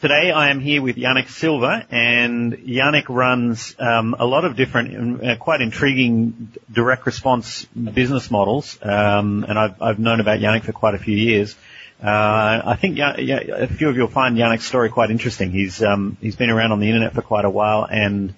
Today 0.00 0.30
I 0.30 0.50
am 0.50 0.60
here 0.60 0.80
with 0.80 0.94
Yanik 0.94 1.28
Silver, 1.28 1.84
and 1.90 2.52
Yanik 2.52 3.08
runs 3.08 3.74
um, 3.80 4.14
a 4.16 4.26
lot 4.26 4.44
of 4.44 4.54
different, 4.54 5.24
uh, 5.24 5.34
quite 5.38 5.60
intriguing 5.60 6.52
direct 6.72 7.04
response 7.04 7.64
business 7.64 8.30
models. 8.30 8.78
Um, 8.80 9.44
and 9.48 9.58
I've, 9.58 9.82
I've 9.82 9.98
known 9.98 10.20
about 10.20 10.38
Yanik 10.38 10.62
for 10.62 10.70
quite 10.70 10.94
a 10.94 10.98
few 10.98 11.16
years. 11.16 11.56
Uh, 12.00 12.62
I 12.64 12.76
think 12.80 12.96
yeah, 12.96 13.18
yeah, 13.18 13.40
a 13.40 13.66
few 13.66 13.88
of 13.88 13.96
you 13.96 14.02
will 14.02 14.08
find 14.08 14.36
Yanik's 14.36 14.66
story 14.66 14.88
quite 14.88 15.10
interesting. 15.10 15.50
He's 15.50 15.82
um, 15.82 16.16
he's 16.20 16.36
been 16.36 16.50
around 16.50 16.70
on 16.70 16.78
the 16.78 16.86
internet 16.86 17.14
for 17.14 17.22
quite 17.22 17.44
a 17.44 17.50
while 17.50 17.82
and 17.82 18.34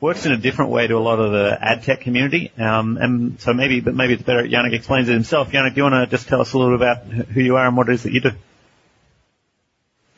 works 0.00 0.26
in 0.26 0.32
a 0.32 0.36
different 0.36 0.72
way 0.72 0.88
to 0.88 0.94
a 0.94 0.98
lot 0.98 1.20
of 1.20 1.30
the 1.30 1.56
ad 1.60 1.84
tech 1.84 2.00
community. 2.00 2.50
Um, 2.58 2.96
and 2.96 3.40
so 3.40 3.54
maybe, 3.54 3.78
but 3.78 3.94
maybe 3.94 4.14
it's 4.14 4.24
better 4.24 4.42
Yanik 4.42 4.74
explains 4.74 5.08
it 5.08 5.12
himself. 5.12 5.52
Yanik, 5.52 5.74
do 5.74 5.76
you 5.76 5.82
want 5.84 6.10
to 6.10 6.16
just 6.16 6.26
tell 6.26 6.40
us 6.40 6.54
a 6.54 6.58
little 6.58 6.74
about 6.74 7.04
who 7.04 7.40
you 7.40 7.54
are 7.54 7.68
and 7.68 7.76
what 7.76 7.88
it 7.88 7.92
is 7.92 8.02
that 8.02 8.12
you 8.12 8.20
do? 8.20 8.32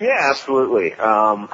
Yeah, 0.01 0.31
absolutely. 0.31 0.95
Um, 0.95 1.51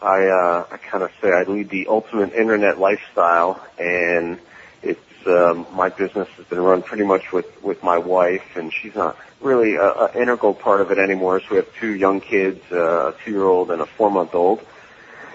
I 0.00 0.26
uh, 0.26 0.66
I 0.72 0.76
kind 0.78 1.04
of 1.04 1.10
say 1.20 1.30
I 1.30 1.42
lead 1.42 1.68
the 1.68 1.86
ultimate 1.88 2.32
internet 2.32 2.78
lifestyle, 2.78 3.62
and 3.78 4.38
it's 4.82 5.00
um, 5.26 5.66
my 5.72 5.90
business 5.90 6.28
has 6.36 6.46
been 6.46 6.60
run 6.60 6.82
pretty 6.82 7.04
much 7.04 7.30
with 7.30 7.62
with 7.62 7.82
my 7.82 7.98
wife, 7.98 8.56
and 8.56 8.72
she's 8.72 8.94
not 8.94 9.18
really 9.42 9.76
an 9.76 10.08
integral 10.14 10.54
part 10.54 10.80
of 10.80 10.90
it 10.92 10.98
anymore. 10.98 11.40
So 11.40 11.46
we 11.50 11.56
have 11.56 11.68
two 11.78 11.94
young 11.94 12.20
kids, 12.22 12.62
uh, 12.72 13.12
a 13.12 13.14
two-year-old 13.24 13.70
and 13.70 13.82
a 13.82 13.86
four-month-old, 13.86 14.66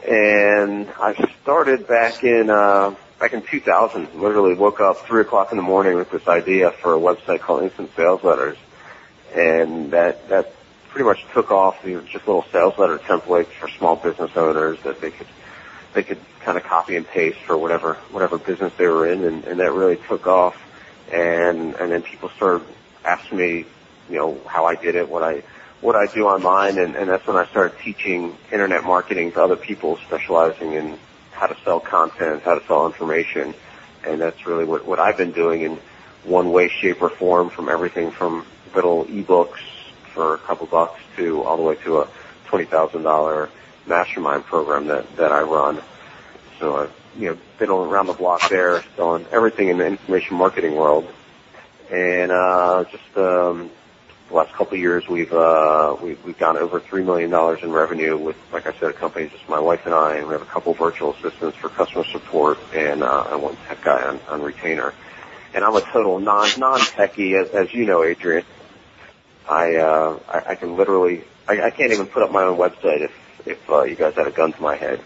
and 0.07 0.89
I 0.99 1.13
started 1.43 1.87
back 1.87 2.23
in 2.23 2.49
uh, 2.49 2.95
back 3.19 3.33
in 3.33 3.43
2000. 3.43 4.15
Literally 4.15 4.55
woke 4.55 4.79
up 4.79 5.05
three 5.05 5.21
o'clock 5.21 5.51
in 5.51 5.57
the 5.57 5.63
morning 5.63 5.95
with 5.97 6.09
this 6.09 6.27
idea 6.27 6.71
for 6.71 6.95
a 6.95 6.99
website 6.99 7.41
called 7.41 7.61
Instant 7.61 7.91
Sales 7.95 8.23
Letters, 8.23 8.57
and 9.35 9.91
that 9.91 10.29
that 10.29 10.53
pretty 10.89 11.05
much 11.05 11.23
took 11.33 11.51
off 11.51 11.81
these 11.83 12.01
just 12.03 12.27
little 12.27 12.45
sales 12.51 12.77
letter 12.77 12.97
templates 12.97 13.47
for 13.47 13.69
small 13.69 13.95
business 13.95 14.31
owners 14.35 14.77
that 14.83 14.99
they 15.01 15.11
could 15.11 15.27
they 15.93 16.03
could 16.03 16.19
kind 16.41 16.57
of 16.57 16.63
copy 16.63 16.95
and 16.95 17.07
paste 17.07 17.39
for 17.39 17.57
whatever 17.57 17.95
whatever 18.11 18.37
business 18.37 18.73
they 18.77 18.87
were 18.87 19.07
in, 19.07 19.23
and, 19.23 19.43
and 19.45 19.59
that 19.59 19.71
really 19.71 19.97
took 20.07 20.27
off. 20.27 20.55
And 21.11 21.75
and 21.75 21.91
then 21.91 22.01
people 22.01 22.29
started 22.29 22.65
asking 23.05 23.37
me, 23.37 23.65
you 24.09 24.17
know, 24.17 24.39
how 24.45 24.65
I 24.65 24.75
did 24.75 24.95
it, 24.95 25.09
what 25.09 25.23
I 25.23 25.43
what 25.81 25.95
I 25.95 26.07
do 26.07 26.27
online, 26.27 26.77
and, 26.77 26.95
and 26.95 27.09
that's 27.09 27.25
when 27.25 27.37
I 27.37 27.45
started 27.47 27.79
teaching 27.79 28.35
internet 28.51 28.83
marketing 28.83 29.31
to 29.31 29.41
other 29.41 29.55
people, 29.55 29.97
specializing 30.07 30.73
in 30.73 30.99
how 31.31 31.47
to 31.47 31.55
sell 31.63 31.79
content, 31.79 32.43
how 32.43 32.59
to 32.59 32.65
sell 32.67 32.85
information, 32.85 33.53
and 34.05 34.19
that's 34.19 34.45
really 34.45 34.65
what 34.65 34.85
what 34.85 34.99
I've 34.99 35.17
been 35.17 35.31
doing 35.31 35.61
in 35.61 35.79
one 36.23 36.51
way, 36.51 36.67
shape, 36.67 37.01
or 37.01 37.09
form, 37.09 37.49
from 37.49 37.69
everything 37.69 38.11
from 38.11 38.45
little 38.75 39.05
ebooks 39.05 39.59
for 40.19 40.35
a 40.35 40.37
couple 40.39 40.67
bucks 40.67 40.99
to 41.15 41.41
all 41.43 41.55
the 41.55 41.63
way 41.63 41.75
to 41.75 41.99
a 41.99 42.07
twenty 42.47 42.65
thousand 42.65 43.03
dollar 43.03 43.49
mastermind 43.87 44.43
program 44.43 44.87
that 44.87 45.15
that 45.15 45.31
I 45.31 45.43
run. 45.43 45.81
So 46.59 46.75
I've 46.75 46.93
you 47.17 47.29
know 47.29 47.37
been 47.57 47.69
around 47.69 48.07
the 48.07 48.13
block 48.13 48.49
there, 48.49 48.83
selling 48.97 49.25
everything 49.31 49.69
in 49.69 49.77
the 49.77 49.85
information 49.87 50.35
marketing 50.35 50.75
world, 50.75 51.07
and 51.89 52.33
uh, 52.33 52.83
just 52.91 53.17
um, 53.17 53.69
the 54.27 54.35
last 54.35 54.51
couple 54.51 54.73
of 54.73 54.81
years 54.81 55.07
we've 55.07 55.31
uh, 55.31 55.95
we've, 56.03 56.21
we've 56.25 56.37
gone 56.37 56.57
over 56.57 56.81
three 56.81 57.01
million 57.03 57.29
dollars 57.29 57.59
in 57.63 57.71
revenue 57.71 58.17
with, 58.17 58.35
like 58.51 58.67
I 58.67 58.73
said, 58.73 58.89
a 58.89 58.93
company 58.93 59.29
just 59.29 59.47
my 59.47 59.59
wife 59.61 59.85
and 59.85 59.95
I, 59.95 60.17
and 60.17 60.27
we 60.27 60.33
have 60.33 60.41
a 60.41 60.51
couple 60.51 60.73
virtual 60.73 61.13
assistants 61.13 61.55
for 61.55 61.69
customer 61.69 62.03
support 62.03 62.59
and 62.75 63.03
uh, 63.03 63.29
and 63.31 63.41
one 63.41 63.55
tech 63.69 63.81
guy 63.85 64.03
on, 64.03 64.19
on 64.27 64.41
retainer. 64.41 64.93
And 65.53 65.63
I'm 65.63 65.77
a 65.77 65.81
total 65.93 66.19
non 66.19 66.49
non 66.57 66.79
techie, 66.79 67.41
as, 67.41 67.51
as 67.51 67.73
you 67.73 67.85
know, 67.85 68.03
Adrian. 68.03 68.43
I, 69.49 69.75
uh, 69.77 70.19
I, 70.27 70.51
I 70.51 70.55
can 70.55 70.77
literally, 70.77 71.23
I, 71.47 71.61
I 71.61 71.69
can't 71.71 71.91
even 71.91 72.05
put 72.05 72.21
up 72.21 72.31
my 72.31 72.43
own 72.43 72.57
website 72.57 73.01
if, 73.01 73.47
if, 73.47 73.69
uh, 73.69 73.83
you 73.83 73.95
guys 73.95 74.13
had 74.13 74.27
a 74.27 74.31
gun 74.31 74.53
to 74.53 74.61
my 74.61 74.75
head. 74.75 75.01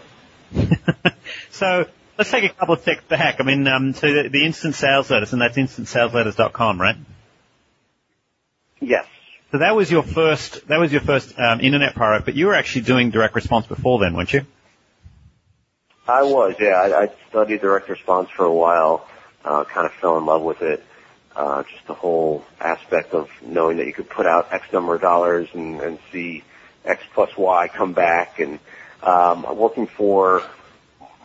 so, 1.50 1.86
let's 2.18 2.30
take 2.30 2.44
a 2.44 2.54
couple 2.54 2.74
of 2.74 2.82
steps 2.82 3.02
back. 3.08 3.36
I 3.40 3.42
mean, 3.42 3.66
um, 3.66 3.94
so 3.94 4.06
the, 4.12 4.28
the 4.28 4.44
instant 4.44 4.74
sales 4.74 5.10
letters, 5.10 5.32
and 5.32 5.40
that's 5.40 5.56
instantsalesletters.com, 5.56 6.80
right? 6.80 6.96
Yes. 8.80 9.06
So 9.50 9.58
that 9.58 9.74
was 9.74 9.90
your 9.90 10.02
first, 10.02 10.68
that 10.68 10.78
was 10.78 10.92
your 10.92 11.00
first, 11.00 11.38
um, 11.38 11.60
internet 11.60 11.94
product, 11.94 12.26
but 12.26 12.34
you 12.34 12.46
were 12.46 12.54
actually 12.54 12.82
doing 12.82 13.10
direct 13.10 13.34
response 13.34 13.66
before 13.66 13.98
then, 14.00 14.14
weren't 14.14 14.32
you? 14.32 14.42
I 16.06 16.22
was, 16.22 16.56
yeah. 16.60 16.72
I, 16.72 17.04
I 17.04 17.10
studied 17.30 17.62
direct 17.62 17.88
response 17.88 18.28
for 18.28 18.44
a 18.44 18.52
while, 18.52 19.08
uh, 19.42 19.64
kind 19.64 19.86
of 19.86 19.92
fell 19.94 20.18
in 20.18 20.26
love 20.26 20.42
with 20.42 20.60
it 20.60 20.84
uh, 21.36 21.62
just 21.64 21.86
the 21.86 21.94
whole 21.94 22.44
aspect 22.60 23.12
of 23.12 23.28
knowing 23.42 23.78
that 23.78 23.86
you 23.86 23.92
could 23.92 24.08
put 24.08 24.26
out 24.26 24.52
X 24.52 24.72
number 24.72 24.94
of 24.94 25.00
dollars 25.00 25.48
and, 25.52 25.80
and 25.80 25.98
see 26.12 26.44
X 26.84 27.02
plus 27.12 27.36
Y 27.36 27.68
come 27.68 27.92
back. 27.92 28.38
And 28.38 28.58
um, 29.02 29.44
I'm 29.46 29.56
working 29.56 29.86
for 29.86 30.42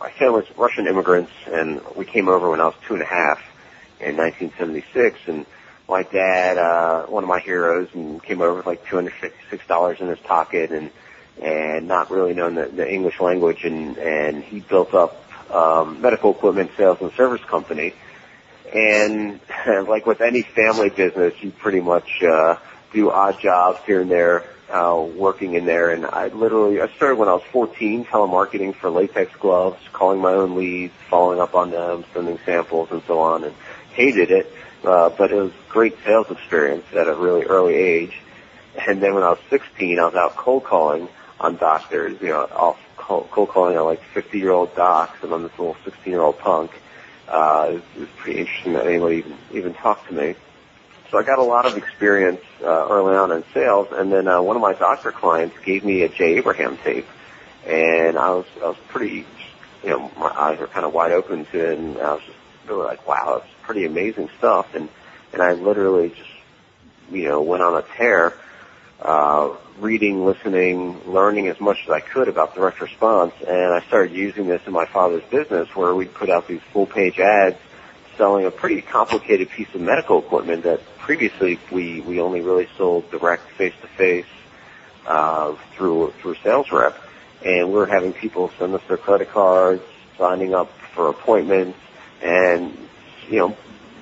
my 0.00 0.10
family's 0.10 0.46
Russian 0.56 0.86
immigrants, 0.86 1.32
and 1.46 1.80
we 1.96 2.04
came 2.04 2.28
over 2.28 2.50
when 2.50 2.60
I 2.60 2.66
was 2.66 2.74
two 2.86 2.94
and 2.94 3.02
a 3.02 3.06
half 3.06 3.40
in 4.00 4.16
1976. 4.16 5.20
And 5.26 5.46
my 5.88 6.02
dad, 6.02 6.58
uh, 6.58 7.06
one 7.06 7.22
of 7.22 7.28
my 7.28 7.40
heroes, 7.40 7.88
and 7.94 8.22
came 8.22 8.40
over 8.40 8.54
with 8.54 8.66
like 8.66 8.84
$256 8.86 10.00
in 10.00 10.08
his 10.08 10.18
pocket, 10.20 10.70
and 10.70 10.90
and 11.40 11.88
not 11.88 12.10
really 12.10 12.34
knowing 12.34 12.54
the, 12.54 12.66
the 12.66 12.90
English 12.90 13.20
language, 13.20 13.64
and 13.64 13.96
and 13.98 14.42
he 14.42 14.60
built 14.60 14.94
up 14.94 15.24
um, 15.52 16.00
medical 16.00 16.32
equipment 16.32 16.70
sales 16.76 16.98
and 17.00 17.12
service 17.12 17.42
company 17.44 17.94
and 18.72 19.40
like 19.88 20.06
with 20.06 20.20
any 20.20 20.42
family 20.42 20.90
business, 20.90 21.34
you 21.42 21.50
pretty 21.50 21.80
much 21.80 22.22
uh, 22.22 22.56
do 22.92 23.10
odd 23.10 23.40
jobs 23.40 23.80
here 23.86 24.00
and 24.00 24.10
there, 24.10 24.44
uh, 24.70 25.06
working 25.16 25.54
in 25.54 25.64
there. 25.64 25.90
And 25.90 26.06
I 26.06 26.28
literally, 26.28 26.80
I 26.80 26.88
started 26.88 27.16
when 27.16 27.28
I 27.28 27.34
was 27.34 27.42
14, 27.52 28.04
telemarketing 28.04 28.74
for 28.74 28.90
latex 28.90 29.34
gloves, 29.36 29.80
calling 29.92 30.20
my 30.20 30.32
own 30.32 30.56
leads, 30.56 30.94
following 31.08 31.40
up 31.40 31.54
on 31.54 31.70
them, 31.70 32.04
sending 32.14 32.38
samples, 32.44 32.90
and 32.90 33.02
so 33.06 33.20
on. 33.20 33.44
And 33.44 33.54
hated 33.92 34.30
it, 34.30 34.52
uh, 34.84 35.10
but 35.10 35.32
it 35.32 35.36
was 35.36 35.52
great 35.68 35.96
sales 36.04 36.30
experience 36.30 36.86
at 36.92 37.08
a 37.08 37.14
really 37.14 37.42
early 37.42 37.74
age. 37.74 38.16
And 38.86 39.02
then 39.02 39.14
when 39.14 39.24
I 39.24 39.30
was 39.30 39.40
16, 39.50 39.98
I 39.98 40.04
was 40.04 40.14
out 40.14 40.36
cold 40.36 40.64
calling 40.64 41.08
on 41.40 41.56
doctors, 41.56 42.20
you 42.20 42.28
know, 42.28 42.44
off 42.44 42.78
cold 42.96 43.48
calling 43.48 43.76
on 43.76 43.84
like 43.84 44.02
50 44.14 44.38
year 44.38 44.52
old 44.52 44.74
docs, 44.76 45.22
and 45.24 45.32
I'm 45.32 45.42
this 45.42 45.58
little 45.58 45.76
16 45.84 46.12
year 46.12 46.22
old 46.22 46.38
punk 46.38 46.70
uh, 47.30 47.66
it, 47.70 47.74
was, 47.74 47.82
it 47.96 48.00
was 48.00 48.08
pretty 48.18 48.40
interesting 48.40 48.72
that 48.74 48.86
anybody 48.86 49.16
even, 49.18 49.36
even 49.52 49.74
talked 49.74 50.08
to 50.08 50.14
me. 50.14 50.34
So 51.10 51.18
I 51.18 51.22
got 51.24 51.38
a 51.38 51.44
lot 51.44 51.66
of 51.66 51.76
experience 51.76 52.40
uh, 52.62 52.86
early 52.88 53.16
on 53.16 53.32
in 53.32 53.42
sales, 53.52 53.88
and 53.92 54.12
then 54.12 54.28
uh, 54.28 54.40
one 54.42 54.56
of 54.56 54.62
my 54.62 54.74
doctor 54.74 55.10
clients 55.10 55.56
gave 55.64 55.84
me 55.84 56.02
a 56.02 56.08
Jay 56.08 56.36
Abraham 56.36 56.76
tape, 56.78 57.06
and 57.66 58.16
I 58.16 58.30
was 58.30 58.46
I 58.62 58.68
was 58.68 58.76
pretty, 58.88 59.26
you 59.82 59.90
know, 59.90 60.10
my 60.16 60.28
eyes 60.28 60.60
were 60.60 60.68
kind 60.68 60.86
of 60.86 60.94
wide 60.94 61.10
open 61.12 61.46
to 61.46 61.72
it, 61.72 61.78
and 61.78 61.98
I 61.98 62.14
was 62.14 62.22
just 62.22 62.38
really 62.68 62.84
like, 62.84 63.06
wow, 63.08 63.42
it's 63.42 63.54
pretty 63.62 63.86
amazing 63.86 64.30
stuff, 64.38 64.74
and 64.74 64.88
and 65.32 65.42
I 65.42 65.52
literally 65.54 66.10
just, 66.10 66.30
you 67.10 67.28
know, 67.28 67.42
went 67.42 67.62
on 67.62 67.74
a 67.74 67.84
tear 67.96 68.34
uh, 69.02 69.56
reading, 69.78 70.24
listening, 70.24 71.00
learning 71.06 71.48
as 71.48 71.60
much 71.60 71.78
as 71.84 71.90
I 71.90 72.00
could 72.00 72.28
about 72.28 72.54
direct 72.54 72.80
response, 72.80 73.32
and 73.46 73.72
I 73.72 73.80
started 73.86 74.12
using 74.12 74.46
this 74.46 74.60
in 74.66 74.72
my 74.72 74.86
father's 74.86 75.24
business 75.24 75.74
where 75.74 75.94
we'd 75.94 76.12
put 76.12 76.28
out 76.28 76.46
these 76.46 76.60
full 76.72 76.86
page 76.86 77.18
ads 77.18 77.56
selling 78.16 78.44
a 78.44 78.50
pretty 78.50 78.82
complicated 78.82 79.48
piece 79.48 79.74
of 79.74 79.80
medical 79.80 80.18
equipment 80.18 80.64
that 80.64 80.80
previously 80.98 81.58
we, 81.70 82.02
we 82.02 82.20
only 82.20 82.42
really 82.42 82.68
sold 82.76 83.10
direct 83.10 83.48
face 83.52 83.72
to 83.80 83.88
face 83.88 84.26
uh 85.06 85.54
through 85.72 86.12
through 86.20 86.34
sales 86.42 86.70
rep. 86.70 86.94
And 87.42 87.68
we 87.68 87.74
were 87.74 87.86
having 87.86 88.12
people 88.12 88.52
send 88.58 88.74
us 88.74 88.82
their 88.86 88.98
credit 88.98 89.30
cards, 89.30 89.82
signing 90.18 90.54
up 90.54 90.70
for 90.94 91.08
appointments, 91.08 91.78
and 92.22 92.76
you 93.30 93.38
know, 93.38 93.56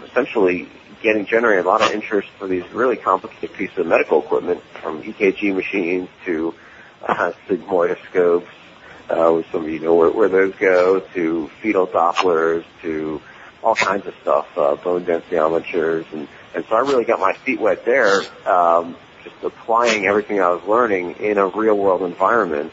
essentially 0.05 0.69
getting 1.03 1.27
generated 1.27 1.65
a 1.65 1.69
lot 1.69 1.83
of 1.83 1.91
interest 1.93 2.29
for 2.39 2.47
these 2.47 2.69
really 2.73 2.97
complicated 2.97 3.55
pieces 3.55 3.79
of 3.79 3.87
medical 3.87 4.23
equipment, 4.23 4.63
from 4.83 5.03
EKG 5.03 5.55
machines 5.55 6.09
to 6.25 6.55
uh, 7.07 7.33
sigmoidoscopes. 7.49 8.47
Uh, 9.09 9.43
some 9.51 9.65
of 9.65 9.71
you 9.71 9.79
know 9.79 9.95
where, 9.95 10.11
where 10.11 10.29
those 10.29 10.55
go, 10.57 11.01
to 11.01 11.49
fetal 11.63 11.87
Dopplers, 11.87 12.65
to 12.83 13.23
all 13.63 13.75
kinds 13.75 14.07
of 14.07 14.15
stuff, 14.21 14.47
uh, 14.59 14.77
bone 14.77 15.05
densitometers, 15.05 16.05
and 16.13 16.29
and 16.55 16.65
so 16.67 16.77
I 16.77 16.81
really 16.81 17.05
got 17.05 17.21
my 17.21 17.33
feet 17.33 17.61
wet 17.61 17.85
there, 17.85 18.23
um, 18.47 18.97
just 19.23 19.37
applying 19.43 20.07
everything 20.07 20.41
I 20.41 20.51
was 20.51 20.63
learning 20.65 21.17
in 21.21 21.39
a 21.39 21.47
real 21.47 21.77
world 21.77 22.03
environment. 22.03 22.73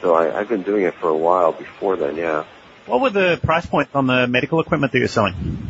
So 0.00 0.14
I, 0.14 0.38
I've 0.38 0.48
been 0.48 0.62
doing 0.62 0.84
it 0.84 0.94
for 0.94 1.08
a 1.08 1.16
while 1.16 1.52
before 1.52 1.96
then, 1.96 2.16
yeah. 2.16 2.44
What 2.86 3.00
were 3.00 3.10
the 3.10 3.40
price 3.42 3.66
points 3.66 3.94
on 3.94 4.06
the 4.06 4.26
medical 4.26 4.60
equipment 4.60 4.92
that 4.92 4.98
you're 4.98 5.08
selling? 5.08 5.68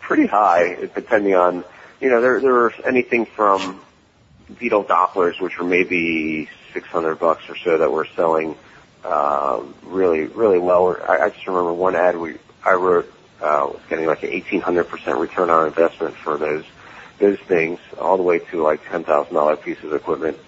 Pretty 0.00 0.26
high, 0.26 0.88
depending 0.94 1.34
on, 1.34 1.64
you 2.00 2.10
know, 2.10 2.20
there, 2.20 2.40
there 2.40 2.52
were 2.52 2.74
anything 2.86 3.26
from 3.26 3.80
fetal 4.56 4.84
Dopplers, 4.84 5.40
which 5.40 5.58
were 5.58 5.64
maybe 5.64 6.48
600 6.72 7.16
bucks 7.16 7.48
or 7.48 7.56
so 7.56 7.78
that 7.78 7.90
were 7.90 8.06
selling, 8.14 8.56
uh, 9.04 9.62
really, 9.84 10.24
really 10.24 10.58
well. 10.58 10.96
I, 11.08 11.18
I 11.18 11.30
just 11.30 11.46
remember 11.46 11.72
one 11.72 11.96
ad 11.96 12.16
we, 12.16 12.36
I 12.64 12.74
wrote, 12.74 13.12
uh, 13.40 13.68
was 13.72 13.80
getting 13.88 14.06
like 14.06 14.22
an 14.22 14.30
1800% 14.30 15.18
return 15.18 15.50
on 15.50 15.66
investment 15.66 16.16
for 16.16 16.36
those, 16.36 16.64
those 17.18 17.38
things, 17.40 17.78
all 17.98 18.16
the 18.16 18.22
way 18.22 18.38
to 18.38 18.62
like 18.62 18.84
$10,000 18.84 19.62
pieces 19.62 19.84
of 19.84 19.94
equipment. 19.94 20.38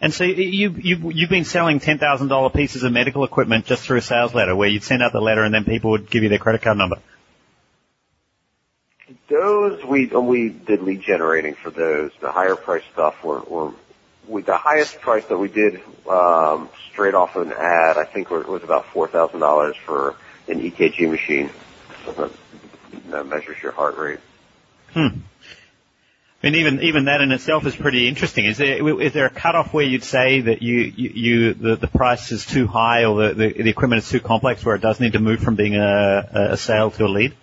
And 0.00 0.14
so 0.14 0.24
you, 0.24 0.70
you, 0.70 1.10
you've 1.10 1.28
been 1.28 1.44
selling 1.44 1.78
$10,000 1.78 2.54
pieces 2.54 2.84
of 2.84 2.92
medical 2.92 3.22
equipment 3.24 3.66
just 3.66 3.82
through 3.82 3.98
a 3.98 4.02
sales 4.02 4.34
letter 4.34 4.56
where 4.56 4.68
you'd 4.68 4.82
send 4.82 5.02
out 5.02 5.12
the 5.12 5.20
letter 5.20 5.42
and 5.42 5.52
then 5.52 5.64
people 5.64 5.90
would 5.90 6.08
give 6.08 6.22
you 6.22 6.30
their 6.30 6.38
credit 6.38 6.62
card 6.62 6.78
number. 6.78 6.96
Those 9.28 9.84
we 9.84 10.06
we 10.06 10.48
did 10.48 10.82
lead 10.82 11.02
generating 11.02 11.54
for 11.54 11.70
those. 11.70 12.12
The 12.20 12.30
higher 12.30 12.56
price 12.56 12.82
stuff 12.92 13.22
were, 13.24 13.40
were 13.40 13.72
we, 14.28 14.42
the 14.42 14.56
highest 14.56 15.00
price 15.00 15.24
that 15.26 15.38
we 15.38 15.48
did 15.48 15.80
um, 16.08 16.68
straight 16.92 17.14
off 17.14 17.36
an 17.36 17.52
ad. 17.52 17.96
I 17.96 18.04
think 18.04 18.30
was 18.30 18.62
about 18.62 18.86
four 18.86 19.08
thousand 19.08 19.40
dollars 19.40 19.76
for 19.84 20.16
an 20.48 20.60
EKG 20.60 21.10
machine 21.10 21.50
that, 22.06 22.30
that 23.10 23.26
measures 23.26 23.56
your 23.62 23.72
heart 23.72 23.96
rate. 23.96 24.20
Hmm. 24.92 25.20
I 26.42 26.50
mean, 26.50 26.54
even 26.54 26.82
even 26.82 27.04
that 27.04 27.20
in 27.20 27.32
itself 27.32 27.66
is 27.66 27.76
pretty 27.76 28.08
interesting. 28.08 28.46
Is 28.46 28.58
there 28.58 29.00
is 29.00 29.12
there 29.12 29.26
a 29.26 29.30
cutoff 29.30 29.74
where 29.74 29.84
you'd 29.84 30.04
say 30.04 30.40
that 30.42 30.62
you 30.62 30.80
you, 30.80 31.10
you 31.10 31.54
the, 31.54 31.76
the 31.76 31.88
price 31.88 32.32
is 32.32 32.46
too 32.46 32.66
high 32.66 33.04
or 33.04 33.28
the, 33.28 33.34
the, 33.34 33.62
the 33.64 33.70
equipment 33.70 34.02
is 34.02 34.08
too 34.08 34.20
complex 34.20 34.64
where 34.64 34.76
it 34.76 34.80
does 34.80 35.00
need 35.00 35.12
to 35.12 35.20
move 35.20 35.40
from 35.40 35.56
being 35.56 35.76
a, 35.76 36.50
a 36.52 36.56
sale 36.56 36.90
to 36.92 37.04
a 37.04 37.08
lead? 37.08 37.34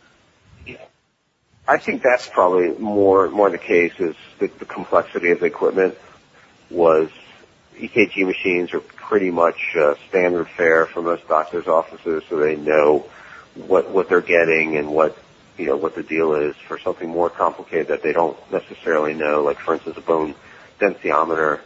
I 1.67 1.77
think 1.77 2.01
that's 2.01 2.27
probably 2.27 2.69
more 2.77 3.29
more 3.29 3.49
the 3.49 3.57
case 3.57 3.93
is 3.99 4.15
the, 4.39 4.47
the 4.47 4.65
complexity 4.65 5.31
of 5.31 5.39
the 5.39 5.45
equipment 5.47 5.95
was 6.69 7.09
EKG 7.75 8.25
machines 8.25 8.73
are 8.73 8.79
pretty 8.79 9.31
much 9.31 9.75
uh, 9.75 9.95
standard 10.09 10.47
fare 10.47 10.85
for 10.85 11.01
most 11.01 11.27
doctors' 11.27 11.67
offices, 11.67 12.23
so 12.29 12.37
they 12.37 12.55
know 12.55 13.05
what 13.55 13.89
what 13.89 14.09
they're 14.09 14.21
getting 14.21 14.77
and 14.77 14.89
what 14.89 15.17
you 15.57 15.65
know, 15.65 15.75
what 15.75 15.95
the 15.95 16.03
deal 16.03 16.35
is 16.35 16.55
for 16.67 16.77
something 16.77 17.09
more 17.09 17.29
complicated 17.29 17.87
that 17.87 18.03
they 18.03 18.13
don't 18.13 18.37
necessarily 18.51 19.13
know, 19.13 19.43
like 19.43 19.59
for 19.59 19.73
instance 19.73 19.97
a 19.97 20.01
bone 20.01 20.35
densitometer, 20.79 21.59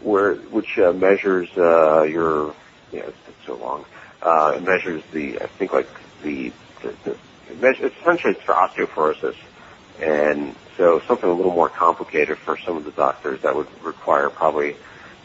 where, 0.00 0.34
which 0.34 0.78
uh, 0.78 0.92
measures 0.92 1.48
uh, 1.56 2.02
your, 2.02 2.54
you 2.92 3.00
know, 3.00 3.06
it's, 3.06 3.18
it's 3.28 3.46
so 3.46 3.54
long, 3.56 3.84
uh, 4.22 4.54
it 4.56 4.62
measures 4.62 5.02
the, 5.12 5.40
I 5.40 5.46
think 5.46 5.72
like 5.72 5.88
the, 6.22 6.52
the, 6.82 6.94
the 7.04 7.16
essentially 7.50 8.34
it's 8.34 8.42
for 8.42 8.54
osteoporosis. 8.54 9.36
And 10.00 10.54
so 10.76 11.00
something 11.06 11.28
a 11.28 11.32
little 11.32 11.52
more 11.52 11.68
complicated 11.68 12.38
for 12.38 12.58
some 12.58 12.76
of 12.76 12.84
the 12.84 12.90
doctors 12.90 13.40
that 13.42 13.54
would 13.54 13.68
require 13.82 14.28
probably 14.30 14.76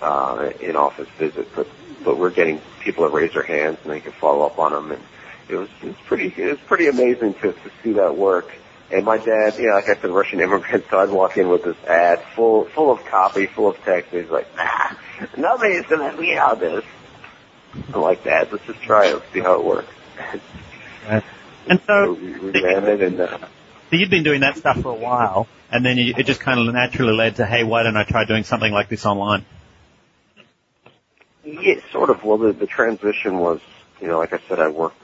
uh, 0.01 0.51
in-office 0.62 1.10
visit, 1.18 1.48
but 1.56 1.68
but 2.04 2.18
we're 2.18 2.30
getting 2.30 2.62
people 2.80 3.04
that 3.04 3.13
raise 3.13 3.33
their 3.33 3.44
hands 3.44 3.77
and 3.83 3.92
they 3.92 4.00
can 4.00 4.13
follow 4.13 4.45
up 4.45 4.57
on 4.57 4.71
them 4.71 4.92
and 4.92 5.04
it 5.50 5.56
was 5.56 5.69
it 5.81 5.88
was 5.88 5.95
pretty 6.06 6.33
it 6.38 6.51
was 6.51 6.60
pretty 6.60 6.88
amazing 6.88 7.33
to 7.36 7.51
to 7.51 7.71
see 7.83 7.94
that 7.94 8.16
work. 8.16 8.50
And 8.92 9.06
my 9.06 9.18
dad, 9.18 9.56
you 9.57 9.68
know, 9.68 9.75
like 9.75 9.89
I 9.89 9.95
said, 9.95 10.10
Russian 10.10 10.39
immigrant, 10.39 10.86
so 10.89 11.00
I'd 11.00 11.10
walk 11.10 11.38
in 11.38 11.50
with 11.50 11.63
this 11.63 11.77
ad 11.86 12.21
full 12.36 12.66
full 12.66 12.92
of 12.92 13.04
copy, 13.06 13.45
full 13.48 13.68
of 13.69 13.77
text. 13.83 14.13
And 14.13 14.24
he's 14.24 14.31
like, 14.31 14.48
nah, 14.56 14.92
nobody's 15.38 15.86
gonna 15.88 16.04
let 16.04 16.19
me 16.19 16.36
out 16.36 16.60
this. 16.60 16.86
I'm 17.94 18.01
like, 18.01 18.24
Dad, 18.24 18.51
let's 18.51 18.66
just 18.66 18.81
try 18.81 19.07
it, 19.07 19.13
let's 19.13 19.31
see 19.31 19.42
how 19.42 19.60
it 19.60 19.66
works. 19.66 19.94
And 21.69 21.81
so, 21.86 22.13
we, 22.13 22.39
we 22.39 22.63
ran 22.63 22.83
it, 22.86 23.01
and 23.01 23.19
uh, 23.19 23.38
so 23.38 23.95
you'd 23.95 24.10
been 24.10 24.24
doing 24.24 24.42
that 24.42 24.57
stuff 24.57 24.81
for 24.81 24.89
a 24.89 25.00
while, 25.00 25.48
and 25.71 25.86
then 25.86 25.98
you, 25.98 26.13
it 26.18 26.25
just 26.25 26.39
kind 26.39 26.60
of 26.60 26.74
naturally 26.74 27.13
led 27.13 27.38
to, 27.38 27.45
hey, 27.45 27.63
why 27.63 27.83
don't 27.83 27.98
I 27.98 28.04
try 28.04 28.25
doing 28.25 28.44
something 28.44 28.71
like 28.71 28.89
this 28.89 29.06
online? 29.06 29.45
Yeah, 31.44 31.75
sort 31.92 32.10
of. 32.10 32.24
Well, 32.24 32.38
the, 32.38 32.51
the 32.51 32.68
transition 32.68 33.39
was, 33.39 33.62
you 34.01 34.07
know, 34.07 34.19
like 34.19 34.33
I 34.33 34.39
said, 34.48 34.60
I 34.60 34.69
worked 34.69 35.01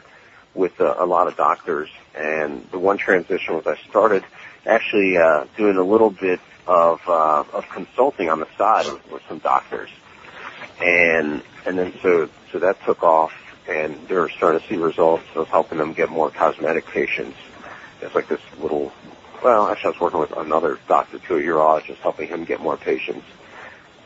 with 0.54 0.80
a, 0.80 1.04
a 1.04 1.06
lot 1.06 1.28
of 1.28 1.36
doctors. 1.36 1.90
And 2.16 2.66
the 2.72 2.80
one 2.80 2.98
transition 2.98 3.56
was 3.56 3.68
I 3.68 3.76
started 3.90 4.24
actually 4.66 5.18
uh, 5.18 5.46
doing 5.58 5.78
a 5.78 5.84
little 5.84 6.10
bit 6.10 6.40
of 6.68 7.02
uh, 7.08 7.44
of 7.54 7.68
consulting 7.70 8.30
on 8.30 8.40
the 8.40 8.48
side 8.58 8.86
with, 8.92 9.12
with 9.12 9.22
some 9.28 9.40
doctors, 9.40 9.90
and 10.82 11.44
and 11.66 11.78
then 11.78 11.94
so 12.02 12.30
so 12.52 12.60
that 12.60 12.84
took 12.86 13.04
off, 13.04 13.34
and 13.68 14.08
they 14.08 14.16
were 14.16 14.30
starting 14.30 14.62
to 14.62 14.68
see 14.68 14.76
results 14.76 15.26
of 15.36 15.48
helping 15.48 15.78
them 15.78 15.94
get 15.94 16.10
more 16.10 16.30
cosmetic 16.30 16.86
patients. 16.88 17.38
It's 18.02 18.16
like 18.16 18.28
this 18.28 18.42
little. 18.60 18.92
Well, 19.44 19.68
actually, 19.68 19.90
I 19.90 19.92
was 19.92 20.00
working 20.02 20.20
with 20.20 20.32
another 20.38 20.80
doctor 20.88 21.20
too, 21.20 21.38
a 21.38 21.42
urologist, 21.42 21.98
helping 21.98 22.28
him 22.28 22.46
get 22.46 22.62
more 22.62 22.78
patients. 22.78 23.26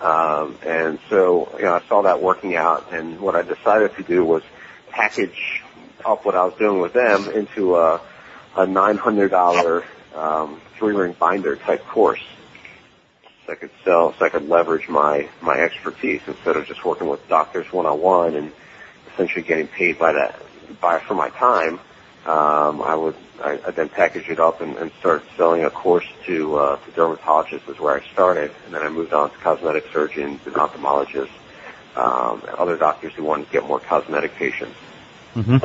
Um, 0.01 0.57
and 0.65 1.00
so, 1.09 1.50
you 1.57 1.65
know, 1.65 1.73
I 1.73 1.81
saw 1.88 2.03
that 2.03 2.21
working 2.21 2.56
out, 2.56 2.94
and 2.94 3.19
what 3.19 3.35
I 3.35 3.41
decided 3.41 3.95
to 3.97 4.03
do 4.03 4.23
was 4.23 4.44
package 4.91 5.61
up 6.06 6.25
what 6.25 6.35
I 6.35 6.45
was 6.45 6.53
doing 6.57 6.79
with 6.79 6.94
them 6.94 7.29
into 7.29 7.75
a, 7.75 8.01
a 8.56 8.65
$900 8.65 9.83
um, 10.15 10.61
three 10.77 10.95
ring 10.95 11.15
binder 11.19 11.57
type 11.57 11.85
course. 11.85 12.23
So 13.45 13.53
I 13.53 13.56
could 13.56 13.71
sell, 13.83 14.13
so 14.17 14.25
I 14.25 14.29
could 14.29 14.47
leverage 14.47 14.88
my, 14.88 15.29
my 15.41 15.56
expertise 15.56 16.21
instead 16.27 16.56
of 16.56 16.65
just 16.65 16.85
working 16.85 17.07
with 17.07 17.27
doctors 17.27 17.71
one 17.73 17.85
on 17.85 18.00
one 18.00 18.35
and 18.35 18.51
essentially 19.19 19.44
getting 19.44 19.68
paid 19.68 20.00
by 20.00 20.13
that, 20.13 20.39
by, 20.80 21.00
for 21.00 21.13
my 21.13 21.30
time. 21.30 21.80
Um, 22.25 22.81
I 22.81 22.95
would, 22.95 23.16
I, 23.42 23.60
I 23.68 23.71
then 23.71 23.89
package 23.89 24.30
it 24.30 24.39
up 24.39 24.62
and, 24.62 24.77
and 24.77 24.92
start 25.00 25.24
selling 25.36 25.63
a 25.63 25.69
course 25.69 26.06
to, 26.25 26.56
uh, 26.56 26.75
to 26.77 26.92
dermatologists 26.92 27.69
is 27.69 27.80
where 27.80 28.00
I 28.00 28.06
started. 28.13 28.51
And 28.66 28.74
then 28.74 28.81
I 28.81 28.89
moved 28.89 29.13
on 29.13 29.31
to 29.31 29.38
cosmetic 29.38 29.86
surgeons 29.92 30.39
and 30.45 30.56
ophthalmologists, 30.56 31.30
um, 31.95 32.42
and 32.48 32.56
other 32.56 32.77
doctors 32.77 33.13
who 33.13 33.24
wanted 33.24 33.48
to 33.48 33.51
get 33.51 33.66
more 33.66 33.80
cosmetic 33.80 34.36
patients. 34.36 34.75
Mm-hmm. 35.36 35.57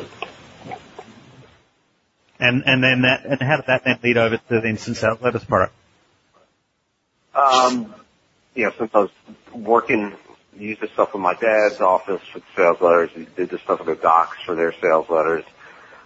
And 2.40 2.64
and 2.66 2.82
then 2.82 3.02
that 3.02 3.24
and 3.24 3.40
how 3.40 3.56
did 3.56 3.66
that 3.66 3.84
then 3.84 4.00
lead 4.02 4.16
over 4.16 4.36
to 4.36 4.60
the 4.60 4.68
instant 4.68 5.22
letters 5.22 5.44
product? 5.44 5.72
Um, 7.34 7.94
you 8.54 8.64
know, 8.64 8.72
since 8.76 8.90
I 8.92 8.98
was 8.98 9.10
working, 9.52 10.12
used 10.58 10.80
this 10.80 10.90
stuff 10.92 11.14
in 11.14 11.20
my 11.20 11.34
dad's 11.34 11.80
office 11.80 12.22
for 12.32 12.38
the 12.40 12.44
sales 12.56 12.80
letters, 12.80 13.10
did 13.36 13.50
this 13.50 13.60
stuff 13.62 13.84
with 13.84 13.96
the 13.96 14.02
docs 14.02 14.38
for 14.44 14.54
their 14.54 14.72
sales 14.72 15.08
letters. 15.08 15.44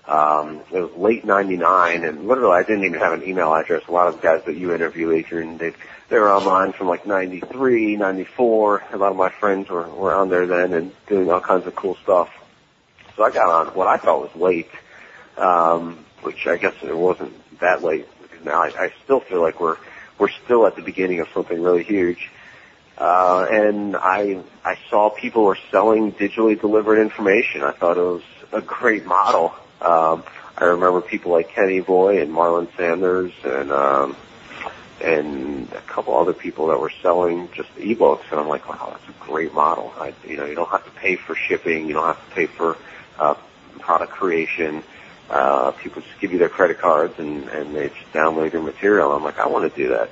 Um, 0.06 0.62
it 0.72 0.80
was 0.80 0.92
late 0.96 1.24
'99, 1.24 2.04
and 2.04 2.26
literally 2.26 2.56
I 2.56 2.62
didn't 2.62 2.84
even 2.84 2.98
have 2.98 3.12
an 3.12 3.28
email 3.28 3.54
address. 3.54 3.82
A 3.88 3.92
lot 3.92 4.08
of 4.08 4.16
the 4.16 4.22
guys 4.22 4.42
that 4.46 4.56
you 4.56 4.74
interview, 4.74 5.12
Adrian, 5.12 5.58
they 5.58 5.74
they 6.08 6.18
were 6.18 6.32
online 6.32 6.72
from 6.72 6.88
like 6.88 7.06
'93, 7.06 7.96
'94. 7.96 8.84
A 8.92 8.96
lot 8.96 9.10
of 9.10 9.16
my 9.16 9.28
friends 9.28 9.68
were 9.68 9.86
were 9.88 10.14
on 10.14 10.30
there 10.30 10.46
then 10.46 10.72
and 10.72 10.92
doing 11.08 11.30
all 11.30 11.40
kinds 11.40 11.66
of 11.66 11.74
cool 11.76 11.96
stuff. 12.02 12.30
So 13.16 13.24
I 13.24 13.30
got 13.30 13.48
on 13.50 13.74
what 13.74 13.86
I 13.86 13.98
thought 13.98 14.22
was 14.22 14.34
late. 14.34 14.70
Um, 15.36 16.04
which 16.22 16.48
I 16.48 16.56
guess 16.56 16.74
it 16.82 16.96
wasn't 16.96 17.32
that 17.60 17.84
late 17.84 18.08
now 18.44 18.62
I, 18.62 18.68
I 18.68 18.92
still 19.04 19.20
feel 19.20 19.40
like 19.40 19.60
we're 19.60 19.76
we're 20.18 20.30
still 20.44 20.66
at 20.66 20.76
the 20.76 20.82
beginning 20.82 21.20
of 21.20 21.28
something 21.32 21.60
really 21.62 21.84
huge. 21.84 22.30
Uh, 22.98 23.46
and 23.48 23.96
I 23.96 24.42
I 24.64 24.76
saw 24.90 25.08
people 25.08 25.44
were 25.44 25.58
selling 25.70 26.12
digitally 26.12 26.60
delivered 26.60 26.98
information. 27.00 27.62
I 27.62 27.70
thought 27.70 27.96
it 27.96 28.00
was 28.00 28.22
a 28.52 28.60
great 28.60 29.06
model. 29.06 29.54
Um, 29.80 30.24
I 30.56 30.64
remember 30.64 31.00
people 31.00 31.30
like 31.30 31.50
Ken 31.50 31.68
Evoy 31.68 32.20
and 32.20 32.32
Marlon 32.32 32.68
Sanders 32.76 33.32
and 33.44 33.70
um, 33.70 34.16
and 35.02 35.72
a 35.72 35.80
couple 35.82 36.18
other 36.18 36.32
people 36.32 36.66
that 36.68 36.80
were 36.80 36.92
selling 37.00 37.48
just 37.52 37.72
ebooks, 37.76 38.24
and 38.32 38.40
I'm 38.40 38.48
like, 38.48 38.68
wow, 38.68 38.88
that's 38.90 39.08
a 39.08 39.24
great 39.24 39.54
model. 39.54 39.92
I, 39.96 40.12
you 40.26 40.36
know, 40.36 40.46
you 40.46 40.56
don't 40.56 40.70
have 40.70 40.84
to 40.84 40.90
pay 40.90 41.14
for 41.14 41.36
shipping, 41.36 41.86
you 41.86 41.94
don't 41.94 42.06
have 42.06 42.28
to 42.28 42.34
pay 42.34 42.46
for 42.46 42.76
uh, 43.20 43.34
product 43.78 44.10
creation 44.10 44.82
uh, 45.30 45.72
people 45.72 46.02
just 46.02 46.20
give 46.20 46.32
you 46.32 46.38
their 46.38 46.48
credit 46.48 46.78
cards 46.78 47.18
and, 47.18 47.48
and 47.48 47.74
they 47.74 47.88
just 47.88 48.12
download 48.12 48.52
your 48.52 48.62
material. 48.62 49.12
I'm 49.12 49.22
like, 49.22 49.38
I 49.38 49.46
want 49.46 49.72
to 49.72 49.76
do 49.82 49.90
that. 49.90 50.10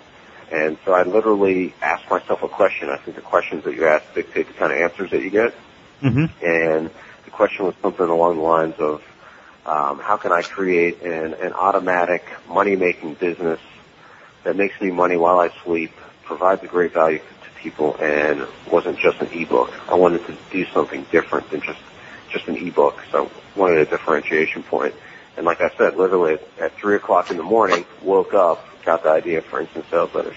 And 0.50 0.78
so 0.84 0.92
I 0.92 1.02
literally 1.02 1.74
asked 1.82 2.08
myself 2.08 2.42
a 2.42 2.48
question. 2.48 2.88
I 2.88 2.98
think 2.98 3.16
the 3.16 3.22
questions 3.22 3.64
that 3.64 3.74
you 3.74 3.86
ask 3.86 4.14
dictate 4.14 4.46
the 4.46 4.54
kind 4.54 4.72
of 4.72 4.78
answers 4.78 5.10
that 5.10 5.22
you 5.22 5.30
get. 5.30 5.54
Mm-hmm. 6.02 6.46
And 6.46 6.90
the 7.24 7.30
question 7.30 7.66
was 7.66 7.74
something 7.82 8.06
along 8.06 8.36
the 8.36 8.42
lines 8.42 8.74
of, 8.78 9.02
um, 9.66 9.98
how 9.98 10.16
can 10.16 10.30
I 10.30 10.42
create 10.42 11.02
an, 11.02 11.34
an 11.34 11.52
automatic 11.52 12.24
money-making 12.48 13.14
business 13.14 13.60
that 14.44 14.56
makes 14.56 14.80
me 14.80 14.92
money 14.92 15.16
while 15.16 15.40
I 15.40 15.50
sleep, 15.64 15.92
provides 16.22 16.62
a 16.62 16.68
great 16.68 16.92
value 16.92 17.18
to 17.18 17.60
people, 17.60 17.96
and 17.96 18.46
wasn't 18.70 18.98
just 19.00 19.20
an 19.20 19.28
ebook. 19.32 19.72
I 19.90 19.94
wanted 19.94 20.24
to 20.26 20.36
do 20.52 20.64
something 20.66 21.04
different 21.10 21.50
than 21.50 21.62
just 21.62 21.80
just 22.30 22.48
an 22.48 22.56
ebook. 22.56 23.02
So 23.10 23.30
I 23.54 23.58
wanted 23.58 23.78
a 23.78 23.86
differentiation 23.86 24.62
point. 24.62 24.94
And 25.36 25.44
like 25.44 25.60
I 25.60 25.70
said, 25.76 25.96
literally 25.96 26.34
at, 26.34 26.42
at 26.60 26.72
three 26.74 26.96
o'clock 26.96 27.30
in 27.30 27.36
the 27.36 27.42
morning, 27.42 27.84
woke 28.02 28.34
up, 28.34 28.66
got 28.86 29.02
the 29.02 29.10
idea 29.10 29.42
for 29.42 29.60
instant 29.60 29.84
sales 29.90 30.14
letters. 30.14 30.36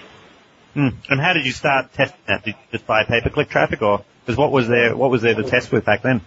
Hmm. 0.74 0.88
And 1.08 1.20
how 1.20 1.32
did 1.32 1.46
you 1.46 1.52
start 1.52 1.92
testing 1.94 2.20
that? 2.26 2.44
Did 2.44 2.54
you 2.54 2.60
just 2.72 2.86
buy 2.86 3.04
pay-per-click 3.04 3.48
traffic, 3.48 3.80
or 3.80 4.04
because 4.24 4.36
what 4.36 4.52
was 4.52 4.68
there? 4.68 4.94
What 4.94 5.10
was 5.10 5.22
there 5.22 5.34
to 5.34 5.42
test 5.42 5.72
with 5.72 5.84
back 5.84 6.02
then? 6.02 6.20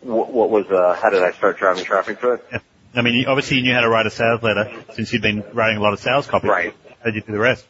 What, 0.00 0.32
what 0.32 0.50
was? 0.50 0.66
Uh, 0.66 0.98
how 1.00 1.10
did 1.10 1.22
I 1.22 1.32
start 1.32 1.58
driving 1.58 1.84
traffic 1.84 2.20
to 2.20 2.32
it? 2.32 2.44
Yeah. 2.50 2.58
I 2.94 3.02
mean, 3.02 3.26
obviously 3.26 3.58
you 3.58 3.62
knew 3.62 3.74
how 3.74 3.82
to 3.82 3.88
write 3.88 4.06
a 4.06 4.10
sales 4.10 4.42
letter 4.42 4.72
since 4.94 5.12
you'd 5.12 5.22
been 5.22 5.44
writing 5.52 5.76
a 5.76 5.80
lot 5.80 5.92
of 5.92 6.00
sales 6.00 6.26
copy. 6.26 6.48
Right. 6.48 6.74
How 6.98 7.04
did 7.10 7.16
you 7.16 7.20
do 7.20 7.32
the 7.32 7.38
rest? 7.38 7.64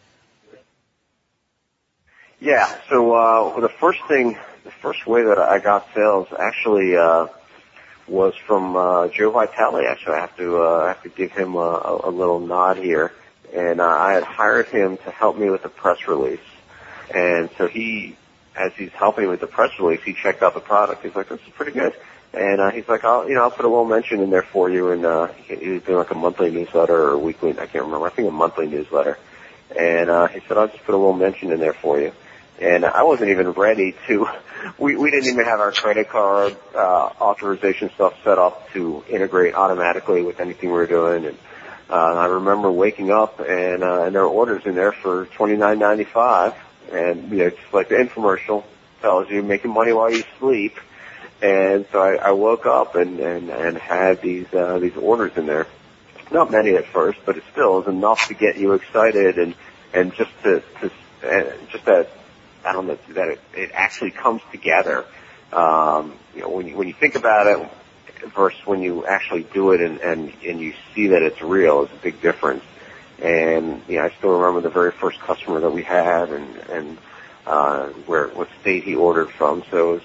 Yeah. 2.41 2.67
So 2.89 3.13
uh, 3.13 3.61
the 3.61 3.69
first 3.69 3.99
thing, 4.09 4.39
the 4.65 4.71
first 4.71 5.07
way 5.07 5.25
that 5.25 5.39
I 5.39 5.59
got 5.59 5.87
sales 5.95 6.29
actually. 6.39 6.97
Uh, 6.97 7.27
was 8.11 8.35
from 8.47 8.77
uh, 8.77 9.09
Joe 9.09 9.31
Vitale. 9.31 9.87
Actually, 9.87 10.15
I 10.17 10.21
have 10.21 10.37
to 10.37 10.63
uh, 10.63 10.79
I 10.85 10.89
have 10.89 11.03
to 11.05 11.09
give 11.09 11.33
him 11.33 11.55
a, 11.55 12.01
a 12.05 12.11
little 12.11 12.41
nod 12.41 12.77
here. 12.77 13.13
And 13.55 13.81
uh, 13.81 13.87
I 13.87 14.13
had 14.13 14.23
hired 14.23 14.69
him 14.69 14.97
to 14.99 15.11
help 15.11 15.37
me 15.37 15.51
with 15.51 15.65
a 15.65 15.69
press 15.69 16.07
release. 16.07 16.41
And 17.13 17.51
so 17.59 17.67
he, 17.67 18.17
as 18.57 18.73
he's 18.77 18.93
helping 18.93 19.29
with 19.29 19.41
the 19.41 19.49
press 19.49 19.71
release, 19.81 20.01
he 20.05 20.13
checked 20.13 20.43
out 20.43 20.55
the 20.55 20.61
product. 20.61 21.03
He's 21.03 21.15
like, 21.15 21.29
this 21.29 21.41
is 21.41 21.53
pretty 21.55 21.73
good. 21.73 21.95
And 22.33 22.61
uh, 22.61 22.71
he's 22.71 22.89
like, 22.89 23.03
I'll, 23.03 23.29
you 23.29 23.35
know, 23.35 23.43
I'll 23.43 23.51
put 23.51 23.65
a 23.65 23.69
little 23.69 23.85
mention 23.85 24.21
in 24.21 24.31
there 24.31 24.45
for 24.45 24.71
you. 24.71 24.91
And 24.91 25.05
uh, 25.05 25.27
he, 25.29 25.57
he 25.57 25.69
was 25.71 25.83
doing 25.83 25.99
like 25.99 26.13
a 26.13 26.15
monthly 26.15 26.51
newsletter 26.51 26.97
or 26.97 27.19
weekly, 27.19 27.51
I 27.53 27.67
can't 27.67 27.85
remember. 27.85 28.07
I 28.07 28.11
think 28.11 28.29
a 28.29 28.33
monthly 28.33 28.69
newsletter. 28.69 29.19
And 29.77 30.11
uh, 30.11 30.29
he 30.29 30.41
said, 30.47 30.57
I'll 30.57 30.69
just 30.69 30.85
put 30.85 30.95
a 30.95 30.99
little 30.99 31.13
mention 31.13 31.51
in 31.53 31.59
there 31.59 31.73
for 31.73 32.01
you. 32.01 32.13
And 32.61 32.85
I 32.85 33.05
wasn't 33.05 33.31
even 33.31 33.53
ready 33.53 33.95
to. 34.07 34.29
We 34.77 34.95
we 34.95 35.11
didn't 35.11 35.31
even 35.33 35.47
have 35.47 35.61
our 35.61 35.73
credit 35.73 36.11
card 36.11 36.55
uh, 36.75 36.79
authorization 37.19 37.91
stuff 37.95 38.15
set 38.23 38.39
up 38.39 38.71
to 38.73 39.03
integrate 39.09 39.55
automatically 39.55 40.23
with 40.23 40.41
anything 40.41 40.69
we 40.69 40.77
were 40.77 40.87
doing. 40.87 41.25
And 41.25 41.39
uh, 41.89 41.95
I 41.95 42.27
remember 42.27 42.71
waking 42.71 43.11
up 43.11 43.41
and 43.41 43.83
uh, 43.83 44.03
and 44.03 44.15
there 44.15 44.23
were 44.23 44.29
orders 44.29 44.67
in 44.67 44.75
there 44.75 44.93
for 44.93 45.25
twenty 45.27 45.57
nine 45.57 45.79
ninety 45.79 46.05
five, 46.05 46.55
and 46.93 47.31
you 47.31 47.39
know, 47.39 47.51
just 47.51 47.73
like 47.73 47.89
the 47.89 47.95
infomercial 47.95 48.65
tells 49.01 49.31
you, 49.31 49.43
making 49.43 49.71
money 49.71 49.93
while 49.93 50.13
you 50.13 50.23
sleep. 50.39 50.79
And 51.41 51.87
so 51.91 52.03
I, 52.03 52.17
I 52.17 52.31
woke 52.33 52.67
up 52.67 52.95
and 52.95 53.19
and 53.21 53.49
and 53.49 53.79
had 53.79 54.21
these 54.21 54.53
uh, 54.53 54.79
these 54.79 54.97
orders 54.97 55.33
in 55.37 55.47
there. 55.47 55.67
Not 56.31 56.51
many 56.51 56.77
at 56.77 56.87
first, 56.87 57.21
but 57.25 57.39
it 57.39 57.43
still 57.53 57.81
is 57.81 57.89
enough 57.89 58.29
to 58.29 58.35
get 58.35 58.59
you 58.59 58.75
excited 58.75 59.39
and 59.39 59.55
and 59.95 60.15
just 60.15 60.31
to 60.43 60.63
to 60.81 60.91
uh, 61.25 61.53
just 61.73 61.87
that 61.87 62.11
I 62.65 62.73
don't 62.73 62.87
know 62.87 62.99
that 63.11 63.29
it, 63.29 63.41
it 63.55 63.71
actually 63.75 64.11
comes 64.11 64.43
together. 64.53 65.05
Um, 65.53 66.15
you 66.35 66.43
know, 66.43 66.51
when 66.51 66.69
you 66.69 66.77
when 66.77 66.89
you 66.89 66.95
think 66.95 67.15
about 67.15 67.47
it, 67.47 67.69
versus 68.35 68.61
when 68.67 68.83
you 68.83 69.07
actually 69.07 69.45
do 69.45 69.73
it 69.73 69.81
and 69.81 70.01
and 70.01 70.33
and 70.45 70.61
you 70.61 70.75
see 70.95 71.09
that 71.09 71.23
it's 71.23 71.41
real, 71.43 71.83
it's 71.83 71.93
a 71.93 71.97
big 71.97 72.21
difference. 72.21 72.65
And 73.23 73.83
you 73.89 73.97
know, 73.99 74.05
I 74.05 74.11
still 74.19 74.31
remember 74.31 74.61
the 74.61 74.71
very 74.73 74.93
first 74.93 75.21
customer 75.21 75.61
that 75.61 75.71
we 75.71 75.83
had, 75.83 76.31
and 76.31 76.57
and 76.71 76.99
uh, 77.47 77.87
where 78.07 78.29
what 78.29 78.49
state 78.61 78.85
he 78.85 78.95
ordered 78.95 79.31
from. 79.31 79.63
So 79.71 79.91
it 79.91 79.93
was 79.95 80.03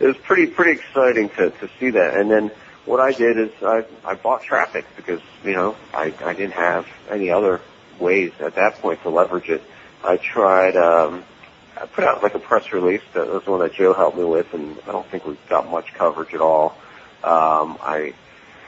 it 0.00 0.06
was 0.06 0.16
pretty 0.18 0.46
pretty 0.46 0.80
exciting 0.80 1.28
to 1.30 1.50
to 1.50 1.70
see 1.78 1.90
that. 1.90 2.14
And 2.14 2.30
then 2.30 2.50
what 2.84 3.00
I 3.00 3.12
did 3.12 3.38
is 3.38 3.50
I 3.62 3.84
I 4.04 4.14
bought 4.14 4.42
traffic 4.42 4.84
because 4.96 5.20
you 5.44 5.52
know 5.52 5.76
I 5.94 6.12
I 6.24 6.32
didn't 6.34 6.54
have 6.54 6.86
any 7.10 7.30
other 7.30 7.60
ways 7.98 8.32
at 8.40 8.54
that 8.56 8.76
point 8.80 9.02
to 9.02 9.10
leverage 9.10 9.48
it. 9.48 9.62
I 10.04 10.16
tried. 10.16 10.76
um 10.76 11.24
I 11.80 11.86
put 11.86 12.04
out 12.04 12.22
like 12.22 12.34
a 12.34 12.38
press 12.40 12.72
release. 12.72 13.02
That 13.14 13.28
was 13.28 13.46
one 13.46 13.60
that 13.60 13.74
Joe 13.74 13.94
helped 13.94 14.16
me 14.16 14.24
with, 14.24 14.52
and 14.54 14.76
I 14.86 14.92
don't 14.92 15.06
think 15.06 15.26
we 15.26 15.36
got 15.48 15.70
much 15.70 15.94
coverage 15.94 16.34
at 16.34 16.40
all. 16.40 16.76
Um, 17.22 17.78
I 17.80 18.14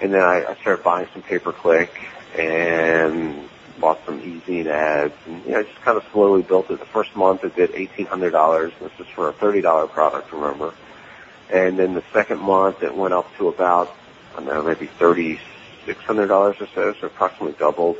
and 0.00 0.12
then 0.14 0.22
I, 0.22 0.44
I 0.48 0.56
started 0.60 0.84
buying 0.84 1.08
some 1.12 1.22
pay 1.22 1.38
per 1.38 1.52
click 1.52 1.92
and 2.38 3.48
bought 3.80 4.04
some 4.06 4.20
ezine 4.20 4.66
ads, 4.66 5.14
and 5.26 5.44
you 5.44 5.52
know 5.52 5.60
I 5.60 5.62
just 5.64 5.80
kind 5.80 5.96
of 5.96 6.04
slowly 6.12 6.42
built 6.42 6.70
it. 6.70 6.78
The 6.78 6.86
first 6.86 7.16
month 7.16 7.44
it 7.44 7.56
did 7.56 7.72
eighteen 7.74 8.06
hundred 8.06 8.30
dollars. 8.30 8.72
This 8.80 8.92
is 9.00 9.06
for 9.08 9.28
a 9.28 9.32
thirty 9.32 9.60
dollar 9.60 9.86
product, 9.86 10.32
remember? 10.32 10.72
And 11.52 11.78
then 11.78 11.94
the 11.94 12.04
second 12.12 12.40
month 12.40 12.82
it 12.82 12.94
went 12.94 13.14
up 13.14 13.34
to 13.38 13.48
about 13.48 13.94
I 14.34 14.36
don't 14.36 14.46
know 14.46 14.62
maybe 14.62 14.86
thirty 14.86 15.40
six 15.84 16.00
hundred 16.04 16.28
dollars 16.28 16.56
or 16.60 16.68
so, 16.74 16.94
so 17.00 17.06
approximately 17.08 17.56
doubled. 17.58 17.96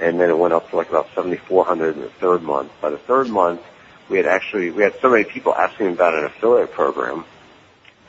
And 0.00 0.18
then 0.18 0.28
it 0.28 0.36
went 0.38 0.54
up 0.54 0.70
to 0.70 0.76
like 0.76 0.88
about 0.88 1.08
seventy 1.14 1.36
four 1.36 1.64
hundred 1.64 1.96
in 1.96 2.02
the 2.02 2.08
third 2.08 2.42
month. 2.42 2.72
By 2.80 2.90
the 2.90 2.98
third 2.98 3.28
month 3.28 3.60
we 4.08 4.16
had 4.16 4.26
actually 4.26 4.70
we 4.70 4.82
had 4.82 4.94
so 5.00 5.10
many 5.10 5.24
people 5.24 5.54
asking 5.54 5.92
about 5.92 6.14
an 6.14 6.24
affiliate 6.24 6.72
program. 6.72 7.24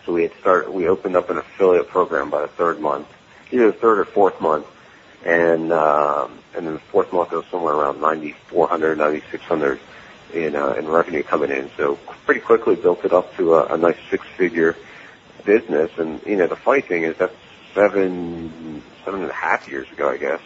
So 0.06 0.14
we 0.14 0.24
had 0.24 0.34
started 0.40 0.72
we 0.72 0.88
opened 0.88 1.16
up 1.16 1.30
an 1.30 1.38
affiliate 1.38 1.88
program 1.88 2.30
by 2.30 2.42
the 2.42 2.48
third 2.48 2.80
month, 2.80 3.08
either 3.52 3.68
the 3.68 3.78
third 3.78 4.00
or 4.00 4.06
fourth 4.06 4.40
month, 4.42 4.68
and 5.24 5.72
um, 5.72 6.38
and 6.56 6.68
then 6.68 6.74
the 6.74 6.80
fourth 6.80 7.12
month 7.14 7.32
it 7.32 7.38
was 7.38 7.46
somewhere 7.48 7.74
around 7.74 8.02
ninety 8.02 8.34
four 8.48 8.68
hundred, 8.68 8.98
ninety 8.98 9.24
six 9.32 9.44
hundred 9.44 9.80
in 10.34 10.56
uh, 10.56 10.74
in 10.74 10.88
revenue 10.88 11.24
coming 11.24 11.50
in. 11.50 11.70
So 11.78 11.96
pretty 12.26 12.42
quickly 12.42 12.76
built 12.76 13.06
it 13.06 13.14
up 13.14 13.36
to 13.38 13.56
a, 13.56 13.74
a 13.74 13.78
nice 13.78 13.98
six 14.10 14.26
figure 14.38 14.76
business. 15.46 15.92
And 15.98 16.22
you 16.26 16.36
know 16.36 16.48
the 16.48 16.56
funny 16.56 16.82
thing 16.82 17.04
is 17.04 17.18
that's 17.18 17.34
seven 17.74 18.84
seven 19.06 19.22
and 19.22 19.32
a 19.32 19.34
half 19.34 19.68
years 19.70 19.90
ago, 19.92 20.10
I 20.10 20.18
guess, 20.18 20.42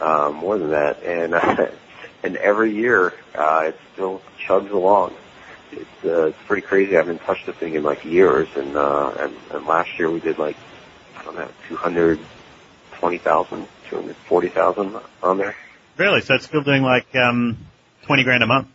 um, 0.00 0.36
more 0.36 0.58
than 0.58 0.70
that, 0.70 1.02
and. 1.02 1.34
Uh, 1.64 1.70
and 2.24 2.36
every 2.38 2.74
year 2.74 3.12
uh, 3.34 3.64
it 3.66 3.78
still 3.92 4.20
chugs 4.46 4.70
along. 4.72 5.14
It's 5.70 6.04
uh, 6.04 6.26
it's 6.26 6.38
pretty 6.46 6.62
crazy. 6.62 6.94
I 6.94 6.98
haven't 6.98 7.20
touched 7.20 7.46
the 7.46 7.52
thing 7.52 7.74
in 7.74 7.82
like 7.82 8.04
years, 8.04 8.48
and 8.56 8.76
uh, 8.76 9.14
and, 9.18 9.36
and 9.52 9.66
last 9.66 9.98
year 9.98 10.10
we 10.10 10.20
did 10.20 10.38
like 10.38 10.56
I 11.16 11.24
don't 11.24 11.36
know 11.36 11.48
two 11.68 11.76
hundred 11.76 12.18
twenty 12.92 13.18
thousand, 13.18 13.68
two 13.88 13.96
hundred 13.96 14.16
forty 14.16 14.48
thousand 14.48 14.96
on 15.22 15.38
there. 15.38 15.54
Really? 15.96 16.22
So 16.22 16.34
it's 16.34 16.46
still 16.46 16.62
doing 16.62 16.82
like 16.82 17.14
um, 17.14 17.58
twenty 18.02 18.24
grand 18.24 18.42
a 18.42 18.46
month. 18.46 18.68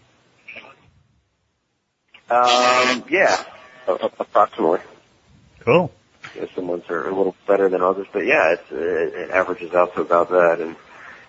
Um, 2.29 3.03
yeah, 3.09 3.43
approximately. 3.87 4.79
Cool. 5.61 5.91
Yeah, 6.35 6.45
some 6.53 6.67
months 6.67 6.89
are 6.89 7.07
a 7.07 7.15
little 7.15 7.35
better 7.47 7.69
than 7.69 7.81
others, 7.81 8.05
but 8.13 8.19
yeah, 8.19 8.53
it's, 8.53 8.71
it, 8.71 9.13
it 9.15 9.31
averages 9.31 9.73
out 9.73 9.95
to 9.95 10.01
about 10.01 10.29
that, 10.29 10.61
and 10.61 10.75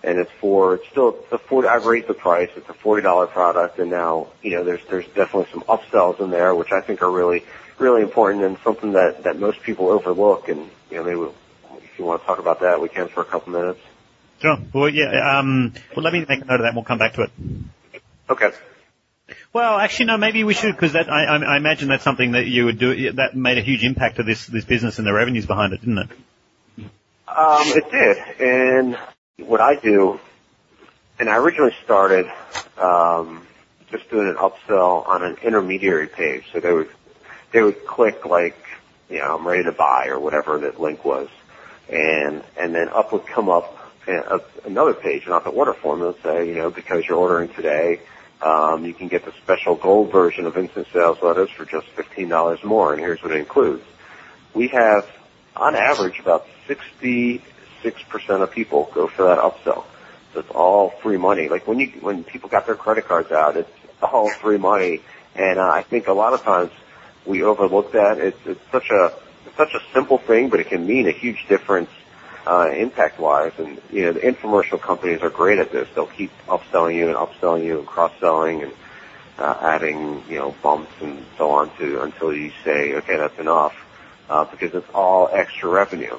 and 0.03 0.17
it's 0.17 0.31
for 0.39 0.75
it's 0.75 0.87
still 0.89 1.09
it's 1.09 1.31
a 1.31 1.37
forty. 1.37 1.67
I've 1.67 1.85
raised 1.85 2.07
the 2.07 2.13
price. 2.13 2.49
It's 2.55 2.69
a 2.69 2.73
forty 2.73 3.01
dollar 3.01 3.27
product, 3.27 3.79
and 3.79 3.89
now 3.89 4.27
you 4.41 4.51
know 4.51 4.63
there's 4.63 4.81
there's 4.89 5.05
definitely 5.07 5.47
some 5.51 5.61
upsells 5.63 6.19
in 6.19 6.29
there, 6.29 6.55
which 6.55 6.71
I 6.71 6.81
think 6.81 7.01
are 7.01 7.11
really 7.11 7.43
really 7.77 8.01
important 8.01 8.43
and 8.43 8.57
something 8.63 8.93
that 8.93 9.23
that 9.23 9.39
most 9.39 9.61
people 9.61 9.89
overlook. 9.89 10.49
And 10.49 10.69
you 10.89 10.97
know, 10.97 11.03
maybe 11.03 11.33
if 11.83 11.99
you 11.99 12.05
want 12.05 12.21
to 12.21 12.27
talk 12.27 12.39
about 12.39 12.61
that, 12.61 12.81
we 12.81 12.89
can 12.89 13.07
for 13.07 13.21
a 13.21 13.25
couple 13.25 13.53
minutes. 13.53 13.79
Sure. 14.41 14.57
Well, 14.73 14.89
yeah. 14.89 15.37
Um, 15.39 15.73
well, 15.95 16.03
let 16.03 16.13
me 16.13 16.25
make 16.27 16.41
a 16.41 16.45
note 16.45 16.55
of 16.55 16.61
that. 16.61 16.67
and 16.67 16.75
We'll 16.75 16.85
come 16.85 16.97
back 16.97 17.13
to 17.13 17.23
it. 17.23 17.31
Okay. 18.29 18.51
Well, 19.53 19.77
actually, 19.77 20.05
no. 20.05 20.17
Maybe 20.17 20.43
we 20.43 20.53
should 20.53 20.73
because 20.73 20.93
that 20.93 21.09
I, 21.09 21.25
I, 21.25 21.37
I 21.37 21.57
imagine 21.57 21.89
that's 21.89 22.03
something 22.03 22.31
that 22.31 22.47
you 22.47 22.65
would 22.65 22.79
do. 22.79 23.11
That 23.13 23.35
made 23.35 23.57
a 23.57 23.61
huge 23.61 23.83
impact 23.83 24.17
to 24.17 24.23
this 24.23 24.47
this 24.47 24.65
business 24.65 24.97
and 24.97 25.07
the 25.07 25.13
revenues 25.13 25.45
behind 25.45 25.73
it, 25.73 25.81
didn't 25.81 25.97
it? 25.99 26.09
Um, 27.27 27.67
it 27.67 27.91
did, 27.91 28.17
and 28.41 28.97
what 29.39 29.61
I 29.61 29.75
do, 29.75 30.19
and 31.19 31.29
I 31.29 31.37
originally 31.37 31.75
started 31.83 32.25
um, 32.77 33.45
just 33.89 34.09
doing 34.09 34.27
an 34.27 34.35
upsell 34.35 35.07
on 35.07 35.23
an 35.23 35.37
intermediary 35.43 36.07
page. 36.07 36.45
So 36.51 36.59
they 36.59 36.73
would 36.73 36.89
they 37.51 37.61
would 37.61 37.85
click 37.85 38.25
like, 38.25 38.57
you 39.09 39.19
know, 39.19 39.37
I'm 39.37 39.47
ready 39.47 39.63
to 39.63 39.71
buy 39.71 40.07
or 40.07 40.19
whatever 40.19 40.57
that 40.59 40.79
link 40.79 41.03
was, 41.05 41.29
and 41.89 42.43
and 42.57 42.73
then 42.73 42.89
up 42.89 43.11
would 43.11 43.25
come 43.25 43.49
up 43.49 43.77
a, 44.07 44.39
another 44.65 44.93
page, 44.93 45.27
not 45.27 45.43
the 45.43 45.51
order 45.51 45.73
form. 45.73 46.01
It'll 46.01 46.13
say, 46.23 46.47
you 46.47 46.55
know, 46.55 46.71
because 46.71 47.05
you're 47.07 47.17
ordering 47.17 47.49
today, 47.49 48.01
um, 48.41 48.85
you 48.85 48.93
can 48.93 49.07
get 49.07 49.25
the 49.25 49.33
special 49.43 49.75
gold 49.75 50.11
version 50.11 50.45
of 50.45 50.57
instant 50.57 50.87
sales 50.91 51.21
letters 51.21 51.49
for 51.49 51.65
just 51.65 51.87
fifteen 51.87 52.29
dollars 52.29 52.63
more, 52.63 52.93
and 52.93 53.01
here's 53.01 53.21
what 53.21 53.31
it 53.31 53.37
includes. 53.37 53.83
We 54.53 54.67
have, 54.69 55.07
on 55.55 55.75
average, 55.75 56.19
about 56.19 56.45
sixty 56.67 57.41
6% 57.83 58.41
of 58.41 58.51
people 58.51 58.89
go 58.93 59.07
for 59.07 59.23
that 59.23 59.39
upsell. 59.39 59.85
So 60.33 60.39
it's 60.39 60.51
all 60.51 60.89
free 60.89 61.17
money. 61.17 61.49
Like 61.49 61.67
when 61.67 61.79
you, 61.79 61.87
when 62.01 62.23
people 62.23 62.49
got 62.49 62.65
their 62.65 62.75
credit 62.75 63.07
cards 63.07 63.31
out, 63.31 63.57
it's 63.57 63.69
all 64.01 64.29
free 64.29 64.57
money. 64.57 65.01
And 65.35 65.59
uh, 65.59 65.69
I 65.69 65.83
think 65.83 66.07
a 66.07 66.13
lot 66.13 66.33
of 66.33 66.41
times 66.41 66.71
we 67.25 67.43
overlook 67.43 67.93
that. 67.93 68.17
It's, 68.17 68.39
it's 68.45 68.71
such 68.71 68.89
a, 68.89 69.13
it's 69.45 69.57
such 69.57 69.73
a 69.73 69.81
simple 69.93 70.17
thing, 70.17 70.49
but 70.49 70.59
it 70.59 70.67
can 70.67 70.85
mean 70.85 71.07
a 71.07 71.11
huge 71.11 71.47
difference, 71.47 71.89
uh, 72.45 72.69
impact 72.71 73.19
wise. 73.19 73.51
And, 73.57 73.81
you 73.91 74.05
know, 74.05 74.13
the 74.13 74.21
infomercial 74.21 74.79
companies 74.79 75.21
are 75.21 75.29
great 75.29 75.59
at 75.59 75.71
this. 75.71 75.87
They'll 75.93 76.07
keep 76.07 76.31
upselling 76.47 76.95
you 76.95 77.07
and 77.07 77.15
upselling 77.15 77.65
you 77.65 77.79
and 77.79 77.87
cross 77.87 78.13
selling 78.19 78.63
and, 78.63 78.71
uh, 79.37 79.57
adding, 79.61 80.23
you 80.29 80.37
know, 80.37 80.55
bumps 80.61 80.91
and 81.01 81.25
so 81.37 81.51
on 81.51 81.75
to 81.77 82.03
until 82.03 82.33
you 82.33 82.51
say, 82.63 82.93
okay, 82.93 83.17
that's 83.17 83.39
enough, 83.39 83.75
uh, 84.29 84.45
because 84.45 84.73
it's 84.75 84.89
all 84.93 85.29
extra 85.31 85.69
revenue. 85.69 86.17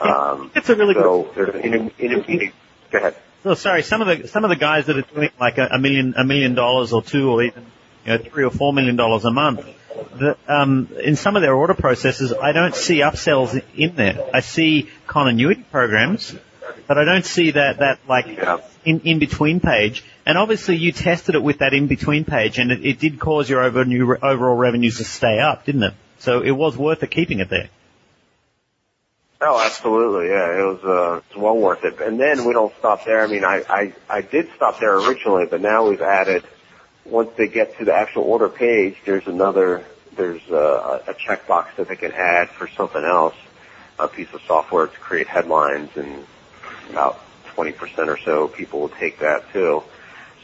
Um, 0.00 0.50
it's 0.54 0.68
a 0.68 0.76
really 0.76 0.94
so 0.94 1.30
good. 1.34 1.54
There's 1.54 1.64
an. 1.64 2.52
Go 2.90 2.98
ahead. 2.98 3.16
Oh, 3.44 3.54
sorry. 3.54 3.82
Some 3.82 4.02
of 4.02 4.22
the 4.22 4.28
some 4.28 4.44
of 4.44 4.50
the 4.50 4.56
guys 4.56 4.86
that 4.86 4.96
are 4.96 5.02
doing 5.02 5.30
like 5.38 5.58
a, 5.58 5.66
a 5.66 5.78
million 5.78 6.14
a 6.16 6.24
million 6.24 6.54
dollars 6.54 6.92
or 6.92 7.02
two 7.02 7.30
or 7.30 7.42
even 7.42 7.64
you 8.04 8.12
know 8.12 8.18
three 8.18 8.44
or 8.44 8.50
four 8.50 8.72
million 8.72 8.96
dollars 8.96 9.24
a 9.24 9.30
month. 9.30 9.64
The, 10.18 10.36
um, 10.48 10.90
in 11.02 11.16
some 11.16 11.36
of 11.36 11.42
their 11.42 11.54
order 11.54 11.74
processes, 11.74 12.32
I 12.32 12.52
don't 12.52 12.74
see 12.74 12.98
upsells 12.98 13.62
in 13.74 13.96
there. 13.96 14.28
I 14.34 14.40
see 14.40 14.90
continuity 15.06 15.64
programs, 15.70 16.34
but 16.86 16.98
I 16.98 17.04
don't 17.04 17.24
see 17.24 17.52
that 17.52 17.78
that 17.78 18.00
like 18.08 18.26
yeah. 18.26 18.58
in 18.84 19.00
in 19.00 19.18
between 19.18 19.60
page. 19.60 20.04
And 20.26 20.36
obviously, 20.36 20.76
you 20.76 20.90
tested 20.90 21.34
it 21.36 21.42
with 21.42 21.58
that 21.58 21.72
in 21.72 21.86
between 21.86 22.24
page, 22.24 22.58
and 22.58 22.72
it, 22.72 22.84
it 22.84 22.98
did 22.98 23.20
cause 23.20 23.48
your 23.48 23.62
overall 23.62 24.16
overall 24.22 24.56
revenues 24.56 24.98
to 24.98 25.04
stay 25.04 25.38
up, 25.38 25.64
didn't 25.64 25.84
it? 25.84 25.94
So 26.18 26.42
it 26.42 26.50
was 26.50 26.76
worth 26.76 27.02
it 27.02 27.10
keeping 27.10 27.40
it 27.40 27.48
there. 27.48 27.68
Oh, 29.40 29.60
absolutely. 29.64 30.28
Yeah, 30.28 30.58
it 30.60 30.64
was, 30.64 30.84
uh, 30.84 31.20
it's 31.28 31.36
well 31.36 31.56
worth 31.56 31.84
it. 31.84 32.00
And 32.00 32.18
then 32.18 32.46
we 32.46 32.52
don't 32.52 32.72
stop 32.78 33.04
there. 33.04 33.22
I 33.22 33.26
mean, 33.26 33.44
I, 33.44 33.62
I, 33.68 33.94
I 34.08 34.20
did 34.22 34.48
stop 34.56 34.80
there 34.80 34.96
originally, 34.96 35.46
but 35.46 35.60
now 35.60 35.88
we've 35.88 36.00
added, 36.00 36.44
once 37.04 37.30
they 37.36 37.46
get 37.48 37.76
to 37.78 37.84
the 37.84 37.94
actual 37.94 38.22
order 38.22 38.48
page, 38.48 38.96
there's 39.04 39.26
another, 39.26 39.84
there's 40.16 40.42
a, 40.48 41.02
a 41.08 41.14
checkbox 41.14 41.76
that 41.76 41.88
they 41.88 41.96
can 41.96 42.12
add 42.12 42.48
for 42.50 42.66
something 42.68 43.04
else, 43.04 43.34
a 43.98 44.08
piece 44.08 44.32
of 44.32 44.40
software 44.46 44.86
to 44.86 44.98
create 44.98 45.26
headlines 45.26 45.90
and 45.96 46.24
about 46.90 47.20
20% 47.54 48.08
or 48.08 48.18
so 48.18 48.48
people 48.48 48.80
will 48.80 48.88
take 48.88 49.18
that 49.18 49.52
too. 49.52 49.82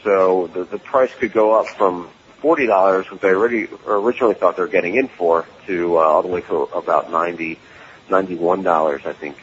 So 0.03 0.47
the, 0.47 0.65
the 0.65 0.77
price 0.77 1.11
could 1.15 1.31
go 1.33 1.53
up 1.59 1.67
from 1.77 2.09
forty 2.41 2.65
dollars, 2.67 3.09
which 3.09 3.23
I 3.23 3.29
already 3.29 3.69
originally 3.87 4.33
thought 4.33 4.57
they 4.57 4.63
were 4.63 4.67
getting 4.67 4.95
in 4.95 5.07
for, 5.07 5.45
to 5.67 5.97
uh, 5.97 6.01
all 6.01 6.21
the 6.21 6.27
way 6.27 6.41
to 6.41 6.63
about 6.63 7.09
ninety, 7.09 7.57
ninety-one 8.09 8.63
dollars, 8.63 9.01
I 9.05 9.13
think. 9.13 9.37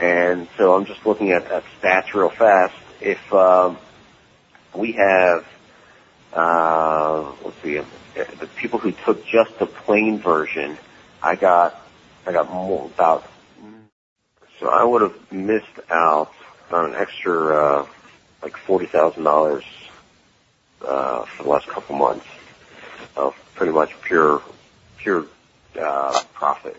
And 0.00 0.48
so 0.56 0.74
I'm 0.74 0.84
just 0.84 1.06
looking 1.06 1.32
at, 1.32 1.50
at 1.50 1.64
stats 1.80 2.12
real 2.12 2.28
fast. 2.28 2.74
If 3.00 3.32
um, 3.32 3.78
we 4.74 4.92
have, 4.92 5.46
uh, 6.34 7.32
let's 7.44 7.56
see, 7.62 7.80
the 8.14 8.48
people 8.56 8.78
who 8.78 8.92
took 8.92 9.26
just 9.26 9.58
the 9.58 9.66
plain 9.66 10.18
version, 10.18 10.76
I 11.22 11.36
got, 11.36 11.80
I 12.26 12.32
got 12.32 12.50
more, 12.52 12.86
about, 12.86 13.26
so 14.60 14.68
I 14.68 14.84
would 14.84 15.02
have 15.02 15.32
missed 15.32 15.80
out 15.90 16.32
on 16.70 16.90
an 16.90 16.94
extra, 16.96 17.56
uh, 17.56 17.86
like 18.42 18.56
forty 18.56 18.86
thousand 18.86 19.24
dollars 19.24 19.64
uh, 20.86 21.24
for 21.24 21.42
the 21.42 21.48
last 21.48 21.66
couple 21.68 21.96
months 21.96 22.26
of 23.16 23.34
pretty 23.54 23.72
much 23.72 23.90
pure 24.02 24.42
pure 24.98 25.26
uh, 25.80 26.22
profit, 26.34 26.76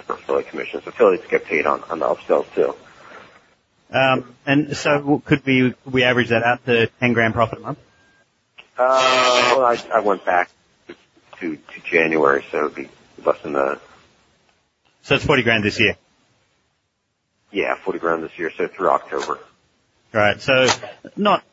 for 0.00 0.14
affiliate 0.14 0.48
commissions. 0.48 0.86
Affiliates 0.86 1.26
get 1.28 1.44
paid 1.44 1.66
on, 1.66 1.82
on 1.84 1.98
the 1.98 2.06
upsells 2.06 2.52
too. 2.54 2.74
Um, 3.90 4.34
and 4.46 4.76
so 4.76 5.22
could 5.24 5.44
we 5.44 5.74
we 5.84 6.02
average 6.04 6.30
that 6.30 6.42
out 6.42 6.64
to 6.66 6.86
ten 7.00 7.12
grand 7.12 7.34
profit 7.34 7.58
a 7.58 7.62
month? 7.62 7.78
Uh, 8.78 9.54
well, 9.56 9.64
I, 9.66 9.76
I 9.94 10.00
went 10.00 10.24
back 10.24 10.50
to, 10.88 10.94
to 11.40 11.56
to 11.56 11.80
January, 11.90 12.44
so 12.50 12.58
it'd 12.66 12.74
be 12.74 12.88
less 13.24 13.40
than 13.42 13.52
the 13.52 13.78
So 15.02 15.16
it's 15.16 15.24
forty 15.26 15.42
grand 15.42 15.62
this 15.64 15.78
year. 15.78 15.96
yeah 17.50 17.74
forty 17.84 17.98
grand 17.98 18.22
this 18.22 18.38
year, 18.38 18.50
so 18.56 18.66
through 18.68 18.88
October. 18.90 19.38
Right. 20.14 20.40
So 20.40 20.66
not 21.16 21.44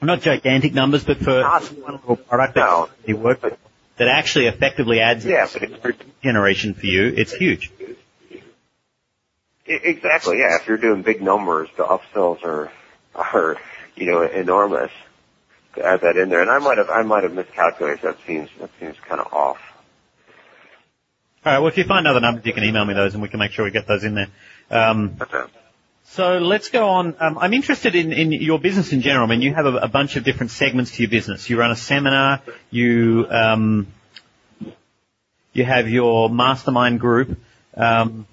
not 0.00 0.20
gigantic 0.20 0.74
numbers, 0.74 1.02
but 1.02 1.18
for 1.18 1.40
Not- 1.40 1.62
one 1.78 1.92
little 1.94 2.16
product 2.16 2.54
that 2.54 2.60
No. 2.66 2.88
you 3.06 3.16
work 3.16 3.42
with, 3.42 3.58
that 3.96 4.08
actually 4.08 4.46
effectively 4.46 5.00
adds 5.00 5.24
Yeah, 5.24 5.46
generation 6.22 6.74
for 6.74 6.86
you, 6.86 7.12
it's 7.16 7.32
huge. 7.32 7.70
Exactly, 9.66 10.38
yeah. 10.38 10.58
If 10.60 10.68
you're 10.68 10.76
doing 10.76 11.02
big 11.02 11.22
numbers, 11.22 11.68
the 11.76 11.84
upsells 11.84 12.42
are 12.44 12.70
are 13.14 13.56
you 13.94 14.06
know 14.06 14.22
enormous. 14.22 14.90
To 15.76 15.84
add 15.84 16.02
that 16.02 16.16
in 16.16 16.28
there, 16.28 16.40
and 16.40 16.50
I 16.50 16.58
might 16.58 16.78
have 16.78 16.88
I 16.90 17.02
might 17.02 17.24
have 17.24 17.32
miscalculated. 17.32 18.02
That 18.02 18.16
seems 18.26 18.48
that 18.60 18.70
seems 18.78 18.96
kind 19.08 19.20
of 19.20 19.32
off. 19.32 19.58
All 21.44 21.52
right. 21.52 21.58
Well, 21.58 21.68
if 21.68 21.76
you 21.76 21.84
find 21.84 22.06
other 22.06 22.20
numbers, 22.20 22.46
you 22.46 22.52
can 22.52 22.62
email 22.64 22.84
me 22.84 22.94
those, 22.94 23.14
and 23.14 23.22
we 23.22 23.28
can 23.28 23.40
make 23.40 23.50
sure 23.52 23.64
we 23.64 23.70
get 23.70 23.86
those 23.88 24.04
in 24.04 24.14
there. 24.14 24.28
Um, 24.70 25.16
Okay. 25.20 25.42
So 26.06 26.38
let's 26.38 26.68
go 26.68 26.88
on. 26.88 27.16
Um, 27.18 27.38
I'm 27.38 27.52
interested 27.54 27.94
in, 27.94 28.12
in 28.12 28.32
your 28.32 28.58
business 28.58 28.92
in 28.92 29.00
general. 29.00 29.26
I 29.26 29.28
mean, 29.28 29.42
you 29.42 29.54
have 29.54 29.66
a, 29.66 29.76
a 29.76 29.88
bunch 29.88 30.16
of 30.16 30.24
different 30.24 30.50
segments 30.52 30.92
to 30.92 31.02
your 31.02 31.10
business. 31.10 31.48
You 31.50 31.58
run 31.58 31.70
a 31.70 31.76
seminar. 31.76 32.42
You 32.70 33.26
um, 33.30 33.86
you 35.52 35.64
have 35.64 35.88
your 35.88 36.28
mastermind 36.28 37.00
group. 37.00 37.38
Um, 37.76 38.26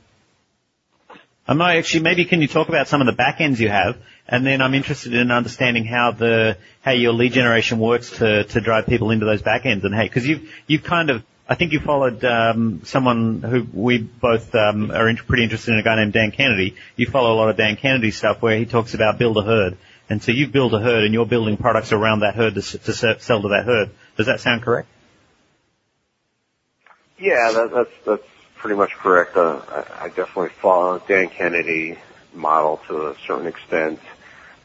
I'm 1.48 1.58
not 1.58 1.76
actually. 1.76 2.04
Maybe 2.04 2.26
can 2.26 2.42
you 2.42 2.48
talk 2.48 2.70
about 2.70 2.88
some 2.88 3.02
of 3.02 3.08
the 3.08 3.14
back 3.14 3.42
ends 3.42 3.60
you 3.60 3.70
have, 3.70 3.98
and 4.28 4.46
then 4.46 4.62
I'm 4.62 4.74
interested 4.74 5.14
in 5.14 5.32
understanding 5.32 5.86
how 5.86 6.12
the 6.12 6.58
how 6.82 6.92
your 6.92 7.14
lead 7.14 7.34
generation 7.34 7.80
works 7.80 8.10
to 8.18 8.44
to 8.44 8.62
drive 8.62 8.86
people 8.86 9.12
into 9.12 9.26
those 9.26 9.42
back 9.42 9.66
ends. 9.66 9.84
And 9.86 9.96
hey, 9.96 10.04
because 10.04 10.28
you've 10.28 10.50
you've 10.68 10.84
kind 10.84 11.10
of 11.10 11.24
I 11.52 11.56
think 11.56 11.74
you 11.74 11.82
followed 11.82 12.24
um, 12.24 12.80
someone 12.86 13.42
who 13.42 13.68
we 13.74 13.98
both 13.98 14.56
um, 14.56 14.90
are 14.90 15.10
in, 15.10 15.18
pretty 15.18 15.44
interested 15.44 15.74
in, 15.74 15.80
a 15.80 15.84
guy 15.84 15.98
named 15.98 16.14
Dan 16.14 16.32
Kennedy. 16.32 16.78
You 16.96 17.08
follow 17.08 17.34
a 17.34 17.36
lot 17.36 17.50
of 17.50 17.58
Dan 17.58 17.76
Kennedy 17.76 18.12
stuff 18.12 18.42
where 18.42 18.58
he 18.58 18.66
talks 18.66 18.94
about 18.94 19.18
build 19.18 19.36
a 19.36 19.42
herd, 19.42 19.78
and 20.10 20.24
so 20.24 20.32
you've 20.32 20.54
built 20.54 20.74
a 20.74 20.80
herd, 20.80 21.04
and 21.04 21.14
you're 21.14 21.26
building 21.26 21.58
products 21.58 21.92
around 21.92 22.22
that 22.22 22.36
herd 22.36 22.56
to, 22.56 22.62
to 22.62 22.94
sell 22.94 23.42
to 23.42 23.50
that 23.50 23.66
herd. 23.66 23.90
Does 24.16 24.28
that 24.28 24.40
sound 24.40 24.62
correct? 24.62 24.88
Yeah, 27.20 27.52
that, 27.52 27.72
that's 27.74 28.06
that's 28.06 28.28
pretty 28.56 28.78
much 28.78 28.92
correct. 28.92 29.36
Uh, 29.36 29.60
I, 29.68 30.06
I 30.06 30.08
definitely 30.08 30.52
follow 30.62 31.04
Dan 31.06 31.28
Kennedy 31.28 31.98
model 32.34 32.80
to 32.88 33.08
a 33.08 33.16
certain 33.28 33.48
extent, 33.48 34.00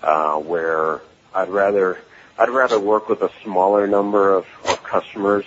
uh, 0.04 0.36
where 0.36 1.00
I'd 1.34 1.48
rather 1.48 1.98
I'd 2.38 2.50
rather 2.50 2.78
work 2.78 3.08
with 3.08 3.22
a 3.22 3.32
smaller 3.42 3.88
number 3.88 4.34
of, 4.34 4.46
of 4.68 4.84
customers 4.84 5.46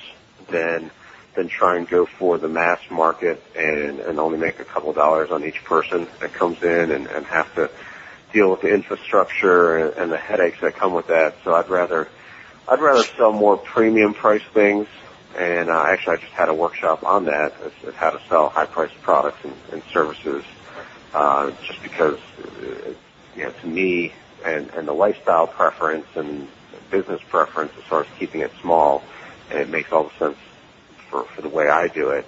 than 0.49 0.91
than 1.39 1.47
try 1.47 1.77
and 1.77 1.87
go 1.87 2.05
for 2.05 2.37
the 2.37 2.49
mass 2.49 2.79
market 2.91 3.41
and, 3.55 4.01
and 4.01 4.19
only 4.19 4.37
make 4.37 4.59
a 4.59 4.65
couple 4.65 4.91
dollars 4.91 5.31
on 5.31 5.45
each 5.45 5.63
person 5.63 6.05
that 6.19 6.33
comes 6.33 6.61
in 6.61 6.91
and, 6.91 7.07
and 7.07 7.25
have 7.25 7.53
to 7.55 7.71
deal 8.33 8.51
with 8.51 8.59
the 8.61 8.73
infrastructure 8.73 9.89
and, 9.91 10.11
the 10.11 10.17
headaches 10.17 10.59
that 10.61 10.75
come 10.75 10.93
with 10.93 11.07
that. 11.07 11.35
So 11.45 11.53
I'd 11.53 11.69
rather 11.69 12.09
I'd 12.67 12.81
rather 12.81 13.05
sell 13.15 13.31
more 13.31 13.57
premium 13.57 14.13
price 14.13 14.43
things 14.53 14.87
and 15.37 15.69
uh, 15.69 15.85
actually, 15.87 16.17
I 16.17 16.17
just 16.17 16.33
had 16.33 16.49
a 16.49 16.53
workshop 16.53 17.03
on 17.03 17.25
that 17.25 17.53
as, 17.63 17.71
as 17.87 17.95
how 17.95 18.09
to 18.09 18.19
sell 18.27 18.49
high-priced 18.49 18.99
products 19.01 19.37
and, 19.43 19.53
and 19.71 19.83
services. 19.93 20.43
Uh, 21.13 21.51
just 21.65 21.81
because, 21.81 22.19
uh, 22.43 22.91
you 23.35 23.43
know, 23.43 23.51
to 23.61 23.67
me 23.67 24.11
and, 24.45 24.69
and 24.71 24.87
the 24.87 24.93
lifestyle 24.93 25.47
preference 25.47 26.05
and 26.15 26.47
business 26.91 27.21
preference 27.29 27.71
as 27.77 27.83
far 27.85 28.01
as 28.01 28.07
keeping 28.17 28.41
it 28.41 28.51
small, 28.61 29.03
it 29.51 29.69
makes 29.69 29.91
all 29.91 30.03
the 30.03 30.11
sense 30.19 30.37
for, 31.09 31.23
for 31.23 31.41
the 31.41 31.49
way 31.49 31.67
I 31.67 31.87
do 31.87 32.09
it. 32.09 32.25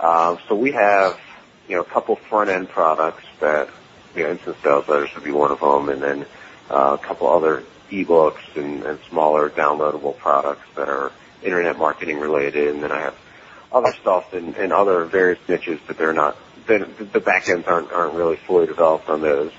Um, 0.00 0.38
so 0.48 0.54
we 0.54 0.72
have, 0.72 1.18
you 1.68 1.76
know, 1.76 1.82
a 1.82 1.84
couple 1.84 2.16
front-end 2.16 2.68
products 2.68 3.24
that, 3.40 3.68
you 4.14 4.22
know, 4.22 4.30
instant 4.30 4.56
sales 4.62 4.88
letters 4.88 5.10
would 5.14 5.24
be 5.24 5.32
one 5.32 5.50
of 5.50 5.60
them, 5.60 5.88
and 5.88 6.02
then 6.02 6.26
uh, 6.70 6.96
a 7.00 7.04
couple 7.04 7.28
other 7.28 7.64
ebooks 7.90 8.56
and, 8.56 8.82
and 8.84 8.98
smaller 9.08 9.50
downloadable 9.50 10.16
products 10.18 10.66
that 10.76 10.88
are 10.88 11.12
internet 11.42 11.78
marketing 11.78 12.18
related, 12.20 12.74
and 12.74 12.82
then 12.82 12.92
I 12.92 13.00
have 13.00 13.16
other 13.72 13.92
stuff 14.00 14.32
and, 14.32 14.56
in 14.56 14.72
other 14.72 15.04
various 15.04 15.38
niches, 15.48 15.80
but 15.86 15.98
they're 15.98 16.12
not. 16.12 16.36
The, 16.66 16.86
the 17.12 17.20
back 17.20 17.48
ends 17.48 17.66
aren't 17.66 17.90
aren't 17.92 18.14
really 18.14 18.36
fully 18.36 18.66
developed 18.66 19.08
on 19.08 19.22
those. 19.22 19.52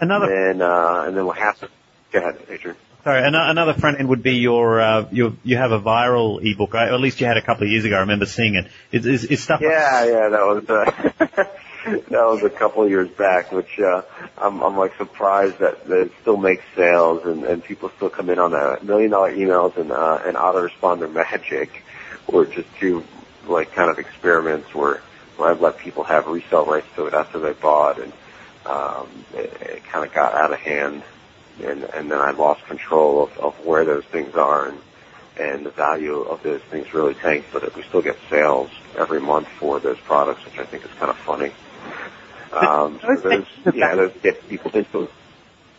Another 0.00 0.24
And 0.24 0.60
then 0.60 0.68
uh, 0.68 1.04
and 1.06 1.16
then 1.16 1.26
what 1.26 1.38
happens? 1.38 1.70
Go 2.12 2.18
ahead, 2.18 2.38
Adrian. 2.48 2.76
Sorry, 3.08 3.26
another 3.26 3.72
front 3.72 4.00
end 4.00 4.10
would 4.10 4.22
be 4.22 4.34
your, 4.34 4.82
uh, 4.82 5.08
your, 5.10 5.32
you 5.42 5.56
have 5.56 5.72
a 5.72 5.80
viral 5.80 6.44
ebook, 6.44 6.74
or 6.74 6.76
at 6.76 7.00
least 7.00 7.22
you 7.22 7.26
had 7.26 7.38
a 7.38 7.42
couple 7.42 7.64
of 7.64 7.70
years 7.70 7.86
ago. 7.86 7.96
I 7.96 8.00
remember 8.00 8.26
seeing 8.26 8.54
it. 8.54 8.66
Is, 8.92 9.06
is, 9.06 9.24
is 9.24 9.42
stuff 9.42 9.62
like 9.62 9.70
Yeah, 9.70 10.04
yeah, 10.04 10.28
that 10.28 10.44
was 10.44 10.68
uh, 10.68 11.44
that 11.86 12.10
was 12.10 12.42
a 12.42 12.50
couple 12.50 12.82
of 12.82 12.90
years 12.90 13.08
back, 13.08 13.50
which 13.50 13.80
uh, 13.80 14.02
I'm 14.36 14.62
I'm 14.62 14.76
like 14.76 14.94
surprised 14.98 15.58
that, 15.60 15.86
that 15.86 16.00
it 16.02 16.12
still 16.20 16.36
makes 16.36 16.62
sales 16.76 17.24
and 17.24 17.44
and 17.44 17.64
people 17.64 17.90
still 17.96 18.10
come 18.10 18.28
in 18.28 18.38
on 18.38 18.50
the 18.50 18.78
million 18.82 19.10
dollar 19.10 19.34
emails 19.34 19.78
and 19.78 19.90
uh, 19.90 20.20
and 20.26 20.36
autoresponder 20.36 21.10
magic, 21.32 21.82
or 22.26 22.44
just 22.44 22.68
two 22.78 23.02
like 23.46 23.72
kind 23.72 23.90
of 23.90 23.98
experiments 23.98 24.74
where 24.74 25.00
where 25.38 25.50
I've 25.50 25.62
let 25.62 25.78
people 25.78 26.04
have 26.04 26.26
resale 26.26 26.66
rights 26.66 26.88
to 26.96 27.06
it 27.06 27.14
after 27.14 27.38
they 27.38 27.54
bought 27.54 28.02
and 28.02 28.12
um, 28.66 29.08
it, 29.32 29.50
it 29.62 29.84
kind 29.86 30.06
of 30.06 30.12
got 30.12 30.34
out 30.34 30.52
of 30.52 30.58
hand 30.58 31.02
and 31.62 31.84
and 31.84 32.10
then 32.10 32.18
I 32.18 32.30
lost 32.32 32.64
control 32.66 33.24
of, 33.24 33.38
of 33.38 33.66
where 33.66 33.84
those 33.84 34.04
things 34.04 34.34
are 34.34 34.68
and 34.68 34.78
and 35.38 35.66
the 35.66 35.70
value 35.70 36.20
of 36.20 36.42
those 36.42 36.60
things 36.62 36.92
really 36.92 37.14
tanked, 37.14 37.52
but 37.52 37.74
we 37.76 37.82
still 37.84 38.02
get 38.02 38.16
sales 38.28 38.70
every 38.96 39.20
month 39.20 39.46
for 39.46 39.78
those 39.78 39.98
products, 40.00 40.44
which 40.44 40.58
I 40.58 40.64
think 40.64 40.84
is 40.84 40.90
kind 40.98 41.10
of 41.10 41.18
funny. 41.18 41.52
Um, 42.52 42.98
so 43.00 43.14
those, 43.16 43.46
yeah, 43.72 43.94
those 43.94 44.12
get 44.20 44.48
people 44.48 44.72
into 44.72 45.08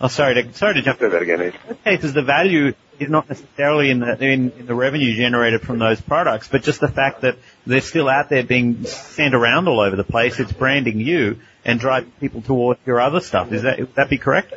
Oh, 0.01 0.07
sorry 0.07 0.35
to, 0.35 0.53
sorry 0.53 0.75
to 0.75 0.81
jump 0.81 0.99
say 0.99 1.09
that 1.09 1.21
again. 1.21 1.41
In 1.41 1.53
most 1.67 1.83
cases, 1.83 2.13
the 2.13 2.21
value 2.21 2.73
is 2.99 3.09
not 3.09 3.27
necessarily 3.27 3.89
in 3.89 3.99
the, 3.99 4.17
in, 4.23 4.51
in 4.51 4.65
the 4.65 4.73
revenue 4.73 5.13
generated 5.13 5.61
from 5.61 5.77
those 5.77 5.99
products, 5.99 6.47
but 6.47 6.63
just 6.63 6.79
the 6.79 6.87
fact 6.87 7.21
that 7.21 7.35
they're 7.67 7.81
still 7.81 8.07
out 8.07 8.29
there 8.29 8.43
being 8.43 8.85
sent 8.85 9.35
around 9.35 9.67
all 9.67 9.81
over 9.81 9.97
the 9.97 10.05
place. 10.05 10.39
It's 10.39 10.53
branding 10.53 11.01
you 11.01 11.41
and 11.65 11.81
driving 11.81 12.11
people 12.21 12.41
towards 12.41 12.79
your 12.85 13.01
other 13.01 13.19
stuff. 13.19 13.51
Is 13.51 13.63
that, 13.63 13.79
would 13.79 13.95
that 13.95 14.09
be 14.09 14.17
correct? 14.17 14.53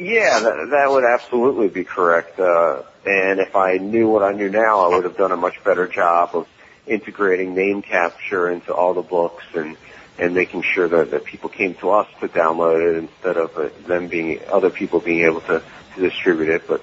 Yeah, 0.00 0.40
that, 0.40 0.68
that 0.70 0.90
would 0.90 1.04
absolutely 1.04 1.68
be 1.68 1.84
correct. 1.84 2.40
Uh, 2.40 2.82
and 3.04 3.38
if 3.38 3.54
I 3.54 3.76
knew 3.76 4.08
what 4.08 4.22
I 4.22 4.32
knew 4.32 4.48
now, 4.48 4.80
I 4.80 4.88
would 4.96 5.04
have 5.04 5.18
done 5.18 5.30
a 5.30 5.36
much 5.36 5.62
better 5.62 5.86
job 5.86 6.30
of 6.32 6.48
integrating 6.86 7.54
name 7.54 7.82
capture 7.82 8.48
into 8.48 8.72
all 8.74 8.94
the 8.94 9.02
books 9.02 9.44
and 9.54 9.76
and 10.18 10.34
making 10.34 10.62
sure 10.62 10.86
that, 10.88 11.12
that 11.12 11.24
people 11.24 11.48
came 11.48 11.74
to 11.76 11.90
us 11.90 12.06
to 12.20 12.28
download 12.28 12.92
it 12.92 12.98
instead 12.98 13.36
of 13.38 13.56
uh, 13.56 13.68
them 13.86 14.08
being 14.08 14.40
other 14.50 14.68
people 14.68 15.00
being 15.00 15.24
able 15.24 15.40
to, 15.42 15.62
to 15.94 16.00
distribute 16.00 16.48
it. 16.48 16.66
But 16.66 16.82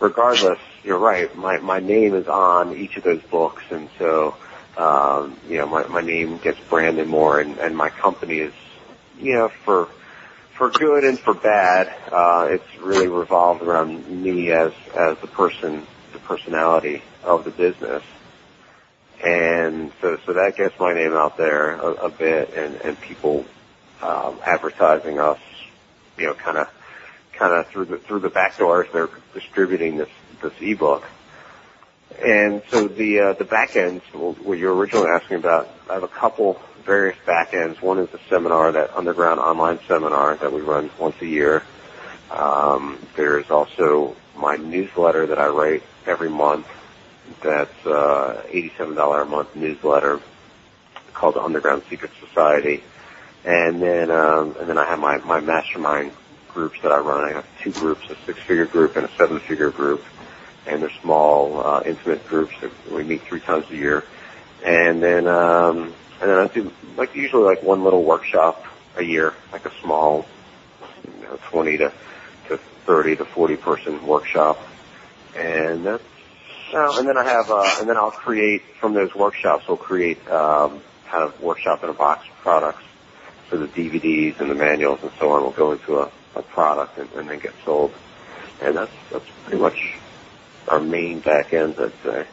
regardless, 0.00 0.58
you're 0.82 0.98
right. 0.98 1.34
My 1.36 1.58
my 1.58 1.78
name 1.78 2.14
is 2.14 2.26
on 2.26 2.76
each 2.76 2.96
of 2.96 3.04
those 3.04 3.22
books, 3.22 3.62
and 3.70 3.88
so 3.96 4.34
um, 4.76 5.36
you 5.48 5.58
know 5.58 5.66
my 5.66 5.86
my 5.86 6.00
name 6.00 6.38
gets 6.38 6.58
branded 6.68 7.06
more, 7.06 7.38
and 7.38 7.58
and 7.58 7.76
my 7.76 7.90
company 7.90 8.38
is 8.38 8.52
you 9.20 9.34
know 9.34 9.48
for 9.48 9.88
for 10.56 10.70
good 10.70 11.04
and 11.04 11.18
for 11.18 11.34
bad, 11.34 11.92
uh, 12.10 12.48
it's 12.50 12.78
really 12.80 13.08
revolved 13.08 13.62
around 13.62 14.08
me 14.08 14.50
as 14.50 14.72
as 14.96 15.18
the 15.18 15.26
person, 15.26 15.86
the 16.12 16.18
personality 16.20 17.02
of 17.22 17.44
the 17.44 17.50
business, 17.50 18.02
and 19.22 19.92
so 20.00 20.18
so 20.24 20.32
that 20.32 20.56
gets 20.56 20.78
my 20.80 20.94
name 20.94 21.12
out 21.12 21.36
there 21.36 21.72
a, 21.72 22.06
a 22.06 22.10
bit, 22.10 22.54
and 22.54 22.74
and 22.76 23.00
people 23.00 23.44
um, 24.02 24.38
advertising 24.44 25.18
us, 25.18 25.40
you 26.18 26.26
know, 26.26 26.34
kind 26.34 26.58
of 26.58 26.68
kind 27.32 27.52
of 27.52 27.68
through 27.68 27.84
the 27.84 27.98
through 27.98 28.20
the 28.20 28.30
back 28.30 28.56
doors 28.58 28.86
they're 28.92 29.10
distributing 29.34 29.98
this 29.98 30.10
this 30.42 30.54
ebook. 30.60 31.04
And 32.24 32.62
so 32.70 32.88
the 32.88 33.20
uh, 33.20 33.32
the 33.34 33.44
back 33.44 33.76
ends, 33.76 34.02
what 34.12 34.58
you 34.58 34.68
were 34.68 34.74
originally 34.74 35.10
asking 35.10 35.36
about, 35.38 35.68
I 35.90 35.94
have 35.94 36.02
a 36.02 36.08
couple 36.08 36.60
various 36.86 37.18
back 37.26 37.52
ends. 37.52 37.82
One 37.82 37.98
is 37.98 38.08
the 38.10 38.20
seminar, 38.30 38.72
that 38.72 38.96
underground 38.96 39.40
online 39.40 39.78
seminar 39.86 40.36
that 40.36 40.52
we 40.52 40.60
run 40.60 40.90
once 40.98 41.20
a 41.20 41.26
year. 41.26 41.62
Um, 42.30 42.98
there's 43.16 43.50
also 43.50 44.16
my 44.36 44.56
newsletter 44.56 45.26
that 45.26 45.38
I 45.38 45.48
write 45.48 45.82
every 46.06 46.30
month. 46.30 46.66
That's 47.42 47.86
uh, 47.86 48.42
$87 48.48 49.22
a 49.22 49.24
month 49.24 49.54
newsletter 49.56 50.20
called 51.12 51.34
the 51.34 51.42
Underground 51.42 51.82
Secret 51.90 52.12
Society. 52.20 52.82
And 53.44 53.82
then 53.82 54.10
um, 54.10 54.56
and 54.58 54.68
then 54.68 54.78
I 54.78 54.84
have 54.86 54.98
my 54.98 55.18
my 55.18 55.40
mastermind 55.40 56.12
groups 56.48 56.78
that 56.82 56.90
I 56.90 56.98
run. 56.98 57.24
I 57.24 57.32
have 57.32 57.46
two 57.60 57.72
groups, 57.72 58.08
a 58.10 58.16
six-figure 58.26 58.66
group 58.66 58.96
and 58.96 59.04
a 59.04 59.10
seven-figure 59.16 59.70
group 59.70 60.04
and 60.66 60.82
they're 60.82 60.90
small, 61.00 61.64
uh, 61.64 61.82
intimate 61.84 62.26
groups 62.26 62.54
that 62.60 62.70
we 62.90 63.04
meet 63.04 63.22
three 63.22 63.40
times 63.40 63.70
a 63.70 63.76
year. 63.76 64.04
And 64.64 65.02
then, 65.02 65.26
um, 65.26 65.94
and 66.20 66.30
then 66.30 66.38
I 66.38 66.46
do 66.48 66.72
like 66.96 67.14
usually 67.14 67.44
like 67.44 67.62
one 67.62 67.84
little 67.84 68.02
workshop 68.02 68.64
a 68.96 69.02
year, 69.02 69.34
like 69.52 69.66
a 69.66 69.72
small, 69.82 70.26
you 71.04 71.24
know, 71.24 71.38
20 71.50 71.78
to, 71.78 71.92
to 72.48 72.56
30 72.56 73.16
to 73.16 73.24
40 73.24 73.56
person 73.56 74.06
workshop. 74.06 74.58
And 75.36 75.84
that's, 75.84 76.02
uh, 76.72 76.98
and 76.98 77.06
then 77.06 77.18
I 77.18 77.24
have, 77.24 77.50
uh, 77.50 77.76
and 77.80 77.88
then 77.88 77.96
I'll 77.96 78.10
create 78.10 78.62
from 78.80 78.94
those 78.94 79.14
workshops, 79.14 79.68
we'll 79.68 79.76
create, 79.76 80.26
um, 80.30 80.80
kind 81.08 81.22
of 81.22 81.40
workshop 81.40 81.84
in 81.84 81.90
a 81.90 81.94
box 81.94 82.26
products. 82.40 82.82
So 83.50 83.58
the 83.58 83.68
DVDs 83.68 84.40
and 84.40 84.50
the 84.50 84.54
manuals 84.54 85.00
and 85.02 85.12
so 85.18 85.30
on 85.30 85.42
will 85.42 85.52
go 85.52 85.72
into 85.72 85.98
a, 85.98 86.10
a 86.34 86.42
product 86.42 86.98
and, 86.98 87.12
and 87.12 87.28
then 87.28 87.38
get 87.38 87.52
sold. 87.64 87.92
And 88.62 88.76
that's, 88.76 88.92
that's 89.12 89.28
pretty 89.44 89.60
much 89.60 89.94
our 90.68 90.80
main 90.80 91.20
back 91.20 91.52
ends, 91.52 91.78
I'd 91.78 91.92
say. 92.02 92.26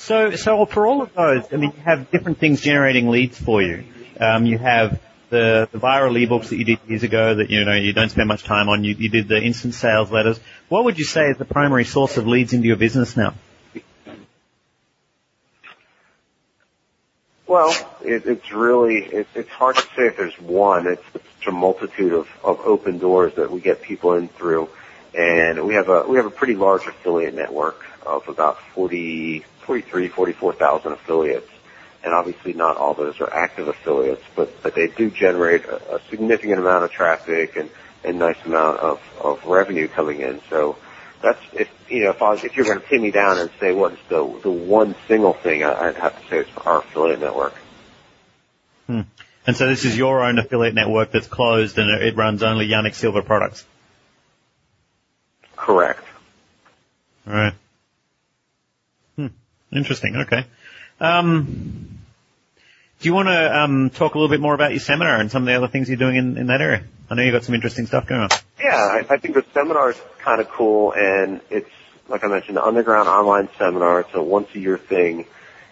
So, 0.00 0.34
so 0.34 0.64
for 0.64 0.86
all 0.86 1.02
of 1.02 1.12
those, 1.12 1.44
I 1.52 1.56
mean, 1.56 1.72
you 1.76 1.82
have 1.82 2.10
different 2.10 2.38
things 2.38 2.62
generating 2.62 3.10
leads 3.10 3.38
for 3.38 3.60
you. 3.60 3.84
Um, 4.18 4.46
you 4.46 4.56
have 4.56 4.98
the, 5.28 5.68
the 5.70 5.78
viral 5.78 6.16
ebooks 6.18 6.48
that 6.48 6.56
you 6.56 6.64
did 6.64 6.78
years 6.88 7.02
ago 7.02 7.34
that 7.34 7.50
you 7.50 7.62
know 7.66 7.74
you 7.74 7.92
don't 7.92 8.08
spend 8.08 8.26
much 8.26 8.42
time 8.42 8.70
on. 8.70 8.82
You, 8.82 8.94
you 8.94 9.10
did 9.10 9.28
the 9.28 9.40
instant 9.40 9.74
sales 9.74 10.10
letters. 10.10 10.40
What 10.70 10.84
would 10.84 10.98
you 10.98 11.04
say 11.04 11.26
is 11.26 11.36
the 11.36 11.44
primary 11.44 11.84
source 11.84 12.16
of 12.16 12.26
leads 12.26 12.54
into 12.54 12.66
your 12.66 12.78
business 12.78 13.14
now? 13.14 13.34
Well, 17.46 17.70
it, 18.02 18.24
it's 18.24 18.50
really 18.52 19.04
it, 19.04 19.28
it's 19.34 19.50
hard 19.50 19.76
to 19.76 19.82
say 19.82 20.06
if 20.06 20.16
there's 20.16 20.40
one. 20.40 20.86
It's, 20.86 21.04
it's 21.14 21.46
a 21.46 21.52
multitude 21.52 22.14
of, 22.14 22.26
of 22.42 22.60
open 22.60 22.98
doors 22.98 23.34
that 23.34 23.50
we 23.50 23.60
get 23.60 23.82
people 23.82 24.14
in 24.14 24.28
through 24.28 24.70
and 25.14 25.66
we 25.66 25.74
have 25.74 25.88
a 25.88 26.04
we 26.06 26.16
have 26.16 26.26
a 26.26 26.30
pretty 26.30 26.54
large 26.54 26.86
affiliate 26.86 27.34
network 27.34 27.84
of 28.06 28.28
about 28.28 28.60
40, 28.74 29.44
43, 29.62 30.08
44,000 30.08 30.92
affiliates. 30.92 31.48
And 32.02 32.14
obviously 32.14 32.54
not 32.54 32.76
all 32.76 32.94
those 32.94 33.20
are 33.20 33.32
active 33.32 33.68
affiliates, 33.68 34.22
but, 34.34 34.62
but 34.62 34.74
they 34.74 34.86
do 34.86 35.10
generate 35.10 35.64
a, 35.66 35.96
a 35.96 36.00
significant 36.08 36.58
amount 36.58 36.84
of 36.84 36.90
traffic 36.90 37.56
and 37.56 37.68
a 38.04 38.12
nice 38.12 38.38
amount 38.46 38.78
of, 38.78 39.00
of 39.20 39.44
revenue 39.44 39.86
coming 39.86 40.20
in. 40.20 40.40
So 40.48 40.76
that's 41.22 41.40
if 41.52 41.68
you 41.88 42.04
know 42.04 42.10
if 42.10 42.22
I 42.22 42.30
was, 42.30 42.44
if 42.44 42.56
you're 42.56 42.64
going 42.64 42.80
to 42.80 42.86
pin 42.86 43.02
me 43.02 43.10
down 43.10 43.38
and 43.38 43.50
say 43.60 43.72
what's 43.72 44.00
the 44.08 44.40
the 44.42 44.50
one 44.50 44.94
single 45.08 45.34
thing, 45.34 45.62
I'd 45.62 45.96
have 45.96 46.18
to 46.18 46.28
say 46.28 46.38
it's 46.38 46.50
our 46.64 46.78
affiliate 46.78 47.20
network. 47.20 47.54
Hmm. 48.86 49.02
And 49.46 49.56
so 49.56 49.68
this 49.68 49.84
is 49.84 49.96
your 49.96 50.22
own 50.24 50.38
affiliate 50.38 50.74
network 50.74 51.12
that's 51.12 51.26
closed 51.26 51.78
and 51.78 51.90
it 52.02 52.16
runs 52.16 52.42
only 52.42 52.68
Yanik 52.68 52.94
Silver 52.94 53.22
products. 53.22 53.66
Correct. 55.70 56.02
All 57.28 57.32
right. 57.32 57.52
Hmm. 59.14 59.26
Interesting. 59.70 60.16
Okay. 60.16 60.44
Um, 60.98 62.00
do 62.98 63.08
you 63.08 63.14
want 63.14 63.28
to 63.28 63.56
um, 63.56 63.90
talk 63.90 64.16
a 64.16 64.18
little 64.18 64.28
bit 64.28 64.40
more 64.40 64.52
about 64.52 64.72
your 64.72 64.80
seminar 64.80 65.20
and 65.20 65.30
some 65.30 65.44
of 65.44 65.46
the 65.46 65.54
other 65.54 65.68
things 65.68 65.88
you're 65.88 65.96
doing 65.96 66.16
in, 66.16 66.36
in 66.38 66.48
that 66.48 66.60
area? 66.60 66.82
I 67.08 67.14
know 67.14 67.22
you've 67.22 67.34
got 67.34 67.44
some 67.44 67.54
interesting 67.54 67.86
stuff 67.86 68.08
going 68.08 68.22
on. 68.22 68.30
Yeah, 68.60 68.74
I, 68.74 69.14
I 69.14 69.16
think 69.18 69.34
the 69.34 69.44
seminar 69.54 69.90
is 69.90 70.00
kind 70.18 70.40
of 70.40 70.48
cool, 70.48 70.92
and 70.92 71.40
it's 71.50 71.70
like 72.08 72.24
I 72.24 72.26
mentioned, 72.26 72.56
the 72.56 72.64
underground 72.64 73.08
online 73.08 73.48
seminar. 73.56 74.00
It's 74.00 74.14
a 74.14 74.20
once 74.20 74.48
a 74.56 74.58
year 74.58 74.76
thing, 74.76 75.24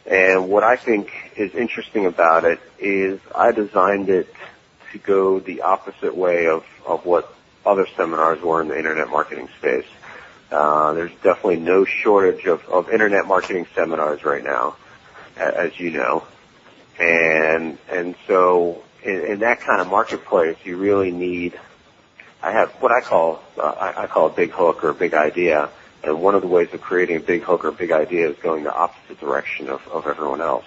and 0.06 0.48
what 0.48 0.62
I 0.62 0.76
think 0.76 1.10
is 1.34 1.56
interesting 1.56 2.06
about 2.06 2.44
it 2.44 2.60
is 2.78 3.18
I 3.34 3.50
designed 3.50 4.10
it 4.10 4.32
to 4.92 4.98
go 4.98 5.40
the 5.40 5.62
opposite 5.62 6.16
way 6.16 6.46
of 6.46 6.64
of 6.86 7.04
what 7.04 7.34
other 7.68 7.86
seminars 7.96 8.40
were 8.40 8.62
in 8.62 8.68
the 8.68 8.76
internet 8.76 9.08
marketing 9.08 9.48
space. 9.58 9.86
Uh, 10.50 10.94
there's 10.94 11.12
definitely 11.22 11.60
no 11.60 11.84
shortage 11.84 12.46
of, 12.46 12.64
of 12.68 12.90
internet 12.90 13.26
marketing 13.26 13.66
seminars 13.74 14.24
right 14.24 14.42
now, 14.42 14.76
as 15.36 15.78
you 15.78 15.90
know. 15.90 16.24
And, 16.98 17.76
and 17.90 18.14
so 18.26 18.82
in, 19.02 19.20
in 19.26 19.38
that 19.40 19.60
kind 19.60 19.80
of 19.82 19.88
marketplace, 19.88 20.56
you 20.64 20.78
really 20.78 21.10
need, 21.10 21.58
I 22.42 22.52
have 22.52 22.70
what 22.80 22.92
I 22.92 23.02
call, 23.02 23.42
uh, 23.58 23.62
I, 23.62 24.04
I 24.04 24.06
call 24.06 24.26
a 24.28 24.32
big 24.32 24.50
hook 24.50 24.82
or 24.82 24.88
a 24.88 24.94
big 24.94 25.12
idea. 25.12 25.68
And 26.02 26.22
one 26.22 26.34
of 26.34 26.42
the 26.42 26.48
ways 26.48 26.72
of 26.72 26.80
creating 26.80 27.16
a 27.16 27.20
big 27.20 27.42
hook 27.42 27.64
or 27.64 27.72
big 27.72 27.92
idea 27.92 28.30
is 28.30 28.36
going 28.38 28.64
the 28.64 28.74
opposite 28.74 29.20
direction 29.20 29.68
of, 29.68 29.86
of 29.88 30.06
everyone 30.06 30.40
else. 30.40 30.64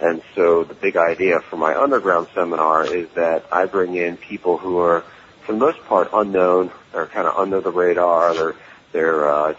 And 0.00 0.22
so 0.34 0.62
the 0.62 0.74
big 0.74 0.96
idea 0.96 1.40
for 1.40 1.56
my 1.56 1.74
underground 1.74 2.28
seminar 2.34 2.84
is 2.84 3.08
that 3.14 3.46
I 3.50 3.66
bring 3.66 3.96
in 3.96 4.18
people 4.18 4.58
who 4.58 4.78
are 4.78 5.02
for 5.46 5.52
the 5.52 5.58
most 5.58 5.82
part 5.84 6.10
unknown. 6.12 6.70
They're 6.92 7.06
kind 7.06 7.26
of 7.26 7.36
under 7.36 7.60
the 7.60 7.70
radar. 7.70 8.34
They're 8.34 8.54
they're 8.92 9.32
uh, 9.32 9.54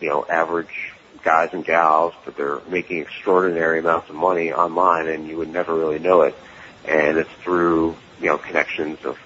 you 0.00 0.08
know 0.08 0.26
average 0.28 0.92
guys 1.22 1.50
and 1.52 1.64
gals, 1.64 2.12
but 2.24 2.36
they're 2.36 2.60
making 2.68 2.98
extraordinary 2.98 3.78
amounts 3.78 4.10
of 4.10 4.16
money 4.16 4.52
online, 4.52 5.08
and 5.08 5.26
you 5.26 5.38
would 5.38 5.48
never 5.48 5.74
really 5.74 6.00
know 6.00 6.22
it. 6.22 6.34
And 6.84 7.16
it's 7.16 7.30
through 7.42 7.96
you 8.20 8.26
know 8.26 8.38
connections 8.38 8.98
of 9.04 9.16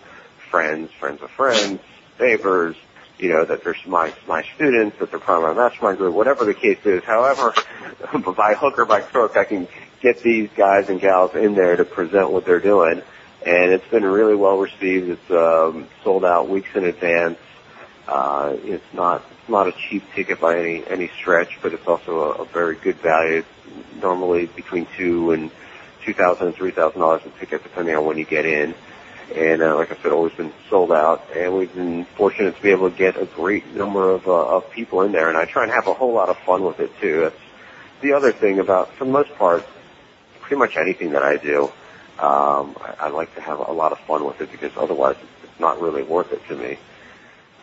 friends, 0.51 0.92
friends 0.92 1.22
of 1.22 1.31
friends, 1.31 1.81
neighbors, 2.20 2.77
you 3.18 3.31
know, 3.31 3.44
that 3.44 3.64
they're 3.64 3.77
my 3.87 4.12
my 4.27 4.44
students, 4.55 4.98
that 4.98 5.11
they're 5.11 5.18
part 5.18 5.42
of 5.42 5.57
my 5.57 5.62
mastermind 5.62 5.98
group, 5.98 6.14
whatever 6.14 6.44
the 6.44 6.55
case 6.55 6.79
is. 6.85 7.03
However, 7.05 7.55
by 8.37 8.55
hook 8.55 8.79
or 8.79 8.85
by 8.85 9.01
crook, 9.01 9.37
I 9.37 9.44
can 9.44 9.66
get 10.01 10.22
these 10.22 10.51
guys 10.55 10.88
and 10.88 11.01
gals 11.01 11.35
in 11.35 11.55
there 11.55 11.77
to 11.77 11.85
present 11.85 12.31
what 12.31 12.44
they're 12.44 12.61
doing 12.61 13.03
and 13.44 13.72
it's 13.72 13.87
been 13.88 14.05
really 14.05 14.35
well 14.35 14.59
received. 14.59 15.09
It's 15.09 15.31
um, 15.31 15.88
sold 16.03 16.24
out 16.24 16.48
weeks 16.48 16.68
in 16.74 16.85
advance. 16.85 17.38
Uh, 18.07 18.57
it's 18.62 18.94
not 18.94 19.22
it's 19.31 19.48
not 19.48 19.68
a 19.68 19.72
cheap 19.72 20.03
ticket 20.14 20.40
by 20.40 20.59
any 20.59 20.87
any 20.87 21.11
stretch, 21.20 21.59
but 21.62 21.72
it's 21.72 21.87
also 21.87 22.33
a, 22.33 22.42
a 22.42 22.44
very 22.46 22.77
good 22.77 22.96
value. 22.96 23.38
It's 23.38 24.03
normally 24.03 24.46
between 24.46 24.87
two 24.96 25.33
and 25.33 25.51
two 26.05 26.14
thousand 26.14 26.48
and 26.48 26.57
three 26.57 26.70
thousand 26.70 27.01
dollars 27.01 27.22
a 27.27 27.38
ticket, 27.38 27.62
depending 27.62 27.94
on 27.94 28.05
when 28.05 28.18
you 28.18 28.24
get 28.24 28.46
in. 28.46 28.74
And 29.35 29.61
uh, 29.61 29.77
like 29.77 29.92
I 29.92 30.03
said, 30.03 30.11
always 30.11 30.33
been 30.33 30.55
sold 30.70 30.90
out, 30.90 31.22
and 31.37 31.55
we've 31.55 31.74
been 31.74 32.07
fortunate 32.16 32.57
to 32.57 32.62
be 32.62 32.70
able 32.70 32.90
to 32.90 32.96
get 32.96 33.20
a 33.20 33.27
great 33.27 33.66
number 33.74 34.11
of 34.11 34.27
uh, 34.27 34.57
of 34.57 34.70
people 34.70 35.03
in 35.03 35.12
there. 35.12 35.29
And 35.29 35.37
I 35.37 35.44
try 35.44 35.64
and 35.64 35.72
have 35.72 35.87
a 35.87 35.92
whole 35.92 36.14
lot 36.14 36.31
of 36.31 36.38
fun 36.38 36.64
with 36.64 36.81
it 36.81 36.90
too. 36.98 37.20
That's 37.20 37.40
the 38.01 38.14
other 38.14 38.33
thing 38.33 38.59
about, 38.59 38.94
for 38.94 39.05
the 39.05 39.11
most 39.11 39.35
part, 39.35 39.66
pretty 40.40 40.59
much 40.59 40.77
anything 40.77 41.12
that 41.12 41.22
I 41.22 41.37
do 41.37 41.70
um, 42.18 42.76
I, 42.81 42.94
I 43.00 43.09
like 43.09 43.35
to 43.37 43.40
have 43.40 43.59
a 43.61 43.72
lot 43.72 43.92
of 43.92 43.98
fun 44.00 44.24
with 44.24 44.40
it 44.40 44.50
because 44.50 44.72
otherwise 44.76 45.16
it's 45.44 45.61
not 45.61 45.81
really 45.81 46.02
worth 46.02 46.33
it 46.33 46.46
to 46.48 46.57
me. 46.57 46.78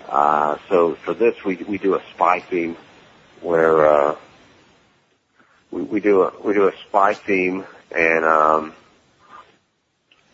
Uh, 0.07 0.57
so 0.69 0.95
for 0.95 1.13
this, 1.13 1.43
we 1.43 1.55
we 1.57 1.77
do 1.77 1.95
a 1.95 2.01
spy 2.13 2.39
theme 2.39 2.77
where 3.41 3.85
uh, 3.87 4.15
we, 5.71 5.81
we 5.81 5.99
do 5.99 6.23
a 6.23 6.33
we 6.43 6.53
do 6.53 6.67
a 6.67 6.73
spy 6.87 7.13
theme 7.13 7.65
and 7.95 8.25
um, 8.25 8.73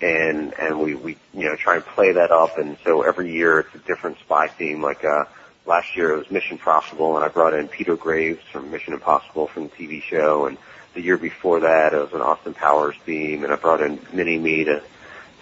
and 0.01 0.53
and 0.59 0.79
we 0.79 0.95
we 0.95 1.17
you 1.33 1.45
know 1.45 1.55
try 1.55 1.75
and 1.75 1.85
play 1.85 2.11
that 2.11 2.31
up 2.31 2.57
and 2.57 2.77
so 2.83 3.01
every 3.03 3.31
year 3.31 3.59
it's 3.59 3.75
a 3.75 3.79
different 3.79 4.17
spy 4.19 4.47
theme 4.47 4.81
like 4.81 5.05
uh 5.05 5.25
last 5.65 5.95
year 5.95 6.13
it 6.13 6.17
was 6.17 6.31
Mission 6.31 6.57
Possible 6.57 7.15
and 7.15 7.23
I 7.23 7.27
brought 7.27 7.53
in 7.53 7.67
Peter 7.67 7.95
Graves 7.95 8.41
from 8.51 8.71
Mission 8.71 8.93
Impossible 8.93 9.47
from 9.47 9.63
the 9.63 9.69
TV 9.69 10.01
show 10.01 10.47
and 10.47 10.57
the 10.93 11.01
year 11.01 11.17
before 11.17 11.61
that, 11.61 11.93
it 11.93 11.97
was 11.97 12.13
an 12.13 12.21
Austin 12.21 12.53
Powers 12.53 12.95
theme, 13.05 13.43
and 13.43 13.53
I 13.53 13.55
brought 13.55 13.81
in 13.81 13.99
Mini 14.13 14.37
Me 14.37 14.63
to 14.65 14.81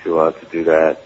to 0.04 0.20
uh, 0.20 0.32
to 0.32 0.46
do 0.48 0.64
that. 0.66 1.02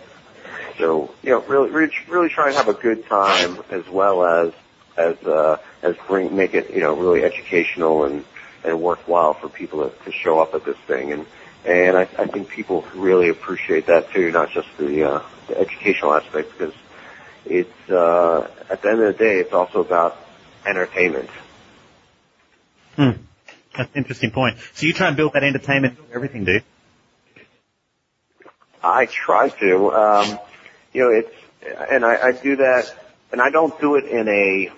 So 0.77 1.13
you 1.21 1.31
know, 1.31 1.41
really, 1.41 1.69
really, 1.69 1.93
really 2.07 2.29
try 2.29 2.47
and 2.47 2.55
have 2.55 2.67
a 2.67 2.73
good 2.73 3.05
time 3.07 3.59
as 3.69 3.87
well 3.87 4.25
as 4.25 4.53
as 4.97 5.17
uh, 5.23 5.57
as 5.81 5.95
bring 6.07 6.35
make 6.35 6.53
it 6.53 6.71
you 6.71 6.81
know 6.81 6.95
really 6.95 7.23
educational 7.23 8.05
and 8.05 8.25
and 8.63 8.81
worthwhile 8.81 9.33
for 9.33 9.49
people 9.49 9.89
to, 9.89 10.03
to 10.05 10.11
show 10.11 10.39
up 10.39 10.53
at 10.53 10.65
this 10.65 10.77
thing. 10.87 11.11
And 11.11 11.25
and 11.65 11.97
I, 11.97 12.01
I 12.01 12.27
think 12.27 12.49
people 12.49 12.85
really 12.93 13.29
appreciate 13.29 13.85
that 13.87 14.11
too, 14.11 14.31
not 14.31 14.51
just 14.51 14.67
the, 14.77 15.03
uh, 15.03 15.21
the 15.47 15.59
educational 15.59 16.13
aspect, 16.13 16.51
because 16.51 16.73
it's 17.45 17.89
uh, 17.89 18.49
at 18.69 18.81
the 18.81 18.89
end 18.89 19.01
of 19.01 19.17
the 19.17 19.23
day, 19.23 19.39
it's 19.39 19.53
also 19.53 19.79
about 19.79 20.17
entertainment. 20.65 21.29
Hmm. 22.95 23.11
That's 23.77 23.89
an 23.93 23.97
interesting 23.97 24.31
point. 24.31 24.57
So 24.73 24.85
you 24.85 24.93
try 24.93 25.07
and 25.07 25.17
build 25.17 25.33
that 25.33 25.43
entertainment 25.43 25.97
into 25.97 26.13
everything, 26.13 26.45
do? 26.45 26.59
I 28.83 29.05
try 29.05 29.49
to. 29.49 29.91
Um, 29.91 30.39
you 30.93 31.01
know, 31.01 31.09
it's, 31.09 31.33
and 31.91 32.05
I, 32.05 32.27
I 32.27 32.31
do 32.33 32.57
that 32.57 32.93
and 33.33 33.41
I 33.41 33.49
don't 33.49 33.77
do 33.81 33.95
it 33.95 34.05
in 34.05 34.29
a 34.29 34.71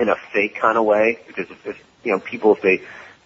in 0.00 0.08
a 0.08 0.16
fake 0.32 0.56
kind 0.56 0.78
of 0.78 0.84
way 0.84 1.18
because 1.26 1.50
if, 1.50 1.66
if 1.66 1.84
you 2.04 2.12
know 2.12 2.20
people 2.20 2.54
if 2.54 2.62
they 2.62 2.82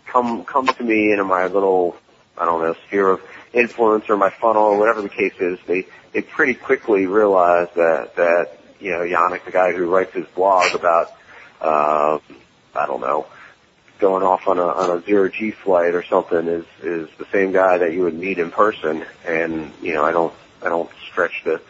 come 0.07 0.45
come 0.45 0.67
to 0.67 0.83
me 0.83 1.13
in 1.13 1.25
my 1.27 1.47
little 1.47 1.97
I 2.37 2.47
don't 2.47 2.63
know 2.63 2.75
sphere 2.87 3.11
of 3.11 3.23
influence 3.53 4.09
or 4.09 4.17
my 4.17 4.31
funnel 4.31 4.63
or 4.63 4.79
whatever 4.79 5.03
the 5.03 5.09
case 5.09 5.35
is, 5.39 5.59
they 5.67 5.87
they 6.13 6.23
pretty 6.23 6.55
quickly 6.55 7.07
realize 7.07 7.69
that 7.77 8.17
that 8.17 8.59
you 8.81 8.93
know 8.93 9.01
Yanik, 9.01 9.45
the 9.45 9.51
guy 9.51 9.73
who 9.73 9.89
writes 9.89 10.15
his 10.15 10.27
blog 10.29 10.75
about 10.75 11.13
uh, 11.61 12.19
I 12.75 12.87
don't 12.87 13.01
know 13.01 13.27
going 14.01 14.23
off 14.25 14.49
on 14.49 14.59
a 14.59 14.67
on 14.67 14.99
a 14.99 15.03
zero 15.03 15.29
G 15.29 15.51
flight 15.51 15.95
or 15.95 16.03
something 16.03 16.47
is 16.49 16.65
is 16.83 17.09
the 17.19 17.27
same 17.33 17.53
guy 17.53 17.79
that 17.79 17.93
you 17.93 18.03
would 18.03 18.15
meet 18.15 18.39
in 18.39 18.51
person, 18.51 19.05
and 19.27 19.73
you 19.83 19.93
know 19.95 20.05
I 20.05 20.13
don't 20.13 20.35
I 20.63 20.69
don't 20.69 20.91
stretch 21.11 21.43
the 21.45 21.61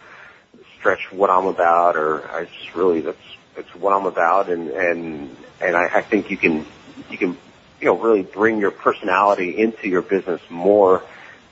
stretch 0.78 1.12
what 1.12 1.30
I'm 1.30 1.46
about, 1.46 1.96
or 1.96 2.28
I 2.30 2.44
just 2.44 2.74
really 2.74 3.00
that's 3.00 3.18
that's 3.56 3.74
what 3.74 3.92
I'm 3.92 4.06
about, 4.06 4.48
and 4.48 4.70
and 4.70 5.36
and 5.60 5.76
I, 5.76 5.98
I 5.98 6.02
think 6.02 6.30
you 6.30 6.36
can 6.36 6.64
you 7.10 7.18
can 7.18 7.36
you 7.80 7.86
know 7.86 7.98
really 7.98 8.22
bring 8.22 8.58
your 8.58 8.70
personality 8.70 9.58
into 9.58 9.88
your 9.88 10.02
business 10.02 10.40
more 10.48 11.02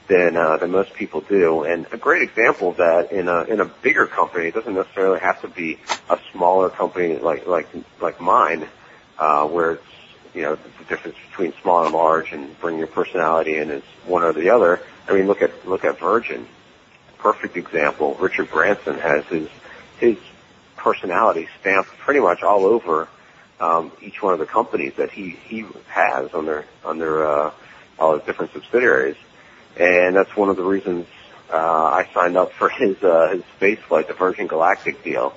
than 0.08 0.36
uh, 0.36 0.56
than 0.56 0.70
most 0.70 0.94
people 0.94 1.20
do. 1.20 1.64
And 1.64 1.86
a 1.92 1.98
great 1.98 2.22
example 2.22 2.70
of 2.70 2.76
that 2.78 3.12
in 3.12 3.28
a 3.28 3.42
in 3.42 3.60
a 3.60 3.66
bigger 3.66 4.06
company, 4.06 4.46
it 4.46 4.54
doesn't 4.54 4.74
necessarily 4.74 5.20
have 5.20 5.40
to 5.42 5.48
be 5.48 5.78
a 6.08 6.18
smaller 6.32 6.70
company 6.70 7.18
like 7.18 7.46
like 7.46 7.68
like 8.00 8.20
mine, 8.20 8.66
uh, 9.18 9.46
where 9.46 9.72
it's 9.72 9.84
you 10.38 10.44
know 10.44 10.54
the 10.54 10.84
difference 10.84 11.16
between 11.30 11.52
small 11.62 11.84
and 11.84 11.92
large, 11.92 12.32
and 12.32 12.58
bring 12.60 12.78
your 12.78 12.86
personality 12.86 13.56
in 13.56 13.70
as 13.70 13.82
one 14.06 14.22
or 14.22 14.32
the 14.32 14.50
other. 14.50 14.80
I 15.08 15.14
mean, 15.14 15.26
look 15.26 15.42
at 15.42 15.68
look 15.68 15.84
at 15.84 15.98
Virgin, 15.98 16.46
perfect 17.18 17.56
example. 17.56 18.16
Richard 18.20 18.48
Branson 18.50 18.98
has 18.98 19.24
his 19.24 19.48
his 19.98 20.16
personality 20.76 21.48
stamped 21.60 21.90
pretty 21.98 22.20
much 22.20 22.44
all 22.44 22.66
over 22.66 23.08
um, 23.58 23.90
each 24.00 24.22
one 24.22 24.32
of 24.32 24.38
the 24.38 24.46
companies 24.46 24.94
that 24.94 25.10
he 25.10 25.30
he 25.30 25.66
has 25.88 26.32
on 26.32 26.46
their 26.46 26.64
on 26.84 26.98
their 26.98 27.26
uh, 27.26 27.52
all 27.98 28.14
his 28.16 28.24
different 28.24 28.52
subsidiaries, 28.52 29.16
and 29.76 30.14
that's 30.14 30.36
one 30.36 30.50
of 30.50 30.56
the 30.56 30.62
reasons 30.62 31.08
uh, 31.52 31.56
I 31.56 32.08
signed 32.14 32.36
up 32.36 32.52
for 32.52 32.68
his 32.78 33.02
uh, 33.02 33.30
his 33.32 33.42
space 33.56 33.80
flight, 33.80 34.06
the 34.06 34.14
Virgin 34.14 34.46
Galactic 34.46 35.02
deal, 35.02 35.34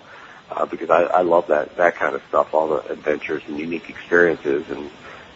uh, 0.52 0.66
because 0.66 0.90
I, 0.90 1.04
I 1.04 1.22
love 1.22 1.48
that 1.48 1.76
that 1.78 1.96
kind 1.96 2.16
of 2.16 2.22
stuff, 2.28 2.54
all 2.54 2.70
the 2.70 2.92
adventures 2.92 3.44
and 3.48 3.58
unique 3.58 3.90
experiences, 3.90 4.70
and 4.70 4.90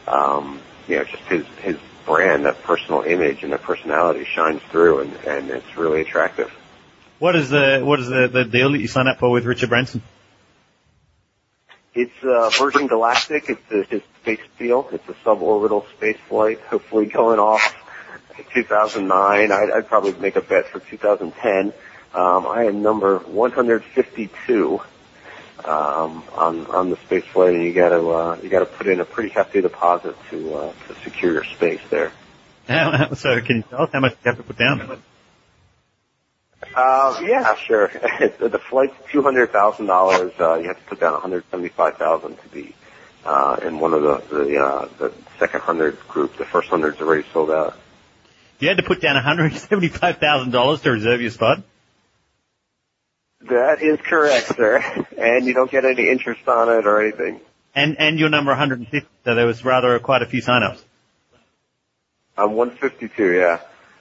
um, 0.08 0.60
you 0.88 0.98
know 0.98 1.04
just 1.04 1.24
his 1.24 1.46
his 1.62 1.78
brand, 2.06 2.46
that 2.46 2.62
personal 2.64 3.02
image 3.02 3.44
and 3.44 3.54
that 3.54 3.62
personality 3.64 4.26
shines 4.26 4.62
through, 4.72 5.02
and 5.02 5.14
and 5.26 5.50
it's 5.50 5.78
really 5.78 6.02
attractive. 6.02 6.52
What 7.20 7.36
is 7.36 7.50
the 7.50 7.82
what 7.84 8.00
is 8.00 8.08
the, 8.08 8.28
the 8.28 8.46
deal 8.46 8.72
that 8.72 8.80
you 8.80 8.88
sign 8.88 9.08
up 9.08 9.20
for 9.20 9.32
with 9.32 9.46
Richard 9.46 9.70
Branson? 9.70 10.02
It's 11.94 12.24
uh, 12.24 12.50
Virgin 12.60 12.88
Galactic. 12.88 13.50
It's 13.50 13.72
a, 13.72 13.84
his 13.84 14.02
space 14.22 14.42
deal. 14.60 14.90
It's 14.92 15.08
a 15.08 15.14
suborbital 15.14 15.88
space 15.96 16.18
flight, 16.28 16.60
hopefully 16.60 17.06
going 17.06 17.40
off 17.40 17.74
2009. 18.54 19.52
I'd, 19.52 19.72
I'd 19.72 19.88
probably 19.88 20.14
make 20.14 20.36
a 20.36 20.42
bet 20.42 20.68
for 20.68 20.80
2010. 20.80 21.74
Um, 22.14 22.48
I 22.48 22.66
am 22.66 22.82
number 22.82 23.20
152 23.20 24.82
um, 25.68 26.24
on 26.34 26.66
on 26.68 26.90
the 26.90 26.98
space 26.98 27.26
flight, 27.26 27.54
and 27.54 27.64
you 27.64 27.74
got 27.74 27.90
to 27.90 28.10
uh, 28.10 28.40
you 28.42 28.50
got 28.50 28.60
to 28.60 28.66
put 28.66 28.88
in 28.88 29.00
a 29.00 29.06
pretty 29.06 29.30
hefty 29.30 29.62
deposit 29.62 30.16
to 30.30 30.54
uh, 30.54 30.74
to 30.88 30.96
secure 31.04 31.34
your 31.34 31.44
space 31.44 31.82
there. 31.90 32.12
so, 33.16 33.42
can 33.42 33.58
you 33.58 33.64
tell 33.70 33.84
us 33.84 33.90
how 33.94 34.00
much 34.00 34.14
you 34.14 34.18
have 34.32 34.38
to 34.38 34.44
put 34.44 34.58
down? 34.58 35.02
Uh, 36.74 37.22
yeah, 37.24 37.56
sure. 37.56 37.88
the 38.40 38.60
flight's 38.70 38.96
two 39.12 39.22
hundred 39.22 39.52
thousand 39.52 39.86
dollars. 39.86 40.32
Uh, 40.40 40.56
you 40.56 40.68
have 40.68 40.78
to 40.78 40.86
put 40.86 41.00
down 41.00 41.14
one 41.14 41.22
hundred 41.22 41.44
seventy-five 41.52 41.98
thousand 41.98 42.38
to 42.38 42.50
be 42.50 42.74
uh, 43.24 43.58
in 43.64 43.80
one 43.80 43.94
of 43.94 44.02
the 44.02 44.24
the, 44.36 44.58
uh, 44.58 44.88
the 44.98 45.14
second 45.40 45.62
hundred 45.62 46.00
group. 46.08 46.38
The 46.38 46.46
first 46.46 46.70
hundred's 46.70 47.02
already 47.02 47.28
sold 47.34 47.52
out. 47.52 47.78
You 48.60 48.70
had 48.70 48.78
to 48.78 48.84
put 48.84 49.02
down 49.02 49.16
one 49.16 49.24
hundred 49.24 49.54
seventy-five 49.56 50.18
thousand 50.18 50.52
dollars 50.52 50.82
to 50.82 50.92
reserve 50.92 51.22
your 51.22 51.32
spot. 51.32 51.64
That 53.50 53.82
is 53.82 54.00
correct, 54.02 54.56
sir. 54.56 54.84
And 55.18 55.46
you 55.46 55.54
don't 55.54 55.70
get 55.70 55.86
any 55.86 56.10
interest 56.10 56.48
on 56.48 56.70
it 56.70 56.88
or 56.88 57.02
anything. 57.02 57.42
And 57.76 57.98
and 58.00 58.20
you're 58.20 58.30
number 58.30 58.52
150, 58.52 59.08
so 59.24 59.36
there 59.36 59.46
was 59.46 59.64
rather 59.66 60.00
quite 60.00 60.22
a 60.22 60.26
few 60.26 60.42
sign-ups. 60.42 60.84
I'm 62.38 62.54
152, 62.54 63.34
yeah. 63.34 63.60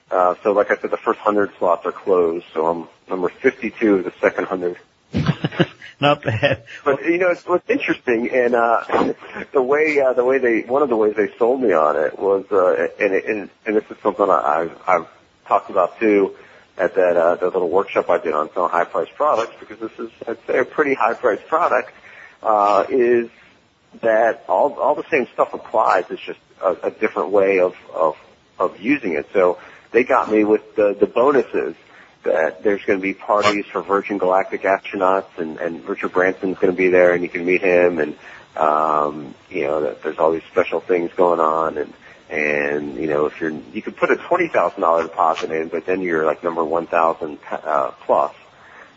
Uh, 0.09 0.35
so 0.43 0.53
like 0.53 0.71
I 0.71 0.77
said, 0.77 0.91
the 0.91 0.97
first 0.97 1.19
100 1.19 1.51
slots 1.57 1.85
are 1.85 1.91
closed, 1.91 2.45
so 2.53 2.65
I'm 2.67 2.87
number 3.09 3.29
52 3.29 3.95
of 3.95 4.03
the 4.05 4.13
second 4.21 4.47
100. 4.47 4.77
Not 5.99 6.23
bad. 6.23 6.63
But 6.83 7.03
you 7.03 7.17
know, 7.17 7.29
it's 7.29 7.45
what's 7.45 7.69
interesting, 7.69 8.29
and 8.31 8.55
uh, 8.55 9.13
the 9.53 9.61
way 9.61 9.99
uh, 9.99 10.13
the 10.13 10.25
way 10.25 10.39
they 10.39 10.61
one 10.61 10.81
of 10.81 10.89
the 10.89 10.97
ways 10.97 11.15
they 11.15 11.29
sold 11.37 11.61
me 11.61 11.71
on 11.73 11.95
it 11.97 12.17
was, 12.17 12.45
uh, 12.51 12.87
and, 12.99 13.13
and 13.13 13.49
and 13.65 13.75
this 13.75 13.83
is 13.89 13.97
something 14.01 14.29
I, 14.29 14.61
I've 14.61 14.81
I've 14.87 15.07
talked 15.47 15.69
about 15.69 15.99
too 15.99 16.35
at 16.77 16.95
that 16.95 17.17
uh, 17.17 17.35
that 17.35 17.53
little 17.53 17.69
workshop 17.69 18.09
I 18.09 18.17
did 18.17 18.33
on 18.33 18.51
selling 18.53 18.71
high 18.71 18.85
priced 18.85 19.15
products 19.15 19.53
because 19.59 19.79
this 19.79 19.97
is 19.99 20.11
I'd 20.27 20.45
say 20.45 20.59
a 20.59 20.65
pretty 20.65 20.93
high 20.93 21.13
priced 21.13 21.47
product 21.47 21.91
uh, 22.43 22.85
is 22.89 23.29
that 24.01 24.43
all 24.47 24.73
all 24.73 24.95
the 24.95 25.09
same 25.09 25.27
stuff 25.33 25.53
applies. 25.53 26.05
It's 26.09 26.21
just 26.21 26.39
a, 26.61 26.75
a 26.83 26.91
different 26.91 27.29
way 27.29 27.59
of 27.59 27.75
of 27.93 28.17
of 28.59 28.79
using 28.79 29.13
it. 29.13 29.27
So 29.33 29.59
they 29.91 30.03
got 30.03 30.31
me 30.31 30.43
with 30.43 30.75
the 30.75 30.95
the 30.99 31.07
bonuses 31.07 31.75
that 32.23 32.63
there's 32.63 32.83
going 32.83 32.99
to 32.99 33.03
be 33.03 33.13
parties 33.13 33.65
for 33.71 33.81
Virgin 33.81 34.17
Galactic 34.17 34.63
astronauts 34.63 35.37
and 35.37 35.59
and 35.59 35.87
Richard 35.87 36.11
Branson's 36.11 36.57
going 36.57 36.73
to 36.73 36.77
be 36.77 36.89
there 36.89 37.13
and 37.13 37.23
you 37.23 37.29
can 37.29 37.45
meet 37.45 37.61
him 37.61 37.99
and 37.99 38.15
um 38.57 39.35
you 39.49 39.63
know 39.63 39.93
there's 39.95 40.17
all 40.17 40.31
these 40.31 40.43
special 40.51 40.79
things 40.79 41.11
going 41.15 41.39
on 41.39 41.77
and 41.77 41.93
and 42.29 42.95
you 42.95 43.07
know 43.07 43.27
if 43.27 43.39
you're 43.39 43.51
you 43.51 43.81
could 43.81 43.95
put 43.95 44.09
a 44.09 44.17
twenty 44.17 44.47
thousand 44.47 44.81
dollar 44.81 45.03
deposit 45.03 45.51
in 45.51 45.67
but 45.67 45.85
then 45.85 46.01
you're 46.01 46.25
like 46.25 46.43
number 46.43 46.63
one 46.63 46.87
thousand 46.87 47.39
uh 47.51 47.91
plus. 48.05 48.33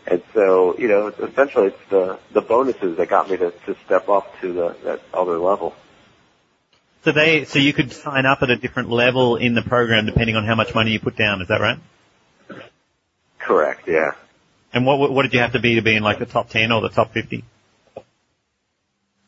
And 0.07 0.23
so 0.33 0.77
you 0.77 0.87
know 0.87 1.07
essentially 1.07 1.67
it's 1.67 1.89
the 1.89 2.19
the 2.33 2.41
bonuses 2.41 2.97
that 2.97 3.09
got 3.09 3.29
me 3.29 3.37
to 3.37 3.51
to 3.51 3.75
step 3.85 4.09
up 4.09 4.39
to 4.41 4.53
the 4.53 4.75
that 4.83 5.01
other 5.13 5.37
level. 5.37 5.75
So 7.03 7.11
they 7.11 7.45
so 7.45 7.59
you 7.59 7.73
could 7.73 7.93
sign 7.93 8.25
up 8.25 8.39
at 8.41 8.49
a 8.49 8.57
different 8.57 8.89
level 8.89 9.35
in 9.35 9.53
the 9.53 9.61
program 9.61 10.05
depending 10.05 10.35
on 10.35 10.45
how 10.45 10.55
much 10.55 10.73
money 10.73 10.91
you 10.91 10.99
put 10.99 11.15
down. 11.15 11.41
Is 11.41 11.49
that 11.49 11.61
right? 11.61 11.77
Correct 13.37 13.87
yeah. 13.87 14.11
And 14.73 14.85
what 14.85 15.11
what 15.11 15.21
did 15.23 15.33
you 15.33 15.39
have 15.39 15.53
to 15.53 15.59
be 15.59 15.75
to 15.75 15.81
be 15.81 15.95
in 15.95 16.03
like 16.03 16.17
the 16.17 16.25
top 16.25 16.49
10 16.49 16.71
or 16.71 16.81
the 16.81 16.89
top 16.89 17.13
50 17.13 17.43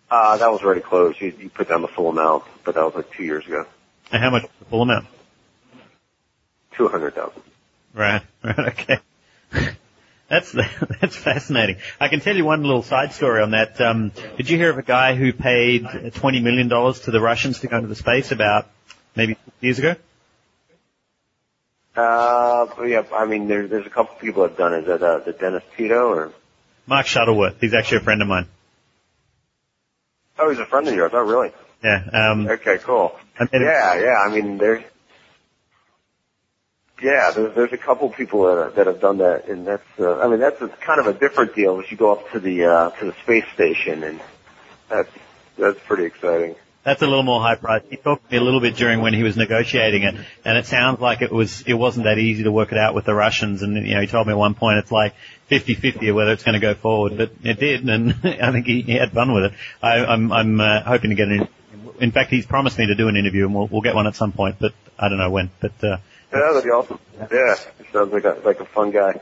uh 0.09 0.37
that 0.37 0.51
was 0.51 0.61
already 0.61 0.81
closed. 0.81 1.21
You 1.21 1.33
you 1.39 1.49
put 1.49 1.69
down 1.69 1.83
the 1.83 1.87
full 1.87 2.09
amount 2.09 2.45
but 2.65 2.73
that 2.73 2.83
was 2.83 2.95
like 2.95 3.11
two 3.11 3.23
years 3.23 3.45
ago 3.45 3.67
and 4.11 4.21
how 4.21 4.29
much 4.29 4.43
the 4.59 4.65
full 4.65 4.81
amount? 4.81 5.07
Two 6.75 6.87
hundred 6.87 7.15
thousand. 7.15 7.41
Right. 7.93 8.21
Right. 8.43 8.57
Okay. 8.59 8.97
That's 10.27 10.51
that's 11.01 11.15
fascinating. 11.15 11.75
I 11.99 12.07
can 12.07 12.21
tell 12.21 12.35
you 12.35 12.45
one 12.45 12.63
little 12.63 12.83
side 12.83 13.13
story 13.13 13.43
on 13.43 13.51
that. 13.51 13.79
Um, 13.81 14.13
did 14.37 14.49
you 14.49 14.57
hear 14.57 14.69
of 14.69 14.77
a 14.77 14.81
guy 14.83 15.13
who 15.13 15.33
paid 15.33 16.13
twenty 16.15 16.39
million 16.39 16.69
dollars 16.69 17.01
to 17.01 17.11
the 17.11 17.19
Russians 17.19 17.59
to 17.59 17.67
go 17.67 17.75
into 17.75 17.89
the 17.89 17.95
space 17.95 18.31
about 18.31 18.67
maybe 19.15 19.35
years 19.59 19.77
ago? 19.77 19.95
Uh, 21.95 22.67
yeah. 22.85 23.03
I 23.13 23.25
mean, 23.25 23.49
there's 23.49 23.69
there's 23.69 23.85
a 23.85 23.89
couple 23.89 24.15
people 24.15 24.43
that 24.43 24.51
have 24.51 24.57
done 24.57 24.73
it. 24.73 24.79
Is 24.83 24.87
that 24.87 25.03
uh, 25.03 25.19
the 25.19 25.33
Dennis 25.33 25.63
Tito 25.75 26.07
or 26.09 26.31
Mark 26.87 27.05
Shuttleworth? 27.07 27.59
He's 27.59 27.73
actually 27.73 27.97
a 27.97 28.01
friend 28.01 28.21
of 28.21 28.27
mine. 28.29 28.47
Oh, 30.39 30.49
he's 30.49 30.59
a 30.59 30.65
friend 30.65 30.87
of 30.87 30.95
yours. 30.95 31.11
Oh, 31.13 31.21
really? 31.23 31.51
Yeah. 31.83 32.31
Um, 32.31 32.47
okay. 32.47 32.77
Cool. 32.77 33.15
Yeah. 33.51 33.99
Yeah. 33.99 34.17
I 34.25 34.33
mean, 34.33 34.57
there's 34.57 34.83
yeah, 37.01 37.31
there's, 37.31 37.55
there's 37.55 37.73
a 37.73 37.77
couple 37.77 38.09
people 38.09 38.43
that, 38.43 38.75
that 38.75 38.87
have 38.87 39.01
done 39.01 39.17
that, 39.19 39.47
and 39.47 39.65
that's, 39.65 39.83
uh, 39.99 40.19
I 40.19 40.27
mean, 40.27 40.39
that's 40.39 40.61
a, 40.61 40.67
kind 40.67 40.99
of 40.99 41.07
a 41.07 41.13
different 41.13 41.55
deal 41.55 41.79
as 41.79 41.89
you 41.89 41.97
go 41.97 42.11
up 42.11 42.31
to 42.31 42.39
the, 42.39 42.65
uh, 42.65 42.89
to 42.91 43.05
the 43.05 43.13
space 43.23 43.45
station, 43.53 44.03
and 44.03 44.21
that's, 44.87 45.09
that's 45.57 45.79
pretty 45.87 46.05
exciting. 46.05 46.55
That's 46.83 47.01
a 47.01 47.07
little 47.07 47.23
more 47.23 47.41
high 47.41 47.55
price. 47.55 47.83
He 47.89 47.95
talked 47.95 48.25
to 48.25 48.31
me 48.31 48.37
a 48.39 48.43
little 48.43 48.59
bit 48.59 48.75
during 48.75 49.01
when 49.01 49.13
he 49.13 49.23
was 49.23 49.37
negotiating 49.37 50.03
it, 50.03 50.15
and 50.45 50.57
it 50.57 50.65
sounds 50.65 50.99
like 50.99 51.21
it 51.21 51.31
was, 51.31 51.63
it 51.65 51.73
wasn't 51.73 52.05
that 52.05 52.17
easy 52.17 52.43
to 52.43 52.51
work 52.51 52.71
it 52.71 52.77
out 52.77 52.93
with 52.93 53.05
the 53.05 53.13
Russians, 53.13 53.63
and, 53.63 53.75
you 53.85 53.95
know, 53.95 54.01
he 54.01 54.07
told 54.07 54.27
me 54.27 54.33
at 54.33 54.37
one 54.37 54.53
point 54.53 54.77
it's 54.77 54.91
like 54.91 55.15
50-50 55.49 56.13
whether 56.13 56.31
it's 56.31 56.43
going 56.43 56.53
to 56.53 56.59
go 56.59 56.75
forward, 56.75 57.17
but 57.17 57.31
it 57.43 57.59
did, 57.59 57.87
and 57.87 58.13
I 58.23 58.51
think 58.51 58.67
he, 58.67 58.81
he 58.81 58.93
had 58.93 59.11
fun 59.11 59.33
with 59.33 59.45
it. 59.45 59.53
I, 59.81 60.05
I'm, 60.05 60.31
I'm, 60.31 60.61
uh, 60.61 60.81
hoping 60.83 61.09
to 61.09 61.15
get 61.15 61.27
an, 61.27 61.47
in 62.01 62.11
fact, 62.11 62.31
he's 62.31 62.45
promised 62.45 62.77
me 62.77 62.87
to 62.87 62.95
do 62.95 63.07
an 63.07 63.15
interview, 63.15 63.45
and 63.45 63.55
we'll, 63.55 63.67
we'll 63.67 63.81
get 63.81 63.95
one 63.95 64.07
at 64.07 64.15
some 64.15 64.31
point, 64.31 64.57
but 64.59 64.73
I 64.99 65.09
don't 65.09 65.17
know 65.17 65.29
when, 65.29 65.49
but, 65.59 65.83
uh, 65.83 65.97
yeah, 66.33 66.39
that'd 66.53 66.63
be 66.63 66.69
awesome. 66.69 66.99
Yeah, 67.19 67.55
it 67.79 67.87
sounds 67.91 68.13
like 68.13 68.23
a 68.23 68.39
like 68.45 68.59
a 68.59 68.65
fun 68.65 68.91
guy. 68.91 69.19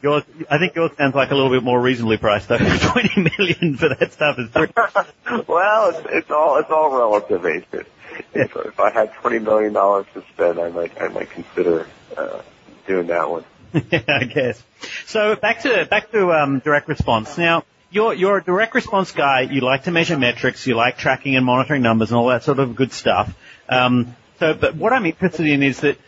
Yours, 0.00 0.22
I 0.48 0.58
think 0.58 0.74
yours 0.74 0.92
sounds 0.96 1.14
like 1.14 1.30
a 1.30 1.34
little 1.34 1.50
bit 1.50 1.62
more 1.62 1.80
reasonably 1.80 2.18
priced 2.18 2.48
though. 2.48 2.58
Twenty 2.80 3.30
million 3.36 3.76
for 3.76 3.88
that 3.88 4.12
stuff 4.12 4.38
is 4.38 4.48
pretty. 4.50 4.72
well, 5.48 5.90
it's, 5.90 6.08
it's 6.08 6.30
all 6.30 6.58
it's 6.58 6.70
all 6.70 6.96
relative, 6.96 7.44
ain't 7.46 7.66
it? 7.72 7.86
If, 8.32 8.54
if 8.56 8.78
I 8.78 8.90
had 8.90 9.12
twenty 9.14 9.40
million 9.40 9.72
dollars 9.72 10.06
to 10.14 10.22
spend, 10.32 10.60
I 10.60 10.68
might 10.68 11.00
I 11.00 11.08
might 11.08 11.30
consider 11.30 11.88
uh, 12.16 12.42
doing 12.86 13.08
that 13.08 13.28
one. 13.28 13.44
I 13.74 14.24
guess. 14.24 14.62
So 15.06 15.34
back 15.34 15.62
to 15.62 15.86
back 15.86 16.12
to 16.12 16.32
um, 16.32 16.60
direct 16.60 16.88
response. 16.88 17.36
Now, 17.38 17.64
you're 17.92 18.14
you're 18.14 18.38
a 18.38 18.42
direct 18.42 18.74
response 18.74 19.12
guy. 19.12 19.42
You 19.42 19.60
like 19.60 19.84
to 19.84 19.90
measure 19.90 20.18
metrics. 20.18 20.66
You 20.66 20.74
like 20.74 20.98
tracking 20.98 21.36
and 21.36 21.46
monitoring 21.46 21.82
numbers 21.82 22.10
and 22.10 22.18
all 22.18 22.28
that 22.28 22.42
sort 22.42 22.58
of 22.58 22.74
good 22.74 22.92
stuff. 22.92 23.34
Um, 23.68 24.16
so, 24.38 24.54
but 24.54 24.74
what 24.74 24.92
I'm 24.92 25.06
interested 25.06 25.46
in 25.46 25.62
is 25.62 25.80
that 25.80 25.98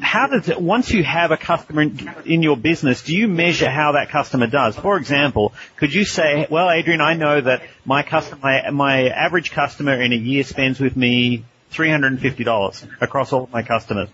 how 0.00 0.26
does 0.26 0.48
it, 0.48 0.60
once 0.60 0.90
you 0.90 1.04
have 1.04 1.30
a 1.30 1.36
customer 1.36 1.82
in, 1.82 2.10
in, 2.24 2.42
your 2.42 2.56
business, 2.56 3.02
do 3.02 3.14
you 3.14 3.28
measure 3.28 3.70
how 3.70 3.92
that 3.92 4.08
customer 4.08 4.46
does? 4.46 4.76
For 4.76 4.96
example, 4.96 5.52
could 5.76 5.92
you 5.92 6.04
say, 6.04 6.46
well, 6.50 6.70
Adrian, 6.70 7.00
I 7.00 7.14
know 7.14 7.40
that 7.40 7.62
my 7.84 8.02
customer, 8.02 8.40
my, 8.42 8.70
my 8.70 9.08
average 9.08 9.50
customer 9.50 10.00
in 10.00 10.12
a 10.12 10.16
year 10.16 10.42
spends 10.42 10.80
with 10.80 10.96
me 10.96 11.44
$350 11.72 12.88
across 13.00 13.32
all 13.32 13.44
of 13.44 13.52
my 13.52 13.62
customers. 13.62 14.08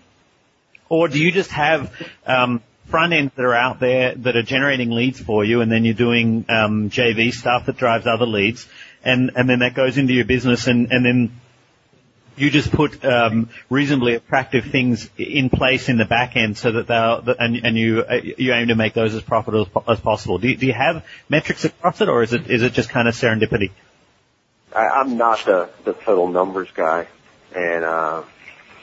Or 0.89 1.07
do 1.07 1.19
you 1.19 1.31
just 1.31 1.51
have, 1.51 1.91
um, 2.25 2.61
front 2.91 3.13
ends 3.13 3.33
that 3.35 3.43
are 3.43 3.55
out 3.55 3.79
there 3.79 4.13
that 4.15 4.35
are 4.35 4.43
generating 4.43 4.91
leads 4.91 5.19
for 5.19 5.43
you 5.43 5.61
and 5.61 5.71
then 5.71 5.83
you're 5.83 5.93
doing, 5.93 6.45
um, 6.49 6.89
JV 6.89 7.33
stuff 7.33 7.65
that 7.65 7.77
drives 7.77 8.05
other 8.05 8.27
leads 8.27 8.67
and, 9.03 9.31
and 9.35 9.49
then 9.49 9.59
that 9.59 9.73
goes 9.73 9.97
into 9.97 10.13
your 10.13 10.25
business 10.25 10.67
and, 10.67 10.91
and 10.91 11.03
then 11.03 11.31
you 12.37 12.49
just 12.49 12.71
put 12.71 13.03
um, 13.03 13.49
reasonably 13.69 14.15
attractive 14.15 14.65
things 14.65 15.09
in 15.17 15.49
place 15.49 15.89
in 15.89 15.97
the 15.97 16.05
back 16.05 16.35
end 16.35 16.57
so 16.57 16.71
that 16.71 16.87
they'll 16.87 17.35
and, 17.37 17.57
and 17.63 17.77
you 17.77 18.01
uh, 18.01 18.13
you 18.15 18.53
aim 18.53 18.69
to 18.69 18.75
make 18.75 18.93
those 18.93 19.13
as 19.13 19.21
profitable 19.21 19.83
as 19.87 19.99
possible. 19.99 20.37
Do 20.37 20.49
you, 20.49 20.57
do 20.57 20.65
you 20.65 20.73
have 20.73 21.05
metrics 21.29 21.65
across 21.65 22.01
it, 22.01 22.09
or 22.09 22.23
is 22.23 22.33
it 22.33 22.49
is 22.49 22.63
it 22.63 22.73
just 22.73 22.89
kind 22.89 23.07
of 23.07 23.15
serendipity? 23.15 23.71
I, 24.75 24.87
I'm 24.87 25.17
not 25.17 25.45
the 25.45 25.69
the 25.83 25.93
total 25.93 26.29
numbers 26.29 26.69
guy, 26.73 27.07
and 27.55 27.83
uh, 27.83 28.23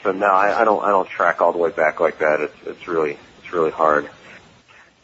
so 0.03 0.11
no, 0.11 0.27
I, 0.27 0.61
I 0.61 0.63
don't 0.63 0.83
I 0.83 0.89
don't 0.89 1.09
track 1.09 1.41
all 1.41 1.51
the 1.51 1.57
way 1.57 1.71
back 1.71 1.99
like 1.99 2.19
that. 2.19 2.41
It's 2.41 2.55
it's 2.65 2.87
really 2.87 3.17
it's 3.49 3.53
really 3.55 3.71
hard. 3.71 4.09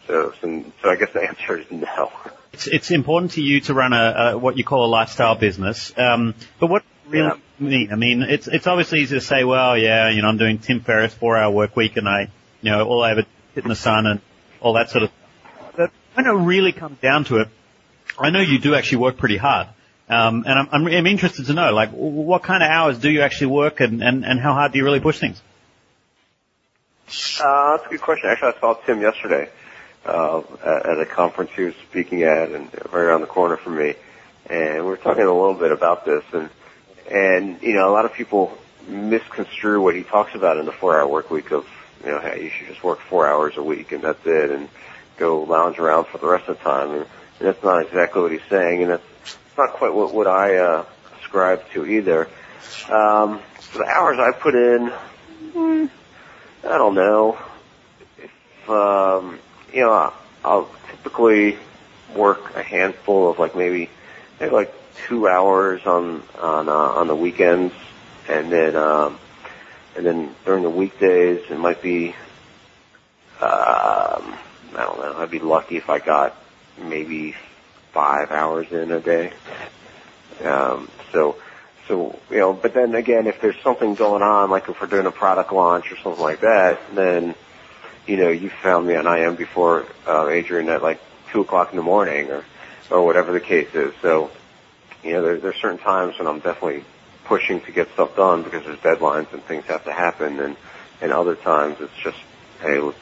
So 0.07 0.33
so, 0.39 0.63
so 0.83 0.89
I 0.89 0.95
guess 0.95 1.11
the 1.13 1.21
answer 1.21 1.57
is 1.57 1.65
no. 1.71 2.11
It's 2.53 2.67
it's 2.67 2.91
important 2.91 3.31
to 3.33 3.41
you 3.41 3.59
to 3.61 3.73
run 3.73 3.91
a, 3.91 4.33
a 4.33 4.37
what 4.37 4.55
you 4.55 4.63
call 4.63 4.85
a 4.85 4.91
lifestyle 4.91 5.35
business. 5.35 5.91
Um, 5.97 6.35
but 6.59 6.67
what 6.67 6.83
really 7.07 7.25
yeah 7.25 7.37
mean? 7.59 7.91
I 7.91 7.95
mean, 7.95 8.21
it's 8.21 8.47
it's 8.47 8.67
obviously 8.67 8.99
easy 9.01 9.15
to 9.15 9.21
say, 9.21 9.43
well, 9.43 9.75
yeah, 9.75 10.11
you 10.11 10.21
know, 10.21 10.27
I'm 10.27 10.37
doing 10.37 10.59
Tim 10.59 10.79
Ferriss 10.79 11.13
four 11.13 11.37
hour 11.37 11.51
work 11.51 11.75
week, 11.75 11.97
and 11.97 12.07
I, 12.07 12.29
you 12.61 12.69
know, 12.69 12.85
all 12.85 13.01
I 13.01 13.11
ever 13.11 13.25
sit 13.55 13.63
in 13.63 13.69
the 13.69 13.75
sun 13.75 14.05
and 14.05 14.21
all 14.61 14.73
that 14.73 14.91
sort 14.91 15.05
of. 15.05 15.11
But 15.75 15.91
when 16.13 16.27
it 16.27 16.31
really 16.31 16.71
comes 16.71 16.99
down 16.99 17.23
to 17.25 17.37
it, 17.37 17.47
I 18.19 18.29
know 18.29 18.41
you 18.41 18.59
do 18.59 18.75
actually 18.75 18.99
work 18.99 19.17
pretty 19.17 19.37
hard, 19.37 19.69
um, 20.07 20.43
and 20.45 20.59
I'm, 20.59 20.69
I'm 20.71 20.87
I'm 20.87 21.07
interested 21.07 21.47
to 21.47 21.53
know, 21.53 21.73
like, 21.73 21.89
what 21.89 22.43
kind 22.43 22.61
of 22.61 22.69
hours 22.69 22.99
do 22.99 23.09
you 23.09 23.21
actually 23.21 23.47
work, 23.47 23.79
and 23.79 24.03
and 24.03 24.23
and 24.23 24.39
how 24.39 24.53
hard 24.53 24.71
do 24.73 24.77
you 24.77 24.83
really 24.85 24.99
push 24.99 25.19
things? 25.19 25.41
Uh, 27.07 27.77
that's 27.77 27.87
a 27.87 27.89
good 27.89 28.01
question. 28.01 28.29
Actually, 28.29 28.53
I 28.55 28.59
saw 28.59 28.73
Tim 28.85 29.01
yesterday 29.01 29.49
uh, 30.05 30.39
at, 30.63 30.99
a 30.99 31.05
conference 31.05 31.51
he 31.55 31.63
was 31.63 31.75
speaking 31.89 32.23
at, 32.23 32.51
and 32.51 32.73
right 32.91 33.01
around 33.01 33.21
the 33.21 33.27
corner 33.27 33.57
from 33.57 33.77
me, 33.77 33.95
and 34.49 34.83
we 34.83 34.89
were 34.89 34.97
talking 34.97 35.23
a 35.23 35.33
little 35.33 35.53
bit 35.53 35.71
about 35.71 36.05
this, 36.05 36.23
and 36.33 36.49
and, 37.09 37.61
you 37.61 37.73
know, 37.73 37.89
a 37.89 37.93
lot 37.93 38.05
of 38.05 38.13
people 38.13 38.57
misconstrue 38.87 39.81
what 39.81 39.95
he 39.95 40.03
talks 40.03 40.35
about 40.35 40.57
in 40.57 40.65
the 40.65 40.71
four 40.71 40.99
hour 40.99 41.07
work 41.07 41.29
week 41.29 41.51
of, 41.51 41.67
you 42.03 42.11
know, 42.11 42.19
hey, 42.19 42.43
you 42.43 42.49
should 42.49 42.67
just 42.67 42.83
work 42.83 42.99
four 42.99 43.27
hours 43.27 43.57
a 43.57 43.63
week 43.63 43.91
and 43.91 44.03
that's 44.03 44.25
it 44.25 44.51
and 44.51 44.69
go 45.17 45.43
lounge 45.43 45.79
around 45.79 46.05
for 46.05 46.17
the 46.17 46.27
rest 46.27 46.47
of 46.47 46.57
the 46.57 46.63
time. 46.63 46.91
And, 46.91 47.05
and 47.39 47.47
that's 47.47 47.63
not 47.63 47.83
exactly 47.85 48.21
what 48.21 48.31
he's 48.31 48.41
saying 48.49 48.83
and 48.83 48.91
that's 48.91 49.37
not 49.57 49.73
quite 49.73 49.93
what, 49.93 50.13
what 50.13 50.27
I, 50.27 50.57
uh, 50.57 50.85
ascribe 51.21 51.69
to 51.71 51.85
either. 51.85 52.27
Um, 52.89 53.39
for 53.59 53.79
the 53.79 53.87
hours 53.87 54.17
I 54.19 54.31
put 54.31 54.55
in, 54.55 54.87
hmm, 55.53 55.85
I 56.65 56.77
don't 56.77 56.95
know. 56.95 57.37
If, 58.17 58.69
um, 58.69 59.39
you 59.73 59.81
know, 59.81 60.13
I'll 60.43 60.69
typically 60.89 61.57
work 62.15 62.55
a 62.55 62.63
handful 62.63 63.29
of 63.29 63.39
like 63.39 63.55
maybe, 63.55 63.89
maybe 64.39 64.53
like 64.53 64.73
two 65.07 65.27
hours 65.27 65.85
on 65.85 66.23
on 66.39 66.69
uh, 66.69 66.71
on 66.71 67.07
the 67.07 67.15
weekends, 67.15 67.73
and 68.27 68.51
then 68.51 68.75
um, 68.75 69.19
and 69.95 70.05
then 70.05 70.35
during 70.45 70.63
the 70.63 70.69
weekdays 70.69 71.41
it 71.49 71.59
might 71.59 71.81
be 71.81 72.15
um, 73.41 74.33
I 74.75 74.83
don't 74.83 74.99
know. 74.99 75.15
I'd 75.17 75.29
be 75.31 75.39
lucky 75.39 75.77
if 75.77 75.89
I 75.89 75.99
got 75.99 76.35
maybe 76.81 77.35
five 77.91 78.31
hours 78.31 78.71
in 78.71 78.91
a 78.91 78.99
day. 78.99 79.33
Um, 80.43 80.89
so 81.11 81.37
so 81.87 82.17
you 82.29 82.37
know, 82.37 82.53
but 82.53 82.73
then 82.73 82.95
again, 82.95 83.27
if 83.27 83.41
there's 83.41 83.59
something 83.61 83.95
going 83.95 84.21
on, 84.21 84.49
like 84.49 84.69
if 84.69 84.79
we're 84.81 84.87
doing 84.87 85.05
a 85.05 85.11
product 85.11 85.51
launch 85.51 85.91
or 85.91 85.97
something 85.97 86.21
like 86.21 86.41
that, 86.41 86.79
then 86.93 87.35
you 88.07 88.17
know 88.17 88.29
you 88.29 88.49
found 88.49 88.87
me 88.87 88.95
on 88.95 89.05
IM 89.05 89.35
before 89.35 89.85
uh, 90.07 90.27
Adrian 90.27 90.69
at 90.69 90.81
like 90.81 90.99
two 91.31 91.41
o'clock 91.41 91.71
in 91.71 91.77
the 91.77 91.83
morning 91.83 92.29
or 92.31 92.43
or 92.89 93.05
whatever 93.05 93.31
the 93.31 93.39
case 93.39 93.73
is. 93.73 93.93
So 94.01 94.31
you 95.03 95.13
know, 95.13 95.21
there, 95.21 95.37
there's 95.37 95.55
certain 95.57 95.77
times 95.77 96.17
when 96.17 96.27
I'm 96.27 96.39
definitely 96.39 96.83
pushing 97.25 97.61
to 97.61 97.71
get 97.71 97.91
stuff 97.93 98.15
done 98.15 98.43
because 98.43 98.65
there's 98.65 98.79
deadlines 98.79 99.31
and 99.33 99.43
things 99.43 99.65
have 99.65 99.85
to 99.85 99.93
happen, 99.93 100.39
and 100.39 100.57
and 101.01 101.11
other 101.11 101.35
times 101.35 101.77
it's 101.79 101.95
just, 102.03 102.17
hey, 102.61 102.79
let's 102.79 102.97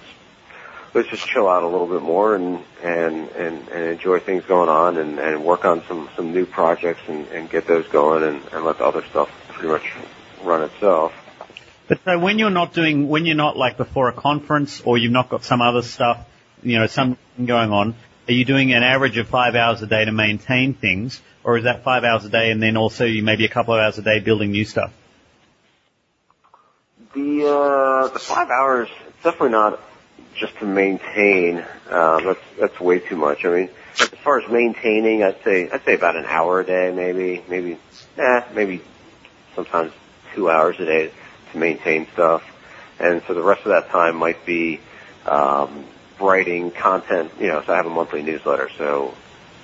let's 0.93 1.09
just 1.09 1.25
chill 1.27 1.47
out 1.47 1.63
a 1.63 1.67
little 1.67 1.87
bit 1.87 2.01
more 2.01 2.35
and 2.35 2.63
and 2.83 3.29
and, 3.29 3.67
and 3.69 3.83
enjoy 3.91 4.19
things 4.19 4.43
going 4.45 4.69
on 4.69 4.97
and 4.97 5.19
and 5.19 5.43
work 5.43 5.65
on 5.65 5.83
some 5.87 6.09
some 6.15 6.33
new 6.33 6.45
projects 6.45 7.01
and, 7.07 7.27
and 7.27 7.49
get 7.49 7.67
those 7.67 7.87
going 7.87 8.23
and, 8.23 8.41
and 8.51 8.65
let 8.65 8.77
the 8.77 8.85
other 8.85 9.03
stuff 9.05 9.29
pretty 9.49 9.69
much 9.69 9.91
run 10.43 10.63
itself. 10.63 11.13
But 11.87 11.99
so 12.05 12.17
when 12.17 12.39
you're 12.39 12.49
not 12.49 12.73
doing, 12.73 13.09
when 13.09 13.25
you're 13.25 13.35
not 13.35 13.57
like 13.57 13.77
before 13.77 14.07
a 14.07 14.13
conference 14.13 14.81
or 14.81 14.97
you've 14.97 15.11
not 15.11 15.29
got 15.29 15.43
some 15.43 15.61
other 15.61 15.81
stuff, 15.81 16.25
you 16.61 16.79
know, 16.79 16.87
something 16.87 17.45
going 17.45 17.71
on, 17.71 17.95
are 18.27 18.33
you 18.33 18.45
doing 18.45 18.71
an 18.73 18.83
average 18.83 19.17
of 19.17 19.27
five 19.27 19.55
hours 19.55 19.81
a 19.81 19.87
day 19.87 20.05
to 20.05 20.11
maintain 20.11 20.73
things? 20.73 21.21
or 21.43 21.57
is 21.57 21.65
that 21.65 21.83
five 21.83 22.03
hours 22.03 22.25
a 22.25 22.29
day 22.29 22.51
and 22.51 22.61
then 22.61 22.77
also 22.77 23.05
you 23.05 23.23
maybe 23.23 23.45
a 23.45 23.49
couple 23.49 23.73
of 23.73 23.79
hours 23.79 23.97
a 23.97 24.01
day 24.01 24.19
building 24.19 24.51
new 24.51 24.65
stuff? 24.65 24.91
The 27.13 27.45
uh, 27.45 28.07
the 28.07 28.19
five 28.19 28.49
hours 28.49 28.89
definitely 29.23 29.49
not 29.49 29.79
just 30.35 30.57
to 30.59 30.65
maintain. 30.65 31.59
Um, 31.89 32.25
that's 32.25 32.39
that's 32.59 32.79
way 32.79 32.99
too 32.99 33.15
much. 33.15 33.45
I 33.45 33.49
mean, 33.49 33.69
as 33.99 34.09
far 34.09 34.39
as 34.39 34.51
maintaining, 34.51 35.23
I'd 35.23 35.41
say 35.43 35.69
I'd 35.69 35.83
say 35.83 35.95
about 35.95 36.15
an 36.15 36.25
hour 36.25 36.59
a 36.59 36.65
day, 36.65 36.91
maybe 36.95 37.43
maybe 37.47 37.77
eh, 38.17 38.41
maybe 38.53 38.81
sometimes 39.55 39.91
two 40.33 40.49
hours 40.49 40.79
a 40.79 40.85
day 40.85 41.11
to 41.51 41.57
maintain 41.57 42.07
stuff, 42.13 42.43
and 42.99 43.21
so 43.27 43.33
the 43.33 43.43
rest 43.43 43.61
of 43.61 43.69
that 43.69 43.89
time 43.89 44.15
might 44.15 44.45
be 44.45 44.79
um, 45.25 45.85
writing 46.19 46.71
content. 46.71 47.31
You 47.39 47.47
know, 47.47 47.63
so 47.65 47.73
I 47.73 47.77
have 47.77 47.85
a 47.85 47.91
monthly 47.91 48.23
newsletter, 48.23 48.69
so 48.77 49.13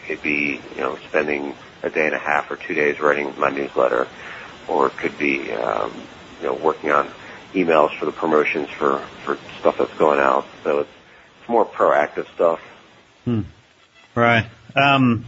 it'd 0.07 0.23
be 0.23 0.61
you 0.75 0.81
know 0.81 0.97
spending 1.07 1.55
a 1.83 1.89
day 1.89 2.05
and 2.05 2.15
a 2.15 2.19
half 2.19 2.51
or 2.51 2.57
two 2.57 2.73
days 2.73 2.99
writing 2.99 3.33
my 3.37 3.49
newsletter, 3.49 4.07
or 4.67 4.87
it 4.87 4.97
could 4.97 5.17
be 5.17 5.51
um, 5.51 5.91
you 6.39 6.47
know 6.47 6.53
working 6.53 6.91
on 6.91 7.09
emails 7.53 7.97
for 7.97 8.05
the 8.05 8.11
promotions 8.11 8.69
for 8.69 8.99
for 9.23 9.37
stuff 9.59 9.77
that's 9.77 9.93
going 9.97 10.19
out. 10.19 10.45
So 10.63 10.79
it's 10.79 10.89
it's 11.39 11.49
more 11.49 11.65
proactive 11.65 12.27
stuff. 12.33 12.59
Hmm. 13.25 13.41
Right. 14.15 14.45
Um, 14.75 15.25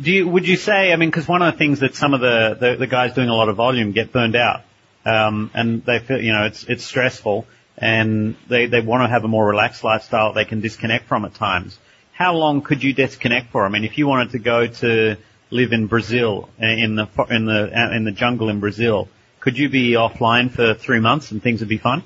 do 0.00 0.10
you, 0.10 0.28
would 0.28 0.48
you 0.48 0.56
say, 0.56 0.92
I 0.92 0.96
mean, 0.96 1.10
because 1.10 1.28
one 1.28 1.42
of 1.42 1.52
the 1.52 1.58
things 1.58 1.80
that 1.80 1.94
some 1.94 2.14
of 2.14 2.20
the, 2.20 2.56
the, 2.58 2.76
the 2.76 2.86
guys 2.86 3.12
doing 3.12 3.28
a 3.28 3.34
lot 3.34 3.50
of 3.50 3.56
volume 3.56 3.92
get 3.92 4.12
burned 4.12 4.34
out, 4.34 4.62
um, 5.04 5.50
and 5.52 5.84
they 5.84 5.98
feel, 5.98 6.22
you 6.22 6.32
know, 6.32 6.46
it's, 6.46 6.64
it's 6.64 6.84
stressful 6.84 7.46
and 7.76 8.34
they, 8.48 8.66
they 8.66 8.80
want 8.80 9.02
to 9.02 9.08
have 9.08 9.24
a 9.24 9.28
more 9.28 9.46
relaxed 9.46 9.84
lifestyle 9.84 10.32
they 10.32 10.46
can 10.46 10.60
disconnect 10.60 11.06
from 11.06 11.26
at 11.26 11.34
times 11.34 11.78
how 12.20 12.34
long 12.34 12.60
could 12.60 12.82
you 12.82 12.92
disconnect 12.92 13.50
for? 13.50 13.64
I 13.64 13.70
mean, 13.70 13.84
if 13.84 13.96
you 13.96 14.06
wanted 14.06 14.32
to 14.32 14.38
go 14.40 14.66
to 14.66 15.16
live 15.48 15.72
in 15.72 15.86
Brazil, 15.86 16.50
in 16.58 16.94
the 16.94 17.08
in 17.30 17.46
the 17.46 17.96
in 17.96 18.04
the 18.04 18.12
jungle 18.12 18.50
in 18.50 18.60
Brazil, 18.60 19.08
could 19.40 19.58
you 19.58 19.68
be 19.68 19.92
offline 19.92 20.50
for 20.50 20.74
three 20.74 21.00
months 21.00 21.30
and 21.30 21.42
things 21.42 21.60
would 21.60 21.68
be 21.68 21.78
fine? 21.78 22.02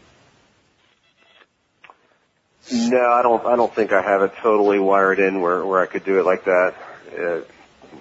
No, 2.72 3.12
I 3.12 3.22
don't. 3.22 3.44
I 3.44 3.56
don't 3.56 3.74
think 3.74 3.92
I 3.92 4.00
have 4.00 4.22
it 4.22 4.32
totally 4.40 4.78
wired 4.78 5.18
in 5.18 5.42
where 5.42 5.64
where 5.66 5.80
I 5.80 5.86
could 5.86 6.04
do 6.04 6.18
it 6.18 6.24
like 6.24 6.44
that. 6.44 6.74
Uh, 7.16 7.40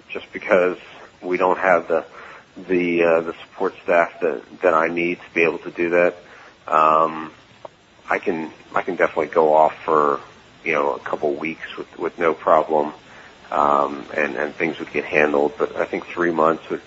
just 0.08 0.32
because 0.32 0.78
we 1.20 1.36
don't 1.36 1.58
have 1.58 1.86
the 1.88 2.06
the 2.56 3.02
uh, 3.02 3.20
the 3.20 3.34
support 3.42 3.74
staff 3.82 4.20
that 4.20 4.42
that 4.62 4.72
I 4.72 4.88
need 4.88 5.18
to 5.18 5.34
be 5.34 5.42
able 5.42 5.58
to 5.58 5.70
do 5.70 5.90
that. 5.90 6.14
Um, 6.66 7.30
I 8.08 8.18
can 8.18 8.50
I 8.74 8.80
can 8.80 8.96
definitely 8.96 9.34
go 9.34 9.54
off 9.54 9.74
for 9.84 10.20
you 10.64 10.72
know, 10.72 10.94
a 10.94 10.98
couple 10.98 11.32
weeks 11.34 11.76
with, 11.76 11.98
with 11.98 12.18
no 12.18 12.34
problem, 12.34 12.92
um, 13.50 14.06
and, 14.16 14.34
and 14.36 14.54
things 14.54 14.78
would 14.78 14.92
get 14.92 15.04
handled. 15.04 15.52
But 15.58 15.76
I 15.76 15.84
think 15.84 16.06
three 16.06 16.30
months 16.30 16.68
would 16.70 16.82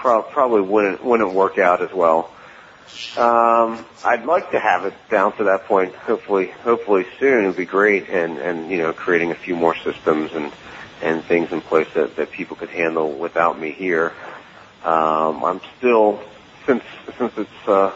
pro- 0.00 0.22
probably 0.22 0.62
wouldn't, 0.62 1.04
wouldn't 1.04 1.32
work 1.32 1.58
out 1.58 1.82
as 1.82 1.92
well. 1.92 2.30
Um, 3.16 3.84
I'd 4.04 4.24
like 4.24 4.50
to 4.50 4.58
have 4.58 4.84
it 4.84 4.94
down 5.10 5.36
to 5.36 5.44
that 5.44 5.66
point. 5.66 5.94
Hopefully, 5.94 6.50
hopefully 6.62 7.06
soon. 7.18 7.44
It 7.44 7.46
would 7.48 7.56
be 7.56 7.64
great, 7.64 8.08
and 8.08 8.38
and 8.38 8.70
you 8.70 8.78
know, 8.78 8.92
creating 8.92 9.30
a 9.30 9.36
few 9.36 9.54
more 9.54 9.76
systems 9.76 10.32
and 10.32 10.52
and 11.00 11.24
things 11.24 11.52
in 11.52 11.60
place 11.60 11.88
that 11.94 12.16
that 12.16 12.32
people 12.32 12.56
could 12.56 12.70
handle 12.70 13.12
without 13.12 13.60
me 13.60 13.70
here. 13.72 14.12
Um, 14.84 15.44
I'm 15.44 15.60
still 15.78 16.20
since 16.66 16.82
since 17.16 17.32
it's 17.36 17.68
uh, 17.68 17.92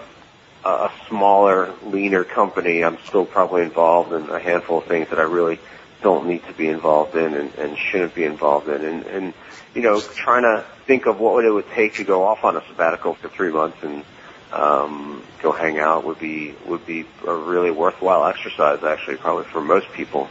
a 0.64 0.90
smaller, 1.08 1.74
leaner 1.84 2.24
company, 2.24 2.82
I'm 2.82 2.98
still 3.06 3.26
probably 3.26 3.62
involved 3.62 4.12
in 4.12 4.30
a 4.30 4.38
handful 4.38 4.78
of 4.78 4.84
things 4.84 5.10
that 5.10 5.18
I 5.18 5.22
really 5.22 5.58
don't 6.04 6.28
need 6.28 6.46
to 6.46 6.52
be 6.52 6.68
involved 6.68 7.16
in 7.16 7.34
and, 7.34 7.52
and 7.54 7.78
shouldn't 7.78 8.14
be 8.14 8.24
involved 8.24 8.68
in. 8.68 8.84
And, 8.84 9.06
and, 9.06 9.34
you 9.74 9.80
know, 9.80 10.00
trying 10.00 10.42
to 10.42 10.64
think 10.86 11.06
of 11.06 11.18
what 11.18 11.44
it 11.44 11.50
would 11.50 11.68
take 11.70 11.94
to 11.94 12.04
go 12.04 12.24
off 12.24 12.44
on 12.44 12.56
a 12.56 12.62
sabbatical 12.68 13.14
for 13.14 13.28
three 13.30 13.50
months 13.50 13.78
and, 13.82 14.04
um, 14.52 15.24
go 15.42 15.50
hang 15.50 15.78
out 15.78 16.04
would 16.04 16.20
be, 16.20 16.54
would 16.66 16.86
be 16.86 17.06
a 17.26 17.34
really 17.34 17.70
worthwhile 17.70 18.26
exercise 18.26 18.84
actually, 18.84 19.16
probably 19.16 19.44
for 19.44 19.62
most 19.62 19.90
people, 19.92 20.28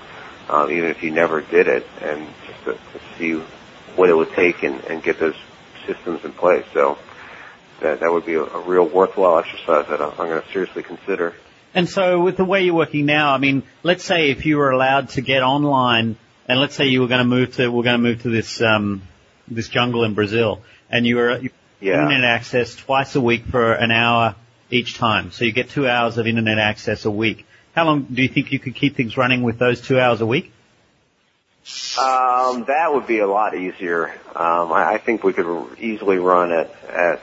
um, 0.47 0.71
even 0.71 0.89
if 0.89 1.03
you 1.03 1.11
never 1.11 1.41
did 1.41 1.67
it 1.67 1.85
and 2.01 2.25
just 2.47 2.63
to, 2.65 2.73
to 2.73 3.17
see 3.17 3.33
what 3.95 4.09
it 4.09 4.15
would 4.15 4.31
take 4.33 4.63
and, 4.63 4.79
and 4.85 5.03
get 5.03 5.19
those 5.19 5.35
systems 5.87 6.23
in 6.23 6.31
place. 6.33 6.65
So 6.71 6.99
that, 7.81 7.99
that 7.99 8.11
would 8.11 8.25
be 8.27 8.35
a, 8.35 8.43
a 8.43 8.59
real 8.61 8.85
worthwhile 8.85 9.39
exercise 9.39 9.87
that 9.89 9.99
I'm 10.01 10.15
going 10.15 10.41
to 10.41 10.51
seriously 10.51 10.83
consider. 10.83 11.33
And 11.75 11.89
so 11.89 12.21
with 12.21 12.37
the 12.37 12.45
way 12.45 12.63
you're 12.63 12.75
working 12.75 13.05
now, 13.05 13.33
I 13.33 13.37
mean, 13.39 13.63
let's 13.81 14.03
say 14.03 14.29
if 14.29 14.45
you 14.45 14.57
were 14.57 14.71
allowed 14.71 15.09
to 15.09 15.21
get 15.21 15.41
online 15.43 16.17
and 16.47 16.59
let's 16.59 16.75
say 16.75 16.85
you 16.85 17.01
were 17.01 17.07
going 17.07 17.19
to 17.19 17.25
move 17.25 17.55
to, 17.55 17.67
we're 17.69 17.83
going 17.83 17.97
to 18.01 18.03
move 18.09 18.21
to 18.23 18.29
this, 18.29 18.61
um, 18.61 19.01
this 19.47 19.69
jungle 19.69 20.03
in 20.03 20.13
Brazil 20.13 20.61
and 20.89 21.05
you 21.05 21.15
were, 21.15 21.37
you 21.39 21.49
Yeah. 21.81 22.03
internet 22.03 22.23
access 22.23 22.75
twice 22.75 23.15
a 23.15 23.21
week 23.21 23.45
for 23.45 23.73
an 23.73 23.91
hour 23.91 24.35
each 24.69 24.97
time. 24.97 25.31
So 25.31 25.45
you 25.45 25.51
get 25.51 25.69
two 25.69 25.87
hours 25.87 26.17
of 26.17 26.27
internet 26.27 26.59
access 26.59 27.05
a 27.05 27.11
week. 27.11 27.45
How 27.75 27.85
long 27.85 28.03
do 28.03 28.21
you 28.21 28.29
think 28.29 28.51
you 28.51 28.59
could 28.59 28.75
keep 28.75 28.95
things 28.95 29.17
running 29.17 29.41
with 29.41 29.57
those 29.57 29.81
two 29.81 29.99
hours 29.99 30.21
a 30.21 30.25
week? 30.27 30.51
Um, 31.97 32.65
that 32.65 32.93
would 32.93 33.07
be 33.07 33.19
a 33.19 33.27
lot 33.27 33.55
easier. 33.55 34.09
Um, 34.35 34.71
I, 34.73 34.93
I 34.93 34.97
think 34.97 35.23
we 35.23 35.33
could 35.33 35.79
easily 35.79 36.17
run 36.17 36.51
at 36.51 36.69
at 36.89 37.21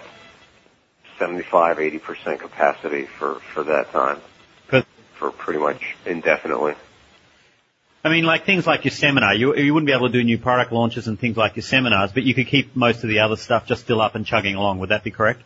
75, 1.18 1.78
80 1.78 1.98
percent 1.98 2.40
capacity 2.40 3.04
for 3.04 3.34
for 3.52 3.64
that 3.64 3.92
time, 3.92 4.18
For- 5.20 5.30
pretty 5.30 5.60
much 5.60 5.96
indefinitely. 6.06 6.74
I 8.02 8.08
mean, 8.08 8.24
like 8.24 8.46
things 8.46 8.66
like 8.66 8.86
your 8.86 8.92
seminar, 8.92 9.34
you, 9.34 9.54
you 9.54 9.74
wouldn't 9.74 9.86
be 9.86 9.92
able 9.92 10.06
to 10.06 10.12
do 10.12 10.24
new 10.24 10.38
product 10.38 10.72
launches 10.72 11.06
and 11.06 11.20
things 11.20 11.36
like 11.36 11.56
your 11.56 11.62
seminars, 11.62 12.12
but 12.12 12.22
you 12.22 12.32
could 12.32 12.46
keep 12.46 12.74
most 12.74 13.04
of 13.04 13.10
the 13.10 13.18
other 13.18 13.36
stuff 13.36 13.66
just 13.66 13.82
still 13.82 14.00
up 14.00 14.14
and 14.14 14.24
chugging 14.24 14.54
along. 14.54 14.78
Would 14.78 14.88
that 14.88 15.04
be 15.04 15.10
correct? 15.10 15.42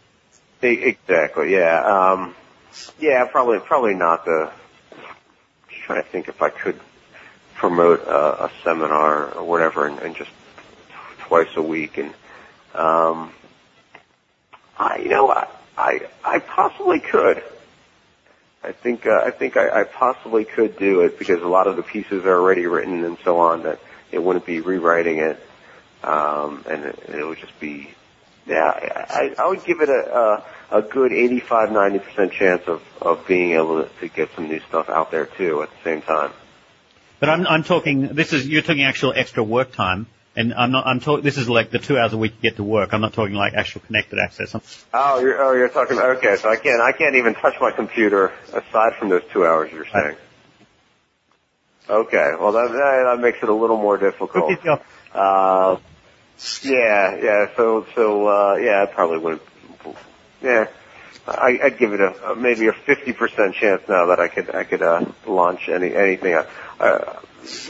Exactly. 0.62 1.52
Yeah. 1.52 1.82
Um, 1.84 2.36
yeah. 3.00 3.26
Probably. 3.26 3.58
Probably 3.58 3.94
not 3.94 4.24
the. 4.24 4.52
Just 5.68 5.82
trying 5.82 6.02
to 6.02 6.08
think 6.08 6.28
if 6.28 6.40
I 6.40 6.50
could 6.50 6.78
promote 7.56 8.02
a, 8.06 8.44
a 8.44 8.50
seminar 8.62 9.34
or 9.34 9.44
whatever, 9.44 9.88
and, 9.88 9.98
and 9.98 10.14
just 10.14 10.30
twice 11.18 11.48
a 11.56 11.62
week, 11.62 11.98
and 11.98 12.14
um, 12.74 13.32
I, 14.78 14.98
you 15.02 15.08
know, 15.08 15.28
I, 15.28 15.48
I, 15.76 16.00
I 16.24 16.38
possibly 16.38 17.00
could. 17.00 17.42
I 18.64 18.72
think 18.72 19.06
uh, 19.06 19.22
I 19.24 19.30
think 19.30 19.56
I, 19.56 19.80
I 19.80 19.84
possibly 19.84 20.44
could 20.44 20.78
do 20.78 21.02
it 21.02 21.18
because 21.18 21.42
a 21.42 21.48
lot 21.48 21.66
of 21.66 21.76
the 21.76 21.82
pieces 21.82 22.24
are 22.24 22.40
already 22.40 22.66
written 22.66 23.04
and 23.04 23.18
so 23.22 23.38
on 23.38 23.64
that 23.64 23.78
it 24.10 24.22
wouldn't 24.22 24.46
be 24.46 24.60
rewriting 24.60 25.18
it, 25.18 25.38
um, 26.02 26.64
and 26.68 26.84
it, 26.84 26.98
it 27.08 27.26
would 27.26 27.38
just 27.38 27.58
be 27.60 27.90
yeah. 28.46 28.70
I, 29.10 29.34
I 29.38 29.48
would 29.48 29.64
give 29.64 29.80
it 29.80 29.88
a 29.88 30.42
a, 30.70 30.78
a 30.78 30.82
good 30.82 31.12
85 31.12 31.72
90 31.72 31.98
percent 31.98 32.32
chance 32.32 32.62
of 32.66 32.82
of 33.02 33.26
being 33.26 33.52
able 33.52 33.82
to, 33.82 33.90
to 34.00 34.08
get 34.08 34.30
some 34.34 34.48
new 34.48 34.60
stuff 34.60 34.88
out 34.88 35.10
there 35.10 35.26
too 35.26 35.62
at 35.62 35.70
the 35.70 35.84
same 35.84 36.02
time. 36.02 36.32
But 37.20 37.28
I'm, 37.30 37.46
I'm 37.46 37.62
talking, 37.62 38.08
this 38.08 38.34
is, 38.34 38.46
you're 38.46 38.60
talking 38.60 38.82
actual 38.82 39.14
extra 39.16 39.42
work 39.42 39.72
time, 39.72 40.06
and 40.36 40.52
I'm 40.54 40.72
not, 40.72 40.86
I'm 40.86 41.00
talking, 41.00 41.22
this 41.24 41.36
is 41.38 41.48
like 41.48 41.70
the 41.70 41.78
two 41.78 41.98
hours 41.98 42.12
a 42.12 42.16
week 42.16 42.32
you 42.40 42.50
get 42.50 42.56
to 42.56 42.64
work. 42.64 42.92
I'm 42.92 43.00
not 43.00 43.12
talking 43.12 43.34
like 43.34 43.54
actual 43.54 43.80
connected 43.82 44.18
access. 44.18 44.54
I'm- 44.54 44.62
Oh, 44.92 45.18
you're 45.20 45.42
oh 45.42 45.52
you're 45.54 45.68
talking 45.68 45.98
okay. 45.98 46.36
So 46.36 46.48
I 46.48 46.56
can't 46.56 46.80
I 46.80 46.92
can't 46.92 47.16
even 47.16 47.34
touch 47.34 47.54
my 47.60 47.70
computer 47.72 48.32
aside 48.52 48.94
from 48.98 49.08
those 49.08 49.22
two 49.32 49.44
hours 49.44 49.72
you're 49.72 49.86
saying. 49.86 50.16
Okay, 51.88 52.30
well 52.40 52.52
that 52.52 52.68
that, 52.72 53.02
that 53.16 53.20
makes 53.20 53.38
it 53.42 53.48
a 53.48 53.54
little 53.54 53.76
more 53.76 53.96
difficult. 53.98 54.50
Uh, 55.12 55.76
yeah, 56.62 57.16
yeah. 57.22 57.46
So, 57.56 57.86
so, 57.94 58.26
uh, 58.26 58.56
yeah, 58.56 58.82
I 58.82 58.86
probably 58.92 59.18
wouldn't. 59.18 59.42
Yeah, 60.42 60.66
I, 61.28 61.58
I'd 61.62 61.78
give 61.78 61.92
it 61.92 62.00
a, 62.00 62.32
a 62.32 62.36
maybe 62.36 62.66
a 62.68 62.72
fifty 62.72 63.12
percent 63.12 63.54
chance 63.54 63.82
now 63.88 64.06
that 64.06 64.20
I 64.20 64.28
could, 64.28 64.54
I 64.54 64.64
could 64.64 64.82
uh, 64.82 65.04
launch 65.26 65.68
any 65.68 65.94
anything. 65.94 66.34
Uh, 66.34 66.46
uh, 66.80 67.20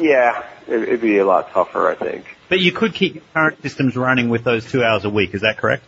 yeah, 0.01 0.45
it, 0.67 0.83
it'd 0.83 1.01
be 1.01 1.19
a 1.19 1.27
lot 1.27 1.51
tougher, 1.51 1.89
I 1.91 1.95
think. 1.95 2.25
But 2.49 2.61
you 2.61 2.73
could 2.73 2.95
keep 2.95 3.15
your 3.15 3.25
current 3.33 3.63
systems 3.63 3.97
running 3.97 4.29
with 4.29 4.45
those 4.45 4.71
two 4.71 4.85
hours 4.85 5.05
a 5.05 5.11
week. 5.11 5.35
Is 5.35 5.43
that 5.43 5.59
correct? 5.59 5.85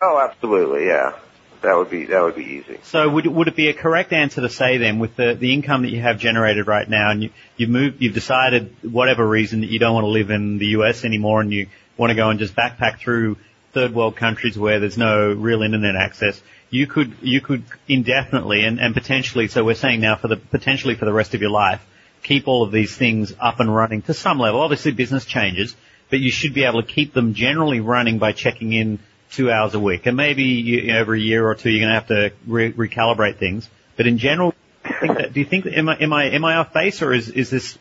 Oh, 0.00 0.18
absolutely, 0.18 0.86
yeah. 0.86 1.18
That 1.62 1.76
would 1.76 1.90
be 1.90 2.04
that 2.06 2.22
would 2.22 2.36
be 2.36 2.44
easy. 2.44 2.78
So 2.84 3.08
would 3.08 3.26
would 3.26 3.48
it 3.48 3.56
be 3.56 3.68
a 3.68 3.74
correct 3.74 4.12
answer 4.12 4.40
to 4.40 4.48
say 4.48 4.78
then, 4.78 5.00
with 5.00 5.16
the 5.16 5.34
the 5.34 5.52
income 5.52 5.82
that 5.82 5.90
you 5.90 6.00
have 6.00 6.18
generated 6.18 6.68
right 6.68 6.88
now, 6.88 7.10
and 7.10 7.24
you 7.24 7.30
you've 7.56 7.70
moved, 7.70 8.00
you've 8.00 8.14
decided 8.14 8.76
whatever 8.82 9.26
reason 9.26 9.62
that 9.62 9.70
you 9.70 9.80
don't 9.80 9.94
want 9.94 10.04
to 10.04 10.08
live 10.08 10.30
in 10.30 10.58
the 10.58 10.66
US 10.66 11.04
anymore, 11.04 11.40
and 11.40 11.52
you 11.52 11.66
want 11.96 12.10
to 12.10 12.14
go 12.14 12.30
and 12.30 12.38
just 12.38 12.54
backpack 12.54 12.98
through 13.00 13.36
third 13.72 13.92
world 13.92 14.14
countries 14.16 14.56
where 14.56 14.78
there's 14.78 14.96
no 14.96 15.32
real 15.32 15.62
internet 15.62 15.96
access, 15.96 16.40
you 16.70 16.86
could 16.86 17.14
you 17.22 17.40
could 17.40 17.64
indefinitely 17.88 18.64
and, 18.64 18.78
and 18.80 18.94
potentially. 18.94 19.48
So 19.48 19.64
we're 19.64 19.74
saying 19.74 20.00
now 20.00 20.14
for 20.14 20.28
the 20.28 20.36
potentially 20.36 20.94
for 20.94 21.06
the 21.06 21.12
rest 21.12 21.34
of 21.34 21.40
your 21.40 21.50
life, 21.50 21.84
keep 22.28 22.46
all 22.46 22.62
of 22.62 22.70
these 22.70 22.94
things 22.94 23.32
up 23.40 23.58
and 23.58 23.74
running 23.74 24.02
to 24.02 24.14
some 24.14 24.38
level. 24.38 24.60
Obviously, 24.60 24.92
business 24.92 25.24
changes, 25.24 25.74
but 26.10 26.20
you 26.20 26.30
should 26.30 26.52
be 26.52 26.64
able 26.64 26.82
to 26.82 26.86
keep 26.86 27.14
them 27.14 27.32
generally 27.32 27.80
running 27.80 28.18
by 28.18 28.32
checking 28.32 28.72
in 28.74 28.98
two 29.30 29.50
hours 29.50 29.74
a 29.74 29.80
week. 29.80 30.06
And 30.06 30.16
maybe 30.16 30.44
you, 30.44 30.92
every 30.92 31.22
year 31.22 31.48
or 31.48 31.54
two, 31.54 31.70
you're 31.70 31.80
going 31.80 31.88
to 31.88 31.94
have 31.94 32.08
to 32.08 32.32
re- 32.46 32.72
recalibrate 32.72 33.38
things. 33.38 33.68
But 33.96 34.06
in 34.06 34.18
general, 34.18 34.54
do 34.84 34.90
you 34.90 35.00
think 35.00 35.18
that, 35.18 35.32
do 35.32 35.40
you 35.40 35.46
think 35.46 35.66
am 35.66 35.88
I 35.88 35.96
am 35.96 36.12
I 36.12 36.24
am 36.30 36.44
I 36.44 36.56
off 36.56 36.72
base 36.72 37.02
or 37.02 37.12
is 37.12 37.28
is 37.30 37.50
this? 37.50 37.78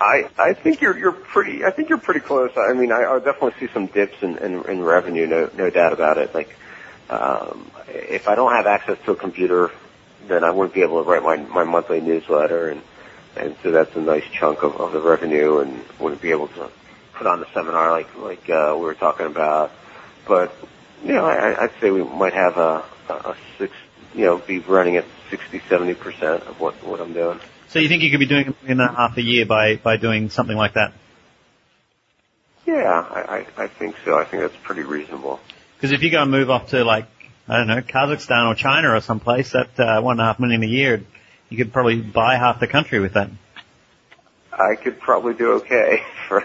I 0.00 0.28
I 0.38 0.54
think 0.54 0.80
you're 0.80 0.96
you're 0.96 1.12
pretty. 1.12 1.64
I 1.64 1.70
think 1.70 1.88
you're 1.88 1.98
pretty 1.98 2.20
close. 2.20 2.52
I 2.56 2.72
mean, 2.72 2.90
I, 2.90 3.04
I 3.04 3.18
definitely 3.18 3.54
see 3.60 3.72
some 3.72 3.86
dips 3.86 4.22
in, 4.22 4.38
in 4.38 4.64
in 4.64 4.82
revenue. 4.82 5.26
No 5.26 5.50
no 5.56 5.70
doubt 5.70 5.92
about 5.92 6.18
it. 6.18 6.34
Like, 6.34 6.56
um, 7.10 7.70
if 7.88 8.28
I 8.28 8.34
don't 8.34 8.52
have 8.52 8.66
access 8.66 8.98
to 9.04 9.12
a 9.12 9.16
computer, 9.16 9.70
then 10.26 10.42
I 10.42 10.50
wouldn't 10.50 10.74
be 10.74 10.82
able 10.82 11.04
to 11.04 11.08
write 11.08 11.22
my 11.22 11.36
my 11.36 11.64
monthly 11.64 12.00
newsletter, 12.00 12.70
and 12.70 12.82
and 13.38 13.56
so 13.62 13.70
that's 13.70 13.94
a 13.96 14.00
nice 14.00 14.24
chunk 14.32 14.62
of, 14.62 14.76
of 14.76 14.92
the 14.92 15.00
revenue, 15.00 15.58
and 15.58 15.82
wouldn't 15.98 16.20
be 16.20 16.30
able 16.30 16.48
to 16.48 16.70
put 17.14 17.26
on 17.26 17.40
the 17.40 17.46
seminar 17.52 17.90
like 17.90 18.16
like 18.16 18.48
uh, 18.50 18.74
we 18.74 18.82
were 18.82 18.94
talking 18.94 19.26
about. 19.26 19.70
But 20.26 20.52
you 21.04 21.12
know, 21.12 21.24
I, 21.24 21.64
I'd 21.64 21.72
say 21.80 21.90
we 21.90 22.02
might 22.02 22.34
have 22.34 22.56
a, 22.56 22.84
a, 23.08 23.12
a 23.12 23.36
six. 23.58 23.72
You 24.14 24.24
know, 24.24 24.38
be 24.38 24.58
running 24.58 24.96
at 24.96 25.04
60, 25.30 25.60
70 25.68 25.94
percent 25.94 26.42
of 26.44 26.60
what 26.60 26.74
what 26.84 27.00
I'm 27.00 27.12
doing. 27.12 27.40
so 27.68 27.78
you 27.78 27.88
think 27.88 28.02
you 28.02 28.10
could 28.10 28.20
be 28.20 28.26
doing 28.26 28.48
a 28.48 28.54
million 28.62 28.80
and 28.80 28.90
a 28.90 28.94
half 28.94 29.16
a 29.16 29.22
year 29.22 29.46
by 29.46 29.76
by 29.76 29.96
doing 29.96 30.30
something 30.30 30.56
like 30.56 30.74
that? 30.74 30.92
Yeah, 32.66 32.74
I, 33.10 33.20
I, 33.38 33.64
I 33.64 33.66
think 33.66 33.96
so. 34.04 34.18
I 34.18 34.24
think 34.24 34.42
that's 34.42 34.56
pretty 34.62 34.82
reasonable. 34.82 35.40
Because 35.76 35.92
if 35.92 36.02
you 36.02 36.10
go 36.10 36.22
and 36.22 36.30
move 36.30 36.50
off 36.50 36.70
to 36.70 36.84
like 36.84 37.06
I 37.46 37.58
don't 37.58 37.66
know 37.66 37.80
Kazakhstan 37.80 38.50
or 38.50 38.54
China 38.54 38.94
or 38.94 39.00
someplace, 39.00 39.52
that 39.52 39.78
uh, 39.78 40.00
one 40.02 40.14
and 40.14 40.20
a 40.20 40.24
half 40.24 40.40
million 40.40 40.62
a 40.62 40.66
year, 40.66 41.02
you 41.48 41.56
could 41.56 41.72
probably 41.72 42.00
buy 42.00 42.36
half 42.36 42.60
the 42.60 42.66
country 42.66 43.00
with 43.00 43.14
that. 43.14 43.30
I 44.52 44.74
could 44.74 45.00
probably 45.00 45.34
do 45.34 45.52
okay 45.54 46.02
for, 46.28 46.44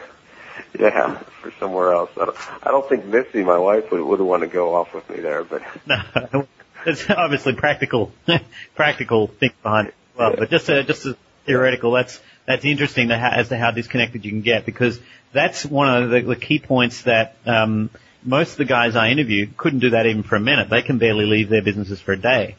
yeah, 0.79 1.17
for 1.41 1.51
somewhere 1.59 1.93
else. 1.93 2.11
I 2.19 2.25
don't, 2.25 2.37
I 2.67 2.71
don't 2.71 2.87
think 2.87 3.05
Missy, 3.05 3.43
my 3.43 3.57
wife, 3.57 3.91
would 3.91 4.01
would 4.01 4.21
want 4.21 4.41
to 4.41 4.47
go 4.47 4.75
off 4.75 4.93
with 4.93 5.09
me 5.09 5.19
there, 5.19 5.43
but 5.43 5.61
No, 5.85 6.47
it's 6.85 7.09
obviously 7.09 7.53
practical, 7.53 8.11
practical 8.75 9.27
thing 9.27 9.51
behind 9.61 9.89
it. 9.89 9.95
as 10.13 10.19
Well, 10.19 10.35
but 10.37 10.49
just 10.49 10.69
a, 10.69 10.83
just 10.83 11.05
a 11.05 11.17
theoretical. 11.45 11.91
That's 11.91 12.19
that's 12.45 12.65
interesting 12.65 13.09
to 13.09 13.17
ha- 13.17 13.33
as 13.33 13.49
to 13.49 13.57
how 13.57 13.71
disconnected 13.71 14.25
you 14.25 14.31
can 14.31 14.41
get 14.41 14.65
because 14.65 14.99
that's 15.31 15.65
one 15.65 16.03
of 16.03 16.09
the, 16.09 16.21
the 16.21 16.35
key 16.35 16.59
points 16.59 17.03
that 17.03 17.35
um, 17.45 17.89
most 18.23 18.51
of 18.51 18.57
the 18.57 18.65
guys 18.65 18.95
I 18.95 19.09
interview 19.09 19.47
couldn't 19.57 19.79
do 19.79 19.91
that 19.91 20.05
even 20.05 20.23
for 20.23 20.35
a 20.35 20.39
minute. 20.39 20.69
They 20.69 20.81
can 20.81 20.97
barely 20.97 21.25
leave 21.25 21.49
their 21.49 21.61
businesses 21.61 21.99
for 21.99 22.13
a 22.13 22.17
day, 22.17 22.55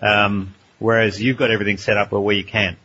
um, 0.00 0.54
whereas 0.78 1.20
you've 1.20 1.36
got 1.36 1.50
everything 1.50 1.76
set 1.76 1.96
up 1.96 2.12
where 2.12 2.36
you 2.36 2.44
can. 2.44 2.76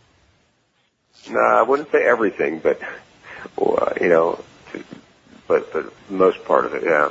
no, 1.30 1.40
I 1.40 1.62
wouldn't 1.64 1.92
say 1.92 2.04
everything, 2.04 2.60
but 2.60 2.82
uh, 3.58 3.94
you 4.00 4.10
know, 4.10 4.44
but 5.48 5.72
but 5.72 5.94
most 6.10 6.44
part 6.46 6.66
of 6.66 6.74
it, 6.74 6.84
yeah. 6.84 7.10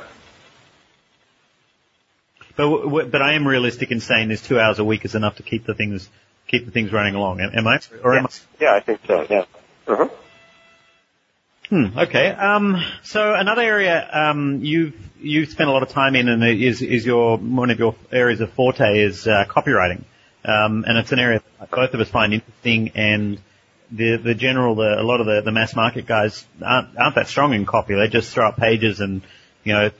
But 2.55 3.09
but 3.09 3.21
I 3.21 3.33
am 3.33 3.47
realistic 3.47 3.91
in 3.91 3.99
saying 3.99 4.29
this 4.29 4.41
two 4.41 4.59
hours 4.59 4.79
a 4.79 4.83
week 4.83 5.05
is 5.05 5.15
enough 5.15 5.37
to 5.37 5.43
keep 5.43 5.65
the 5.65 5.73
things 5.73 6.09
keep 6.47 6.65
the 6.65 6.71
things 6.71 6.91
running 6.91 7.15
along. 7.15 7.41
Am, 7.41 7.67
I? 7.67 7.79
Or 8.03 8.15
am 8.15 8.25
I? 8.25 8.29
Yeah, 8.59 8.75
I 8.75 8.79
think 8.79 9.01
so. 9.07 9.25
Yeah. 9.29 9.45
Uh-huh. 9.87 10.09
Hmm, 11.69 11.97
okay. 11.97 12.29
Um, 12.29 12.83
so 13.01 13.33
another 13.33 13.61
area 13.61 14.07
um, 14.11 14.59
you've 14.63 14.95
you've 15.19 15.49
spent 15.49 15.69
a 15.69 15.73
lot 15.73 15.81
of 15.81 15.89
time 15.89 16.15
in, 16.15 16.27
and 16.29 16.43
is 16.43 16.81
is 16.81 17.05
your 17.05 17.37
one 17.37 17.71
of 17.71 17.79
your 17.79 17.95
areas 18.11 18.41
of 18.41 18.51
forte 18.51 18.99
is 18.99 19.27
uh, 19.27 19.45
copywriting, 19.47 20.03
um, 20.45 20.83
and 20.87 20.97
it's 20.97 21.11
an 21.11 21.19
area 21.19 21.41
that 21.59 21.71
both 21.71 21.93
of 21.93 21.99
us 21.99 22.09
find 22.09 22.33
interesting. 22.33 22.91
And 22.95 23.39
the 23.91 24.17
the 24.17 24.33
general, 24.33 24.75
the, 24.75 24.99
a 24.99 25.03
lot 25.03 25.19
of 25.19 25.25
the, 25.25 25.41
the 25.41 25.51
mass 25.51 25.75
market 25.75 26.05
guys 26.05 26.45
aren't 26.61 26.97
aren't 26.97 27.15
that 27.15 27.27
strong 27.27 27.53
in 27.53 27.65
copy. 27.65 27.95
They 27.95 28.07
just 28.07 28.33
throw 28.33 28.47
up 28.47 28.57
pages 28.57 28.99
and 28.99 29.21
you 29.63 29.73
know 29.73 29.91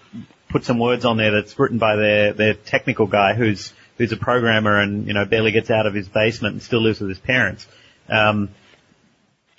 put 0.49 0.65
some 0.65 0.79
words 0.79 1.05
on 1.05 1.17
there 1.17 1.31
that's 1.31 1.57
written 1.57 1.77
by 1.77 1.95
their 1.95 2.33
their 2.33 2.53
technical 2.53 3.07
guy 3.07 3.33
who's 3.33 3.73
who's 3.97 4.11
a 4.11 4.17
programmer 4.17 4.79
and 4.79 5.07
you 5.07 5.13
know 5.13 5.25
barely 5.25 5.51
gets 5.51 5.69
out 5.69 5.85
of 5.85 5.93
his 5.93 6.07
basement 6.07 6.53
and 6.53 6.61
still 6.61 6.81
lives 6.81 6.99
with 6.99 7.09
his 7.09 7.19
parents. 7.19 7.67
Um, 8.09 8.49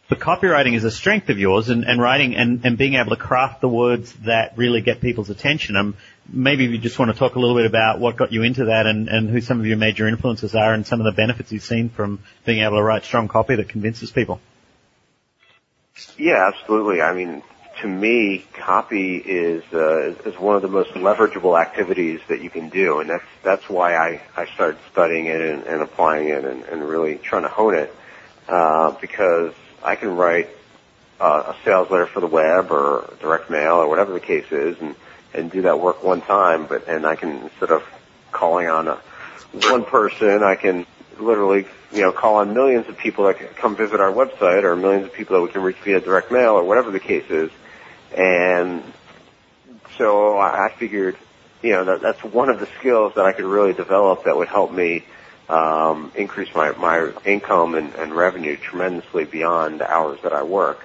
but 0.08 0.18
copywriting 0.18 0.74
is 0.74 0.84
a 0.84 0.90
strength 0.90 1.30
of 1.30 1.38
yours 1.38 1.70
and, 1.70 1.84
and 1.84 2.00
writing 2.00 2.36
and, 2.36 2.64
and 2.66 2.76
being 2.76 2.94
able 2.94 3.10
to 3.10 3.16
craft 3.16 3.62
the 3.62 3.68
words 3.68 4.12
that 4.24 4.56
really 4.58 4.82
get 4.82 5.00
people's 5.00 5.30
attention. 5.30 5.76
Um, 5.76 5.96
maybe 6.28 6.64
you 6.64 6.78
just 6.78 6.98
want 6.98 7.10
to 7.10 7.18
talk 7.18 7.34
a 7.34 7.38
little 7.38 7.56
bit 7.56 7.66
about 7.66 8.00
what 8.00 8.16
got 8.16 8.32
you 8.32 8.42
into 8.42 8.66
that 8.66 8.86
and, 8.86 9.08
and 9.08 9.28
who 9.28 9.40
some 9.40 9.60
of 9.60 9.66
your 9.66 9.76
major 9.76 10.08
influences 10.08 10.54
are 10.54 10.72
and 10.72 10.86
some 10.86 11.00
of 11.00 11.04
the 11.04 11.12
benefits 11.12 11.52
you've 11.52 11.62
seen 11.62 11.88
from 11.88 12.20
being 12.44 12.60
able 12.60 12.76
to 12.76 12.82
write 12.82 13.04
strong 13.04 13.28
copy 13.28 13.56
that 13.56 13.68
convinces 13.68 14.10
people. 14.10 14.40
Yeah, 16.18 16.50
absolutely. 16.52 17.02
I 17.02 17.14
mean, 17.14 17.42
to 17.80 17.88
me, 17.88 18.44
copy 18.54 19.16
is 19.16 19.62
uh, 19.72 20.14
is 20.24 20.38
one 20.38 20.56
of 20.56 20.62
the 20.62 20.68
most 20.68 20.90
leverageable 20.90 21.60
activities 21.60 22.20
that 22.28 22.40
you 22.40 22.50
can 22.50 22.68
do, 22.68 23.00
and 23.00 23.10
that's 23.10 23.24
that's 23.42 23.68
why 23.68 23.96
I 23.96 24.20
I 24.36 24.46
started 24.46 24.78
studying 24.90 25.26
it 25.26 25.40
and, 25.40 25.62
and 25.64 25.82
applying 25.82 26.28
it 26.28 26.44
and, 26.44 26.64
and 26.64 26.82
really 26.82 27.16
trying 27.16 27.42
to 27.42 27.48
hone 27.48 27.74
it 27.74 27.94
uh, 28.48 28.92
because 29.00 29.54
I 29.82 29.96
can 29.96 30.16
write 30.16 30.48
uh, 31.20 31.54
a 31.54 31.56
sales 31.64 31.90
letter 31.90 32.06
for 32.06 32.20
the 32.20 32.26
web 32.26 32.70
or 32.70 33.12
direct 33.20 33.50
mail 33.50 33.74
or 33.74 33.88
whatever 33.88 34.12
the 34.12 34.20
case 34.20 34.50
is, 34.50 34.76
and 34.80 34.96
and 35.34 35.50
do 35.50 35.62
that 35.62 35.80
work 35.80 36.02
one 36.02 36.20
time. 36.20 36.66
But 36.66 36.88
and 36.88 37.06
I 37.06 37.16
can 37.16 37.30
instead 37.42 37.70
of 37.70 37.82
calling 38.32 38.68
on 38.68 38.88
a 38.88 38.98
one 39.68 39.84
person, 39.84 40.42
I 40.42 40.54
can 40.54 40.86
literally 41.18 41.66
you 41.92 42.02
know 42.02 42.12
call 42.12 42.36
on 42.36 42.54
millions 42.54 42.88
of 42.88 42.96
people 42.96 43.26
that 43.26 43.38
can 43.38 43.48
come 43.48 43.76
visit 43.76 44.00
our 44.00 44.12
website 44.12 44.64
or 44.64 44.76
millions 44.76 45.06
of 45.06 45.12
people 45.12 45.36
that 45.36 45.42
we 45.42 45.48
can 45.48 45.62
reach 45.62 45.76
via 45.84 46.00
direct 46.00 46.32
mail 46.32 46.54
or 46.54 46.64
whatever 46.64 46.90
the 46.90 47.00
case 47.00 47.30
is. 47.30 47.50
And 48.16 48.82
so 49.98 50.38
I 50.38 50.72
figured, 50.76 51.16
you 51.62 51.70
know, 51.70 51.84
that 51.84 52.00
that's 52.00 52.22
one 52.22 52.48
of 52.48 52.60
the 52.60 52.68
skills 52.78 53.14
that 53.14 53.24
I 53.24 53.32
could 53.32 53.44
really 53.44 53.72
develop 53.72 54.24
that 54.24 54.36
would 54.36 54.48
help 54.48 54.72
me 54.72 55.04
um, 55.48 56.10
increase 56.14 56.54
my, 56.54 56.72
my 56.72 57.12
income 57.24 57.74
and, 57.74 57.94
and 57.94 58.14
revenue 58.14 58.56
tremendously 58.56 59.24
beyond 59.24 59.80
the 59.80 59.90
hours 59.90 60.20
that 60.22 60.32
I 60.32 60.42
work. 60.42 60.84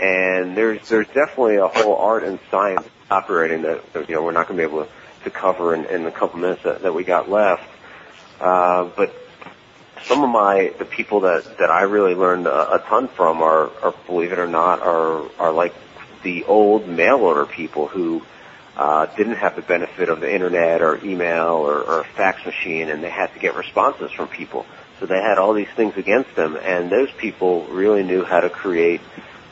And 0.00 0.56
there's 0.56 0.88
there's 0.88 1.08
definitely 1.08 1.56
a 1.56 1.68
whole 1.68 1.96
art 1.96 2.24
and 2.24 2.38
science 2.50 2.86
operating 3.10 3.62
that 3.62 3.82
you 4.08 4.14
know 4.14 4.22
we're 4.22 4.32
not 4.32 4.48
going 4.48 4.58
to 4.58 4.66
be 4.66 4.70
able 4.70 4.84
to, 4.84 4.90
to 5.24 5.30
cover 5.30 5.74
in, 5.74 5.86
in 5.86 6.04
the 6.04 6.10
couple 6.10 6.38
minutes 6.38 6.62
that, 6.62 6.82
that 6.82 6.94
we 6.94 7.04
got 7.04 7.28
left. 7.28 7.68
Uh, 8.40 8.84
but 8.96 9.12
some 10.04 10.22
of 10.22 10.30
my 10.30 10.72
the 10.78 10.84
people 10.84 11.20
that 11.20 11.58
that 11.58 11.70
I 11.70 11.82
really 11.82 12.14
learned 12.14 12.46
a, 12.46 12.74
a 12.74 12.78
ton 12.78 13.08
from 13.08 13.42
are, 13.42 13.70
are 13.82 13.94
believe 14.06 14.32
it 14.32 14.38
or 14.38 14.46
not 14.46 14.80
are 14.80 15.28
are 15.38 15.52
like 15.52 15.74
the 16.22 16.44
old 16.44 16.88
mail 16.88 17.16
order 17.16 17.46
people 17.46 17.86
who 17.86 18.22
uh, 18.76 19.06
didn't 19.16 19.36
have 19.36 19.56
the 19.56 19.62
benefit 19.62 20.08
of 20.08 20.20
the 20.20 20.32
internet 20.32 20.82
or 20.82 21.04
email 21.04 21.54
or, 21.54 21.80
or 21.80 22.00
a 22.00 22.04
fax 22.04 22.44
machine, 22.46 22.88
and 22.90 23.02
they 23.02 23.10
had 23.10 23.32
to 23.34 23.40
get 23.40 23.56
responses 23.56 24.12
from 24.12 24.28
people. 24.28 24.64
So 25.00 25.06
they 25.06 25.20
had 25.20 25.38
all 25.38 25.52
these 25.52 25.68
things 25.74 25.96
against 25.96 26.34
them, 26.36 26.56
and 26.56 26.90
those 26.90 27.10
people 27.12 27.64
really 27.66 28.04
knew 28.04 28.24
how 28.24 28.40
to 28.40 28.48
create 28.48 29.00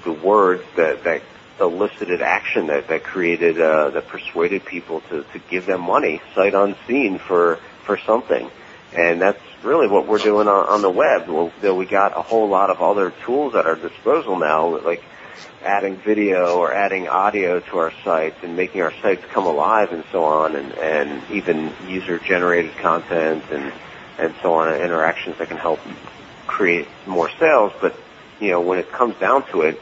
the 0.07 0.13
words 0.13 0.65
that 0.77 1.05
that 1.05 1.21
elicited 1.61 2.23
action 2.23 2.69
that 2.69 2.89
that 2.89 3.03
created 3.03 3.61
uh, 3.61 3.91
that 3.91 4.09
persuaded 4.09 4.65
people 4.65 5.03
to 5.09 5.25
to 5.33 5.39
give 5.51 5.67
them 5.67 5.83
money 5.83 6.23
sight 6.35 6.55
unseen 6.55 7.19
for 7.19 7.59
for 7.85 7.99
something, 7.99 8.51
and 8.95 9.21
that's 9.21 9.41
really 9.63 9.89
what 9.89 10.07
we're 10.07 10.19
doing 10.19 10.49
on, 10.49 10.67
on 10.75 10.81
the 10.81 10.91
web. 10.91 11.29
Well, 11.29 11.53
we 11.75 11.87
got 11.87 12.17
a 12.17 12.23
whole 12.23 12.49
lot 12.49 12.71
of 12.71 12.81
other 12.81 13.13
tools 13.25 13.55
at 13.55 13.67
our 13.67 13.77
disposal 13.77 14.39
now, 14.39 14.79
like 14.79 15.03
adding 15.63 15.97
video 15.97 16.57
or 16.59 16.73
adding 16.73 17.09
audio 17.09 17.61
to 17.61 17.79
our 17.79 17.93
sites 18.05 18.37
and 18.43 18.57
making 18.57 18.81
our 18.83 18.93
sites 19.03 19.25
come 19.33 19.47
alive 19.47 19.93
and 19.93 20.05
so 20.13 20.25
on 20.25 20.55
and, 20.55 20.73
and 20.75 21.31
even 21.31 21.73
user 21.89 22.19
generated 22.19 22.73
content 22.79 23.43
and, 23.51 23.73
and 24.19 24.35
so 24.43 24.55
on 24.55 24.73
and 24.73 24.83
interactions 24.83 25.37
that 25.39 25.49
can 25.49 25.57
help 25.57 25.81
create 26.47 26.87
more 27.07 27.31
sales. 27.41 27.73
But, 27.81 27.97
you 28.41 28.51
know, 28.51 28.61
when 28.61 28.79
it 28.79 28.91
comes 28.93 29.17
down 29.17 29.47
to 29.51 29.63
it, 29.63 29.81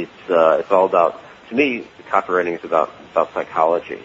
it's, 0.00 0.30
uh, 0.30 0.58
it's 0.60 0.70
all 0.70 0.86
about, 0.86 1.20
to 1.48 1.54
me, 1.54 1.86
copywriting 2.08 2.58
is 2.58 2.64
about, 2.64 2.90
about 3.12 3.32
psychology 3.34 4.00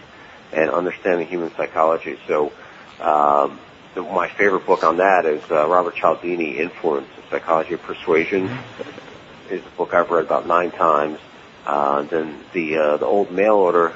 and 0.52 0.70
understanding 0.70 1.26
human 1.26 1.50
psychology. 1.54 2.18
So, 2.26 2.52
um, 3.00 3.58
the, 3.94 4.02
my 4.02 4.28
favorite 4.28 4.66
book 4.66 4.84
on 4.84 4.98
that 4.98 5.24
is 5.24 5.42
uh, 5.50 5.66
Robert 5.66 5.96
Cialdini, 5.96 6.58
Influence, 6.58 7.08
The 7.16 7.38
Psychology 7.38 7.74
of 7.74 7.82
Persuasion. 7.82 8.48
Mm-hmm 8.48 9.04
is 9.50 9.64
a 9.64 9.76
book 9.76 9.94
I've 9.94 10.10
read 10.10 10.24
about 10.24 10.46
nine 10.46 10.70
times. 10.70 11.18
Uh, 11.66 12.02
then 12.02 12.38
the 12.52 12.76
uh, 12.76 12.96
the 12.96 13.06
old 13.06 13.30
mail 13.30 13.54
order 13.54 13.94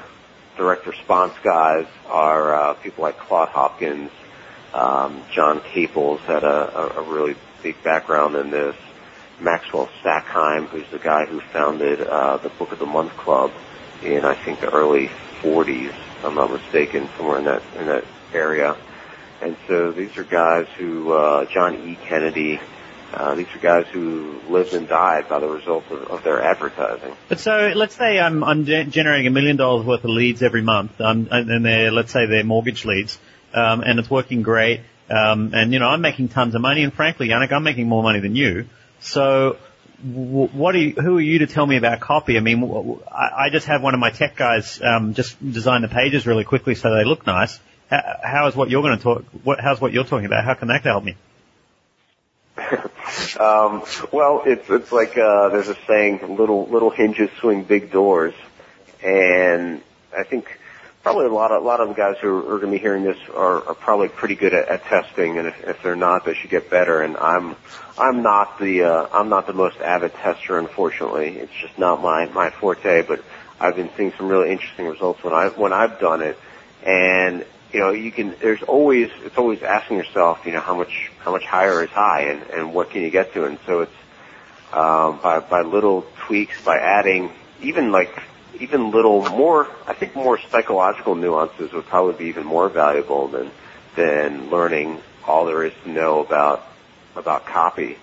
direct 0.57 0.85
response 0.85 1.33
guys 1.43 1.87
are 2.07 2.53
uh, 2.53 2.73
people 2.75 3.03
like 3.03 3.17
Claude 3.17 3.49
Hopkins, 3.49 4.11
um, 4.73 5.23
John 5.31 5.61
Caples 5.61 6.19
had 6.21 6.43
a, 6.43 6.97
a, 6.97 7.01
a 7.01 7.11
really 7.11 7.35
big 7.63 7.81
background 7.83 8.35
in 8.35 8.51
this. 8.51 8.75
Maxwell 9.43 9.89
Sackheim, 10.01 10.67
who's 10.67 10.87
the 10.89 10.99
guy 10.99 11.25
who 11.25 11.39
founded 11.39 12.01
uh, 12.01 12.37
the 12.37 12.49
Book 12.49 12.71
of 12.71 12.79
the 12.79 12.85
Month 12.85 13.15
Club 13.17 13.51
in 14.01 14.23
I 14.25 14.35
think 14.35 14.61
the 14.61 14.71
early 14.71 15.09
40s, 15.41 15.89
if 15.89 16.25
I'm 16.25 16.35
not 16.35 16.51
mistaken, 16.51 17.09
somewhere 17.17 17.39
in 17.39 17.45
that 17.45 17.61
in 17.77 17.87
that 17.87 18.05
area. 18.33 18.75
And 19.41 19.57
so 19.67 19.91
these 19.91 20.17
are 20.17 20.23
guys 20.23 20.67
who 20.77 21.11
uh, 21.11 21.45
John 21.45 21.75
E. 21.75 21.97
Kennedy, 22.05 22.61
uh, 23.13 23.35
these 23.35 23.47
are 23.53 23.59
guys 23.59 23.85
who 23.87 24.39
lived 24.47 24.73
and 24.73 24.87
died 24.87 25.27
by 25.27 25.39
the 25.39 25.47
results 25.47 25.91
of, 25.91 26.03
of 26.03 26.23
their 26.23 26.41
advertising. 26.41 27.13
But 27.27 27.39
so 27.39 27.73
let's 27.75 27.95
say 27.95 28.19
I'm, 28.19 28.43
I'm 28.43 28.65
generating 28.65 29.27
a 29.27 29.31
million 29.31 29.57
dollars 29.57 29.85
worth 29.85 30.03
of 30.05 30.09
leads 30.09 30.41
every 30.41 30.61
month, 30.61 30.99
um, 31.01 31.27
and 31.29 31.65
they're 31.65 31.91
let's 31.91 32.13
say 32.13 32.25
they're 32.25 32.45
mortgage 32.45 32.85
leads, 32.85 33.19
um, 33.53 33.81
and 33.81 33.99
it's 33.99 34.09
working 34.09 34.41
great. 34.41 34.81
Um, 35.09 35.53
and 35.53 35.73
you 35.73 35.79
know 35.79 35.87
I'm 35.87 36.01
making 36.01 36.29
tons 36.29 36.55
of 36.55 36.61
money, 36.61 36.83
and 36.83 36.93
frankly, 36.93 37.27
Yanik, 37.27 37.51
I'm 37.51 37.63
making 37.63 37.89
more 37.89 38.01
money 38.01 38.21
than 38.21 38.37
you. 38.37 38.67
So 39.03 39.57
what 40.03 40.75
you, 40.75 40.91
who 40.91 41.17
are 41.17 41.21
you 41.21 41.39
to 41.39 41.47
tell 41.47 41.65
me 41.65 41.77
about 41.77 41.99
copy? 41.99 42.37
I 42.37 42.39
mean, 42.39 42.99
I 43.09 43.49
just 43.51 43.67
have 43.67 43.81
one 43.81 43.93
of 43.93 43.99
my 43.99 44.09
tech 44.09 44.35
guys 44.35 44.81
um, 44.81 45.13
just 45.13 45.39
design 45.39 45.81
the 45.81 45.87
pages 45.87 46.25
really 46.27 46.43
quickly 46.43 46.75
so 46.75 46.93
they 46.93 47.03
look 47.03 47.25
nice. 47.25 47.59
How, 47.89 48.19
how 48.23 48.47
is 48.47 48.55
what 48.55 48.69
you're 48.69 48.81
going 48.81 48.97
to 48.97 49.03
talk? 49.03 49.25
What, 49.43 49.59
how's 49.59 49.79
what 49.79 49.93
you're 49.93 50.03
talking 50.03 50.25
about? 50.25 50.43
How 50.45 50.55
can 50.55 50.69
that 50.69 50.83
help 50.83 51.03
me? 51.03 51.15
um, 53.39 53.83
well, 54.11 54.43
it's 54.45 54.69
it's 54.69 54.91
like 54.91 55.17
uh, 55.17 55.49
there's 55.49 55.69
a 55.69 55.77
saying: 55.87 56.35
little 56.37 56.67
little 56.67 56.91
hinges 56.91 57.29
swing 57.39 57.63
big 57.63 57.91
doors, 57.91 58.35
and 59.03 59.81
I 60.15 60.23
think 60.23 60.59
probably 61.03 61.25
a 61.25 61.33
lot 61.33 61.51
of 61.51 61.61
a 61.61 61.65
lot 61.65 61.81
of 61.81 61.89
the 61.89 61.93
guys 61.93 62.15
who 62.21 62.39
are, 62.39 62.59
going 62.59 62.71
to 62.71 62.71
be 62.71 62.77
hearing 62.79 63.03
this 63.03 63.17
are, 63.35 63.63
are 63.67 63.75
probably 63.75 64.07
pretty 64.07 64.35
good 64.35 64.53
at, 64.53 64.69
at 64.69 64.85
testing, 64.85 65.37
and 65.37 65.47
if, 65.47 65.63
if 65.67 65.83
they're 65.83 65.95
not, 65.95 66.25
they 66.25 66.33
should 66.33 66.49
get 66.49 66.69
better. 66.69 67.01
And 67.01 67.17
I'm 67.17 67.55
I'm 67.97 68.23
not 68.23 68.57
the 68.57 68.83
uh, 68.83 69.07
I'm 69.13 69.29
not 69.29 69.45
the 69.45 69.53
most 69.53 69.79
avid 69.79 70.13
tester, 70.15 70.57
unfortunately. 70.57 71.37
It's 71.37 71.53
just 71.61 71.77
not 71.77 72.01
my 72.01 72.25
my 72.27 72.49
forte. 72.49 73.03
But 73.03 73.23
I've 73.59 73.75
been 73.75 73.89
seeing 73.95 74.13
some 74.17 74.27
really 74.27 74.51
interesting 74.51 74.87
results 74.87 75.23
when 75.23 75.33
I 75.33 75.49
when 75.49 75.73
I've 75.73 75.99
done 75.99 76.21
it, 76.21 76.39
and 76.83 77.45
you 77.73 77.79
know, 77.79 77.91
you 77.91 78.11
can, 78.11 78.35
there's 78.39 78.61
always, 78.61 79.09
it's 79.25 79.37
always 79.37 79.63
asking 79.63 79.97
yourself, 79.97 80.45
you 80.45 80.51
know, 80.51 80.61
how 80.61 80.77
much, 80.77 81.11
how 81.19 81.31
much 81.31 81.43
higher 81.43 81.83
is 81.83 81.89
high 81.89 82.21
and, 82.29 82.43
and 82.51 82.73
what 82.73 82.91
can 82.91 83.01
you 83.01 83.09
get 83.09 83.33
to? 83.33 83.45
And 83.45 83.57
so 83.65 83.81
it's, 83.81 83.91
um, 84.71 85.19
by, 85.21 85.39
by 85.39 85.63
little 85.63 86.05
tweaks, 86.19 86.63
by 86.63 86.77
adding 86.77 87.31
even 87.61 87.91
like, 87.91 88.21
even 88.59 88.91
little 88.91 89.27
more, 89.29 89.67
I 89.87 89.93
think 89.93 90.15
more 90.15 90.39
psychological 90.49 91.15
nuances 91.15 91.71
would 91.73 91.85
probably 91.85 92.13
be 92.15 92.25
even 92.25 92.45
more 92.45 92.69
valuable 92.69 93.27
than, 93.27 93.51
than 93.95 94.49
learning 94.49 95.01
all 95.25 95.45
there 95.45 95.63
is 95.63 95.73
to 95.83 95.89
know 95.89 96.19
about, 96.19 96.65
about 97.15 97.45
copy. 97.45 97.97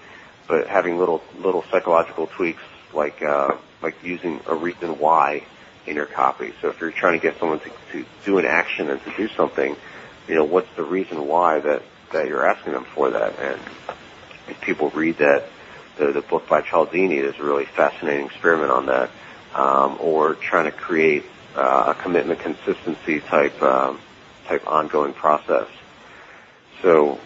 But 0.48 0.66
having 0.66 0.98
little, 0.98 1.22
little 1.38 1.64
psychological 1.70 2.26
tweaks 2.26 2.62
like, 2.92 3.22
uh, 3.22 3.56
like 3.82 4.02
using 4.02 4.40
a 4.46 4.54
reason 4.54 4.98
why 4.98 5.44
in 5.86 5.96
your 5.96 6.06
copy. 6.06 6.52
So 6.60 6.68
if 6.68 6.80
you're 6.80 6.90
trying 6.90 7.18
to 7.18 7.22
get 7.22 7.38
someone 7.38 7.60
to, 7.60 7.70
to 7.92 8.04
do 8.24 8.38
an 8.38 8.46
action 8.46 8.90
and 8.90 9.02
to 9.04 9.10
do 9.16 9.28
something, 9.28 9.76
you 10.28 10.34
know, 10.34 10.44
what's 10.44 10.74
the 10.76 10.84
reason 10.84 11.26
why 11.26 11.60
that, 11.60 11.82
that 12.12 12.28
you're 12.28 12.46
asking 12.46 12.72
them 12.72 12.84
for 12.84 13.10
that? 13.10 13.38
And 13.38 13.60
if 14.48 14.60
people 14.60 14.90
read 14.90 15.18
that, 15.18 15.44
the, 15.96 16.12
the 16.12 16.22
book 16.22 16.48
by 16.48 16.62
Cialdini 16.62 17.18
is 17.18 17.38
a 17.38 17.42
really 17.42 17.64
fascinating 17.64 18.26
experiment 18.26 18.70
on 18.70 18.86
that. 18.86 19.10
Um, 19.54 19.98
or 20.00 20.34
trying 20.34 20.66
to 20.66 20.70
create 20.70 21.24
uh, 21.56 21.94
a 21.96 22.00
commitment 22.00 22.38
consistency 22.38 23.20
type 23.20 23.60
um, 23.62 23.98
type 24.46 24.66
ongoing 24.66 25.12
process. 25.12 25.66
So 26.82 27.18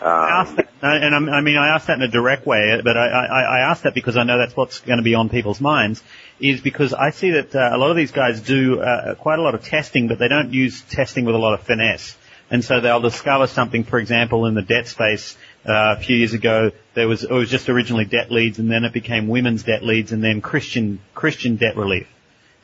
um, 0.00 0.56
that, 0.56 0.68
and 0.80 1.30
I 1.30 1.40
mean, 1.40 1.56
I 1.56 1.74
asked 1.74 1.86
that 1.86 1.98
in 1.98 2.02
a 2.02 2.08
direct 2.08 2.46
way, 2.46 2.80
but 2.82 2.96
I, 2.96 3.06
I, 3.06 3.40
I 3.42 3.70
asked 3.70 3.84
that 3.84 3.94
because 3.94 4.16
I 4.16 4.24
know 4.24 4.38
that's 4.38 4.56
what's 4.56 4.80
going 4.80 4.98
to 4.98 5.04
be 5.04 5.14
on 5.14 5.28
people's 5.28 5.60
minds. 5.60 6.02
Is 6.40 6.60
because 6.60 6.92
I 6.92 7.10
see 7.10 7.30
that 7.30 7.54
uh, 7.54 7.70
a 7.72 7.78
lot 7.78 7.90
of 7.90 7.96
these 7.96 8.10
guys 8.10 8.40
do 8.40 8.80
uh, 8.80 9.14
quite 9.14 9.38
a 9.38 9.42
lot 9.42 9.54
of 9.54 9.64
testing, 9.64 10.08
but 10.08 10.18
they 10.18 10.28
don't 10.28 10.52
use 10.52 10.82
testing 10.82 11.24
with 11.24 11.34
a 11.34 11.38
lot 11.38 11.54
of 11.54 11.62
finesse. 11.62 12.16
And 12.50 12.64
so 12.64 12.80
they'll 12.80 13.00
discover 13.00 13.46
something, 13.46 13.84
for 13.84 13.98
example, 13.98 14.46
in 14.46 14.54
the 14.54 14.62
debt 14.62 14.86
space. 14.86 15.36
Uh, 15.66 15.96
a 15.98 16.00
few 16.00 16.16
years 16.16 16.32
ago, 16.32 16.70
there 16.94 17.08
was 17.08 17.24
it 17.24 17.30
was 17.30 17.50
just 17.50 17.68
originally 17.68 18.04
debt 18.04 18.30
leads, 18.30 18.60
and 18.60 18.70
then 18.70 18.84
it 18.84 18.92
became 18.92 19.26
women's 19.26 19.64
debt 19.64 19.82
leads, 19.82 20.12
and 20.12 20.22
then 20.22 20.40
Christian 20.40 21.00
Christian 21.12 21.56
debt 21.56 21.76
relief. 21.76 22.06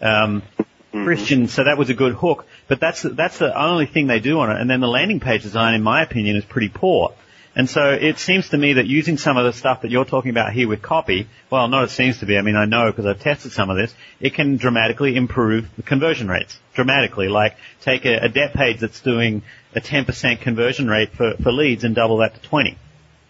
Um, 0.00 0.42
mm-hmm. 0.42 1.04
Christian, 1.04 1.48
so 1.48 1.64
that 1.64 1.76
was 1.78 1.90
a 1.90 1.94
good 1.94 2.14
hook. 2.14 2.46
But 2.68 2.78
that's 2.78 3.02
that's 3.02 3.38
the 3.38 3.60
only 3.60 3.86
thing 3.86 4.06
they 4.06 4.20
do 4.20 4.38
on 4.38 4.52
it. 4.52 4.60
And 4.60 4.70
then 4.70 4.80
the 4.80 4.86
landing 4.86 5.18
page 5.18 5.42
design, 5.42 5.74
in 5.74 5.82
my 5.82 6.02
opinion, 6.02 6.36
is 6.36 6.44
pretty 6.44 6.68
poor. 6.68 7.12
And 7.56 7.68
so 7.68 7.90
it 7.90 8.18
seems 8.18 8.50
to 8.50 8.56
me 8.56 8.74
that 8.74 8.86
using 8.86 9.18
some 9.18 9.36
of 9.36 9.44
the 9.44 9.52
stuff 9.52 9.82
that 9.82 9.90
you're 9.90 10.04
talking 10.04 10.30
about 10.30 10.52
here 10.52 10.68
with 10.68 10.80
copy, 10.80 11.28
well, 11.50 11.66
not 11.68 11.84
it 11.84 11.90
seems 11.90 12.18
to 12.20 12.26
be, 12.26 12.38
I 12.38 12.40
mean, 12.40 12.56
I 12.56 12.64
know 12.64 12.90
because 12.90 13.04
I've 13.04 13.20
tested 13.20 13.52
some 13.52 13.68
of 13.68 13.76
this, 13.76 13.94
it 14.20 14.32
can 14.32 14.56
dramatically 14.56 15.16
improve 15.16 15.68
the 15.76 15.82
conversion 15.82 16.28
rates. 16.28 16.58
Dramatically. 16.72 17.28
Like 17.28 17.56
take 17.80 18.06
a, 18.06 18.18
a 18.18 18.28
debt 18.28 18.54
page 18.54 18.78
that's 18.78 19.00
doing 19.00 19.42
a 19.74 19.80
10% 19.80 20.40
conversion 20.40 20.88
rate 20.88 21.10
for, 21.12 21.34
for 21.42 21.52
leads 21.52 21.82
and 21.82 21.94
double 21.94 22.18
that 22.18 22.34
to 22.34 22.48
20 22.48 22.78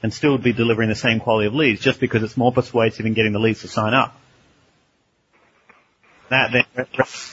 and 0.03 0.13
still 0.13 0.37
be 0.39 0.53
delivering 0.53 0.89
the 0.89 0.95
same 0.95 1.21
quality 1.21 1.47
of 1.47 1.55
leads 1.55 1.81
just 1.81 2.01
because 2.01 2.23
it's 2.23 2.37
more 2.37 2.53
persuasive 2.53 3.07
in 3.07 3.15
getting 3.15 3.33
the 3.33 3.39
leads 3.39 3.61
to 3.61 3.69
sign 3.69 3.95
up. 3.95 4.17
That 6.29 6.51
then 6.53 6.87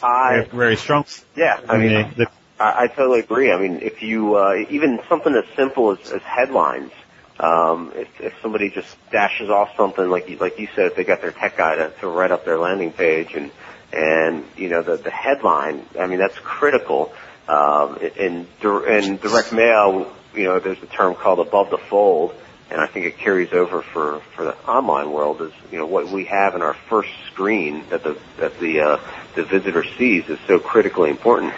I, 0.04 0.46
very 0.52 0.76
strong. 0.76 1.06
Yeah, 1.36 1.60
I 1.68 1.78
mean, 1.78 1.94
the, 2.18 2.26
the, 2.26 2.32
I, 2.60 2.84
I 2.84 2.88
totally 2.88 3.22
agree. 3.22 3.52
I 3.52 3.58
mean, 3.58 3.80
if 3.82 4.04
you 4.04 4.36
uh, 4.36 4.66
even 4.70 5.00
something 5.08 5.34
as 5.34 5.46
simple 5.56 5.92
as, 5.92 6.12
as 6.12 6.22
headlines, 6.22 6.92
um, 7.40 7.94
if, 7.96 8.20
if 8.20 8.34
somebody 8.42 8.70
just 8.70 8.98
dashes 9.10 9.50
off 9.50 9.70
something 9.78 10.10
like 10.10 10.28
you, 10.28 10.38
like 10.38 10.60
you 10.60 10.68
said, 10.76 10.88
if 10.88 10.96
they 10.96 11.06
got 11.06 11.22
their 11.22 11.32
tech 11.32 11.56
guy 11.56 11.76
to, 11.76 11.94
to 12.02 12.08
write 12.10 12.32
up 12.32 12.44
their 12.44 12.60
landing 12.60 12.92
page 12.92 13.36
and 13.36 13.52
and 13.94 14.44
you 14.58 14.68
know 14.68 14.82
the 14.82 14.98
the 14.98 15.12
headline, 15.12 15.86
I 15.98 16.08
mean 16.08 16.20
that's 16.20 16.38
critical. 16.38 17.14
Um, 17.48 17.98
in 18.18 18.48
in 18.62 19.18
direct 19.18 19.54
mail, 19.54 20.14
you 20.36 20.44
know, 20.44 20.60
there's 20.60 20.84
a 20.84 20.88
term 20.88 21.16
called 21.16 21.40
above 21.40 21.70
the 21.70 21.78
fold 21.78 22.36
and 22.72 22.80
I 22.80 22.88
think 22.88 23.06
it 23.06 23.18
carries 23.18 23.52
over 23.54 23.82
for 23.82 24.22
for 24.36 24.46
the 24.46 24.56
online 24.68 25.12
world 25.12 25.42
is 25.42 25.52
you 25.72 25.78
know 25.78 25.86
what 25.86 26.10
we 26.10 26.26
have 26.26 26.56
in 26.56 26.62
our 26.62 26.74
first 26.74 27.10
screen 27.32 27.84
that 27.90 28.04
the 28.04 28.18
that 28.38 28.60
the 28.60 28.82
uh, 28.82 29.00
the 29.36 29.44
visitor 29.44 29.84
sees 29.98 30.30
is 30.30 30.40
so 30.48 30.60
critically 30.60 31.10
important. 31.10 31.54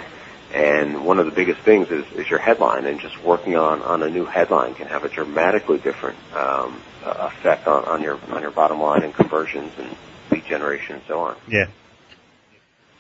And 0.54 1.06
one 1.06 1.18
of 1.18 1.26
the 1.28 1.32
biggest 1.32 1.62
things 1.62 1.90
is, 1.92 2.06
is 2.12 2.30
your 2.30 2.40
headline, 2.40 2.86
and 2.86 3.00
just 3.00 3.24
working 3.24 3.56
on, 3.56 3.82
on 3.84 4.04
a 4.04 4.10
new 4.10 4.26
headline 4.26 4.76
can 4.76 4.86
have 4.88 5.06
a 5.06 5.10
dramatically 5.10 5.78
different 5.78 6.18
um, 6.34 6.82
effect 7.06 7.68
on, 7.68 7.86
on 7.86 8.02
your 8.02 8.20
on 8.32 8.42
your 8.42 8.52
bottom 8.52 8.82
line 8.82 9.04
and 9.04 9.14
conversions 9.14 9.72
and 9.78 9.96
lead 10.30 10.46
generation 10.46 10.96
and 10.96 11.04
so 11.08 11.22
on. 11.22 11.38
Yeah. 11.48 11.68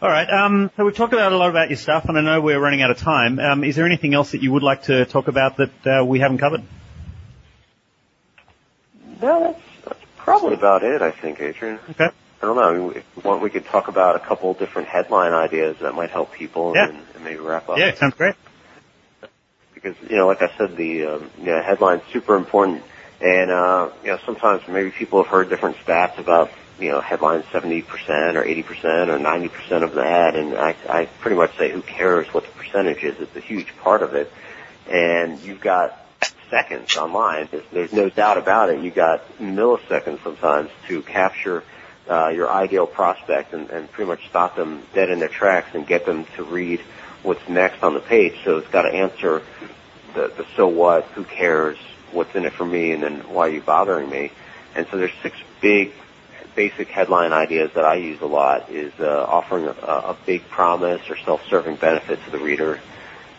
All 0.01 0.09
right. 0.09 0.27
Um, 0.29 0.71
so 0.77 0.85
we've 0.85 0.95
talked 0.95 1.13
about 1.13 1.31
a 1.31 1.37
lot 1.37 1.49
about 1.49 1.69
your 1.69 1.77
stuff, 1.77 2.05
and 2.05 2.17
I 2.17 2.21
know 2.21 2.41
we're 2.41 2.59
running 2.59 2.81
out 2.81 2.89
of 2.89 2.97
time. 2.97 3.37
Um, 3.37 3.63
is 3.63 3.75
there 3.75 3.85
anything 3.85 4.13
else 4.13 4.31
that 4.31 4.41
you 4.41 4.51
would 4.53 4.63
like 4.63 4.83
to 4.83 5.05
talk 5.05 5.27
about 5.27 5.57
that 5.57 5.85
uh, 5.85 6.05
we 6.05 6.19
haven't 6.19 6.39
covered? 6.39 6.63
No, 9.21 9.43
that's, 9.43 9.61
that's 9.85 10.05
probably 10.17 10.53
about 10.53 10.83
it, 10.83 11.01
I 11.01 11.11
think, 11.11 11.39
Adrian. 11.39 11.79
Okay. 11.91 12.09
I 12.41 12.45
don't 12.45 12.55
know. 12.55 12.89
If 12.89 13.05
you 13.15 13.21
want, 13.23 13.43
we 13.43 13.51
could 13.51 13.65
talk 13.65 13.87
about 13.87 14.15
a 14.15 14.19
couple 14.19 14.53
different 14.55 14.87
headline 14.87 15.33
ideas 15.33 15.77
that 15.81 15.93
might 15.93 16.09
help 16.09 16.33
people 16.33 16.73
yeah. 16.75 16.89
and, 16.89 16.97
and 17.13 17.23
maybe 17.23 17.39
wrap 17.39 17.69
up. 17.69 17.77
Yeah, 17.77 17.93
sounds 17.93 18.15
great. 18.15 18.35
Because, 19.75 19.95
you 20.09 20.15
know, 20.15 20.27
like 20.27 20.41
I 20.41 20.51
said, 20.57 20.75
the 20.75 21.05
um, 21.05 21.29
you 21.37 21.45
know, 21.45 21.61
headline's 21.61 22.03
super 22.11 22.35
important. 22.35 22.83
And, 23.19 23.51
uh, 23.51 23.91
you 24.03 24.09
know, 24.09 24.19
sometimes 24.25 24.67
maybe 24.67 24.89
people 24.89 25.21
have 25.21 25.31
heard 25.31 25.49
different 25.49 25.77
stats 25.77 26.17
about, 26.17 26.49
you 26.79 26.89
know, 26.89 26.99
headlines 26.99 27.45
70% 27.45 27.83
or 28.35 28.43
80% 28.43 29.09
or 29.09 29.19
90% 29.19 29.83
of 29.83 29.93
the 29.93 30.03
ad. 30.03 30.35
And 30.35 30.57
I, 30.57 30.75
I 30.89 31.05
pretty 31.19 31.37
much 31.37 31.55
say, 31.57 31.71
who 31.71 31.83
cares 31.83 32.27
what 32.33 32.45
the 32.45 32.51
percentage 32.51 33.03
is? 33.03 33.19
It's 33.19 33.35
a 33.35 33.39
huge 33.39 33.75
part 33.77 34.01
of 34.01 34.15
it. 34.15 34.31
And 34.89 35.39
you've 35.41 35.61
got 35.61 36.00
seconds 36.51 36.95
online. 36.95 37.47
There's, 37.49 37.63
there's 37.71 37.93
no 37.93 38.09
doubt 38.09 38.37
about 38.37 38.69
it. 38.69 38.83
You 38.83 38.91
got 38.91 39.23
milliseconds 39.39 40.23
sometimes 40.23 40.69
to 40.87 41.01
capture 41.01 41.63
uh, 42.07 42.27
your 42.27 42.51
ideal 42.51 42.85
prospect 42.85 43.53
and, 43.53 43.71
and 43.71 43.91
pretty 43.91 44.09
much 44.09 44.27
stop 44.29 44.55
them 44.55 44.83
dead 44.93 45.09
in 45.09 45.17
their 45.17 45.29
tracks 45.29 45.69
and 45.73 45.87
get 45.87 46.05
them 46.05 46.25
to 46.35 46.43
read 46.43 46.79
what's 47.23 47.47
next 47.49 47.81
on 47.81 47.95
the 47.95 47.99
page. 47.99 48.35
So 48.43 48.57
it's 48.57 48.67
got 48.67 48.83
to 48.83 48.89
answer 48.89 49.41
the, 50.13 50.27
the 50.27 50.45
so 50.55 50.67
what, 50.67 51.05
who 51.05 51.23
cares, 51.23 51.77
what's 52.11 52.35
in 52.35 52.45
it 52.45 52.53
for 52.53 52.65
me, 52.65 52.91
and 52.91 53.01
then 53.01 53.19
why 53.33 53.47
are 53.47 53.51
you 53.51 53.61
bothering 53.61 54.09
me? 54.09 54.31
And 54.75 54.85
so 54.91 54.97
there's 54.97 55.13
six 55.23 55.37
big 55.61 55.93
basic 56.55 56.89
headline 56.89 57.31
ideas 57.31 57.71
that 57.75 57.85
I 57.85 57.95
use 57.95 58.19
a 58.21 58.25
lot 58.25 58.69
is 58.69 58.91
uh, 58.99 59.25
offering 59.27 59.67
a, 59.67 59.71
a 59.71 60.17
big 60.25 60.47
promise 60.49 61.01
or 61.09 61.17
self-serving 61.17 61.77
benefit 61.77 62.23
to 62.25 62.31
the 62.31 62.39
reader. 62.39 62.79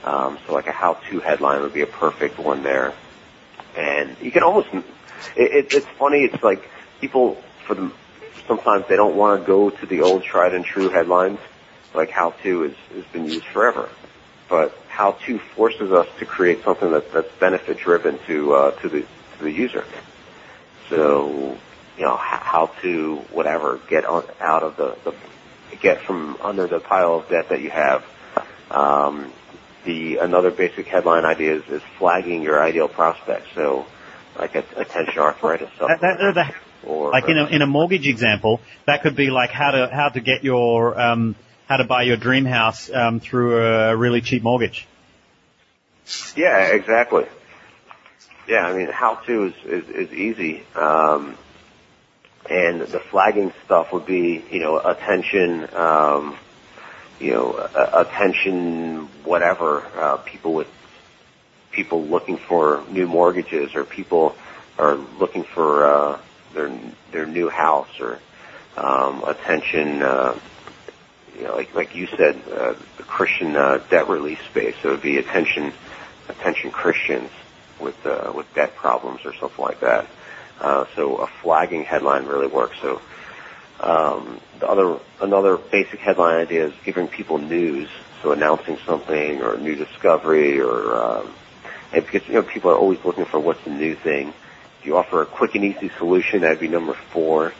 Um, 0.05 0.39
so 0.47 0.53
like 0.53 0.67
a 0.67 0.73
how-to 0.73 1.21
headline 1.21 1.63
would 1.63 1.75
be 1.75 1.83
a 1.83 1.87
perfect 1.87 2.39
one 2.39 2.63
there 2.63 2.93
and 3.77 4.17
you 4.21 4.31
can 4.31 4.43
almost 4.43 4.69
it, 4.73 4.85
it, 5.37 5.69
it's 5.73 5.87
funny. 5.99 6.19
It's 6.21 6.43
like 6.43 6.69
people 7.01 7.43
for 7.67 7.75
the 7.75 7.91
sometimes 8.47 8.87
they 8.89 8.97
don't 8.97 9.17
want 9.17 9.41
to 9.41 9.47
go 9.47 9.71
to 9.71 9.87
the 9.87 10.01
old 10.01 10.25
tried 10.25 10.55
and 10.55 10.65
true 10.65 10.89
headlines. 10.89 11.39
Like 11.95 12.11
how 12.11 12.31
to 12.43 12.65
is 12.65 12.77
has 12.95 13.05
been 13.07 13.27
used 13.27 13.47
forever, 13.47 13.89
but 14.49 14.77
how 14.89 15.13
to 15.27 15.39
forces 15.39 15.93
us 15.93 16.09
to 16.19 16.27
create 16.27 16.65
something 16.65 16.91
that, 16.91 17.13
that's 17.13 17.31
benefit 17.39 17.79
driven 17.79 18.19
to 18.27 18.55
uh, 18.55 18.71
to 18.81 18.89
the 18.89 19.01
to 19.01 19.45
the 19.45 19.51
user. 19.51 19.85
So 20.89 21.57
you 21.97 22.05
know 22.05 22.17
how 22.17 22.71
to 22.83 23.17
whatever 23.31 23.81
get 23.89 24.05
on, 24.05 24.25
out 24.41 24.63
of 24.63 24.77
the, 24.77 24.97
the 25.05 25.15
get 25.77 26.03
from 26.03 26.37
under 26.43 26.67
the 26.67 26.81
pile 26.81 27.15
of 27.17 27.29
debt 27.29 27.49
that 27.49 27.61
you 27.61 27.71
have. 27.71 28.05
Um, 28.71 29.33
the 29.85 30.19
another 30.19 30.51
basic 30.51 30.87
headline 30.87 31.25
idea 31.25 31.57
is, 31.57 31.69
is 31.69 31.83
flagging 31.99 32.43
your 32.43 32.63
ideal 32.63 32.89
prospect. 32.89 33.47
So, 33.55 33.87
like 34.39 34.55
a, 34.55 34.65
attention 34.77 35.19
arthritis. 35.19 35.71
That, 35.79 36.01
that, 36.01 36.35
that, 36.35 36.55
or 36.85 37.11
like 37.11 37.29
in 37.29 37.39
a, 37.39 37.47
in 37.47 37.63
a 37.63 37.67
mortgage 37.67 38.07
example, 38.07 38.61
that 38.87 39.03
could 39.03 39.17
be 39.17 39.31
like 39.31 39.51
how 39.51 39.71
to 39.73 39.89
how 39.93 40.09
to 40.09 40.21
get 40.21 40.45
your 40.45 41.01
um, 41.01 41.35
how 41.69 41.77
to 41.77 41.85
buy 41.85 42.03
your 42.03 42.17
dream 42.17 42.45
house 42.45 42.91
um, 42.93 43.21
through 43.21 43.59
a 43.59 43.97
really 43.97 44.21
cheap 44.21 44.43
mortgage. 44.43 44.87
Yeah, 46.37 46.67
exactly. 46.67 47.27
Yeah, 48.49 48.67
I 48.67 48.77
mean, 48.77 48.89
how 48.89 49.17
to 49.27 49.47
is 49.47 49.55
is, 49.65 49.89
is 49.89 50.13
easy. 50.13 50.65
Um, 50.75 51.37
and 52.51 52.81
the 52.81 52.99
flagging 52.99 53.53
stuff 53.65 53.93
would 53.93 54.07
be, 54.07 54.45
you 54.51 54.59
know, 54.59 54.79
attention, 54.79 55.69
um, 55.75 56.37
you 57.23 57.31
know, 57.31 57.69
attention, 57.95 59.09
whatever, 59.25 59.83
uh, 59.97 60.17
people 60.19 60.55
with 60.55 60.69
people 61.71 62.05
looking 62.05 62.37
for 62.37 62.85
new 62.91 63.07
mortgages 63.07 63.75
or 63.75 63.85
people 63.85 64.35
are 64.79 64.97
looking 64.97 65.45
for 65.45 65.87
uh, 65.87 66.21
their 66.53 66.77
their 67.13 67.27
new 67.27 67.49
house 67.49 68.01
or 68.01 68.19
um, 68.77 69.23
attention. 69.25 70.03
Uh, 70.03 70.39
you 71.37 71.45
know, 71.45 71.55
like 71.55 71.75
like 71.75 71.95
you 71.95 72.09
said, 72.09 72.43
uh, 72.53 72.75
the 72.97 73.05
Christian 73.05 73.57
uh, 73.57 73.79
debt 73.89 74.09
relief 74.09 74.41
space. 74.51 74.75
So 74.83 74.89
it 74.89 74.93
would 74.93 75.03
be 75.03 75.19
attention 75.19 75.73
attention 76.29 76.73
Christians 76.73 77.31
with 77.81 78.05
uh, 78.05 78.33
with 78.35 78.53
debt 78.55 78.75
problems 78.75 79.21
or 79.25 79.33
something 79.35 79.65
like 79.65 79.81
that. 79.81 80.07
Uh, 80.61 80.87
so 80.95 81.19
a 81.19 81.27
flagging 81.27 81.85
headline 81.85 82.27
really 82.27 82.47
works. 82.47 82.77
So 82.81 83.01
um, 83.83 84.41
the 84.61 84.69
other 84.69 84.99
another 85.21 85.57
basic 85.57 85.99
headline 85.99 86.37
idea 86.37 86.67
is 86.67 86.75
giving 86.85 87.09
people 87.09 87.39
news, 87.39 87.89
so 88.23 88.31
announcing 88.33 88.79
something 88.87 89.43
or 89.43 89.55
a 89.55 89.59
new 89.59 89.75
discovery, 89.75 90.61
or 90.61 90.95
um, 90.95 91.35
and 91.93 92.05
because 92.07 92.27
you 92.29 92.35
know 92.35 92.43
people 92.43 92.71
are 92.71 92.77
always 92.77 93.05
looking 93.05 93.25
for 93.25 93.41
what's 93.41 93.63
the 93.65 93.71
new 93.71 93.97
thing. 93.97 94.33
If 94.81 94.87
you 94.87 94.97
offer 94.97 95.23
a 95.23 95.27
quick 95.27 95.55
and 95.57 95.65
easy 95.65 95.91
solution, 95.99 96.43
that'd 96.43 96.61
be 96.61 96.69
number 96.69 96.95
four. 96.95 97.53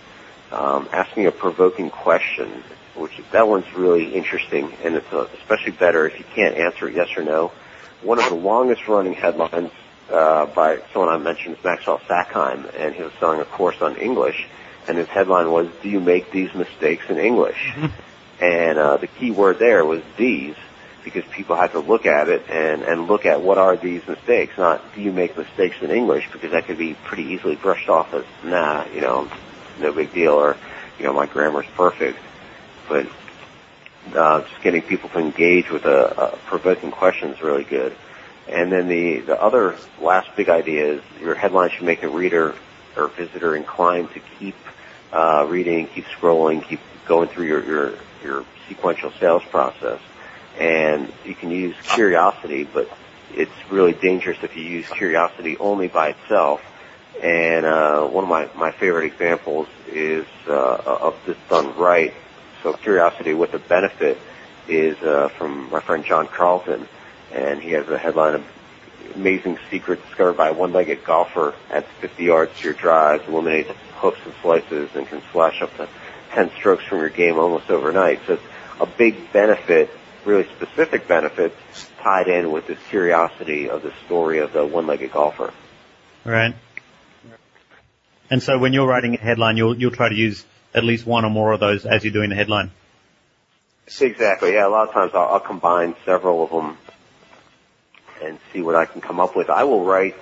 Um, 0.53 0.89
asking 0.93 1.27
a 1.27 1.33
provoking 1.33 1.91
question, 1.91 2.63
which 2.95 3.21
that 3.33 3.49
one's 3.49 3.73
really 3.75 4.15
interesting, 4.15 4.73
and 4.85 4.95
it's 4.95 5.13
uh, 5.13 5.27
especially 5.41 5.73
better 5.73 6.07
if 6.07 6.19
you 6.19 6.25
can't 6.35 6.57
answer 6.57 6.89
it 6.89 6.95
yes 6.95 7.09
or 7.17 7.25
no. 7.25 7.53
One 8.03 8.19
of 8.19 8.29
the 8.29 8.35
longest 8.35 8.87
running 8.87 9.15
headlines 9.15 9.71
uh, 10.11 10.47
by 10.47 10.81
someone 10.93 11.13
I 11.13 11.19
mentioned 11.19 11.57
is 11.57 11.65
Maxwell 11.65 12.01
Sackheim, 12.01 12.71
and 12.77 12.95
he 12.95 13.03
was 13.03 13.13
selling 13.19 13.41
a 13.41 13.45
course 13.45 13.81
on 13.81 13.97
English 13.97 14.47
and 14.89 14.99
his 14.99 15.09
headline 15.09 15.51
was 15.51 15.69
"Do 15.83 15.89
you 15.89 16.01
make 16.01 16.31
these 16.31 16.53
mistakes 16.55 17.05
in 17.09 17.19
English?" 17.19 17.75
And 18.41 18.77
uh, 18.77 18.97
the 18.97 19.07
key 19.07 19.31
word 19.31 19.61
there 19.61 19.85
was 19.85 20.03
"these," 20.17 20.57
because 21.05 21.25
people 21.27 21.55
had 21.55 21.73
to 21.73 21.79
look 21.79 22.07
at 22.07 22.29
it 22.29 22.51
and 22.51 22.83
and 22.83 23.07
look 23.07 23.25
at 23.25 23.41
what 23.41 23.57
are 23.57 23.77
these 23.77 24.05
mistakes, 24.09 24.59
not 24.59 24.83
"Do 24.97 25.01
you 25.01 25.13
make 25.13 25.37
mistakes 25.37 25.77
in 25.81 25.93
English?" 25.93 26.29
because 26.33 26.51
that 26.51 26.67
could 26.67 26.79
be 26.79 26.95
pretty 26.95 27.25
easily 27.25 27.55
brushed 27.55 27.89
off 27.89 28.13
as 28.13 28.25
"Nah, 28.43 28.87
you 28.93 29.01
know, 29.01 29.31
no 29.79 29.93
big 29.93 30.13
deal," 30.13 30.33
or 30.33 30.57
you 30.99 31.05
know, 31.05 31.13
my 31.13 31.27
grammar's 31.27 31.67
perfect. 31.77 32.19
But 32.89 33.07
uh, 34.15 34.43
just 34.43 34.63
getting 34.63 34.83
people 34.83 35.09
to 35.11 35.19
engage 35.19 35.71
with 35.71 35.85
a, 35.85 36.33
a 36.33 36.37
provoking 36.47 36.91
question 36.91 37.31
is 37.31 37.43
really 37.43 37.65
good. 37.65 37.95
And 38.49 38.73
then 38.73 38.89
the, 38.89 39.21
the 39.21 39.41
other 39.41 39.77
last 40.01 40.35
big 40.37 40.49
idea 40.49 40.95
is 40.95 41.03
your 41.21 41.35
headline 41.35 41.71
should 41.71 41.85
make 41.85 42.03
a 42.03 42.09
reader 42.09 42.55
or 42.97 43.09
visitor 43.09 43.57
inclined 43.57 44.11
to 44.13 44.21
keep 44.39 44.55
uh, 45.13 45.47
reading, 45.49 45.87
keep 45.87 46.07
scrolling, 46.07 46.67
keep 46.67 46.81
going 47.07 47.29
through 47.29 47.47
your, 47.47 47.65
your, 47.65 47.95
your 48.23 48.45
sequential 48.69 49.13
sales 49.21 49.43
process. 49.51 50.01
And 50.59 51.13
you 51.25 51.35
can 51.35 51.51
use 51.51 51.75
curiosity, 51.83 52.65
but 52.65 52.89
it's 53.35 53.53
really 53.71 53.93
dangerous 53.93 54.39
if 54.43 54.57
you 54.57 54.63
use 54.63 54.87
curiosity 54.89 55.57
only 55.59 55.89
by 55.89 56.11
itself. 56.11 56.63
And 57.23 57.65
uh, 57.65 58.07
one 58.07 58.25
of 58.25 58.31
my, 58.31 58.49
my 58.57 58.73
favorite 58.73 59.07
examples 59.07 59.69
is 59.89 60.27
uh, 60.47 60.53
of 60.53 61.17
this 61.27 61.37
done 61.49 61.77
right. 61.77 62.15
So 62.63 62.73
curiosity 62.73 63.35
with 63.35 63.55
a 63.55 63.59
benefit 63.59 64.19
is 64.69 64.97
uh, 65.03 65.29
from 65.29 65.71
my 65.71 65.81
friend 65.81 66.05
John 66.05 66.27
Carlton, 66.27 66.87
and 67.33 67.61
he 67.61 67.73
has 67.73 67.89
a 67.89 67.99
headline 67.99 68.35
of 68.37 68.45
amazing 69.15 69.59
secret 69.71 70.05
discovered 70.07 70.35
by 70.35 70.49
a 70.49 70.53
one-legged 70.53 71.05
golfer 71.05 71.55
at 71.71 71.87
50 72.01 72.25
yards 72.25 72.59
to 72.59 72.65
your 72.65 72.75
drive, 72.75 73.29
eliminates 73.29 73.71
hooks 74.03 74.19
and 74.25 74.35
slices, 74.43 74.91
and 74.95 75.07
can 75.07 75.23
slash 75.33 75.63
up 75.63 75.75
to 75.77 75.89
10 76.33 76.51
strokes 76.57 76.85
from 76.85 76.99
your 76.99 77.09
game 77.09 77.39
almost 77.39 77.71
overnight. 77.71 78.21
So 78.27 78.35
it's 78.35 78.43
a 78.81 78.87
big 78.87 79.33
benefit, 79.33 79.91
really 80.25 80.47
specific 80.57 81.07
benefit, 81.07 81.55
tied 82.03 82.29
in 82.29 82.51
with 82.51 82.67
this 82.67 82.79
curiosity 82.91 83.71
of 83.71 83.83
the 83.83 83.93
story 84.05 84.39
of 84.39 84.53
the 84.53 84.67
one-legged 84.67 85.13
golfer. 85.13 85.53
Right. 86.25 86.55
And 88.29 88.43
so 88.43 88.59
when 88.59 88.73
you're 88.73 88.87
writing 88.87 89.15
a 89.15 89.19
headline, 89.19 89.57
you'll 89.57 89.77
you'll 89.77 89.91
try 89.91 90.09
to 90.09 90.15
use 90.15 90.45
at 90.75 90.85
least 90.85 91.07
one 91.07 91.25
or 91.25 91.31
more 91.31 91.53
of 91.53 91.61
those 91.61 91.85
as 91.85 92.03
you're 92.03 92.13
doing 92.13 92.31
the 92.31 92.37
headline. 92.37 92.71
Exactly. 94.01 94.55
Yeah. 94.55 94.67
A 94.67 94.71
lot 94.71 94.89
of 94.89 94.95
times 94.95 95.13
I'll, 95.15 95.35
I'll 95.35 95.41
combine 95.41 95.95
several 96.05 96.45
of 96.45 96.51
them 96.51 96.79
and 98.23 98.39
see 98.53 98.63
what 98.63 98.75
I 98.75 98.87
can 98.87 99.01
come 99.01 99.21
up 99.21 99.37
with. 99.37 99.51
I 99.51 99.65
will 99.65 99.85
write 99.85 100.17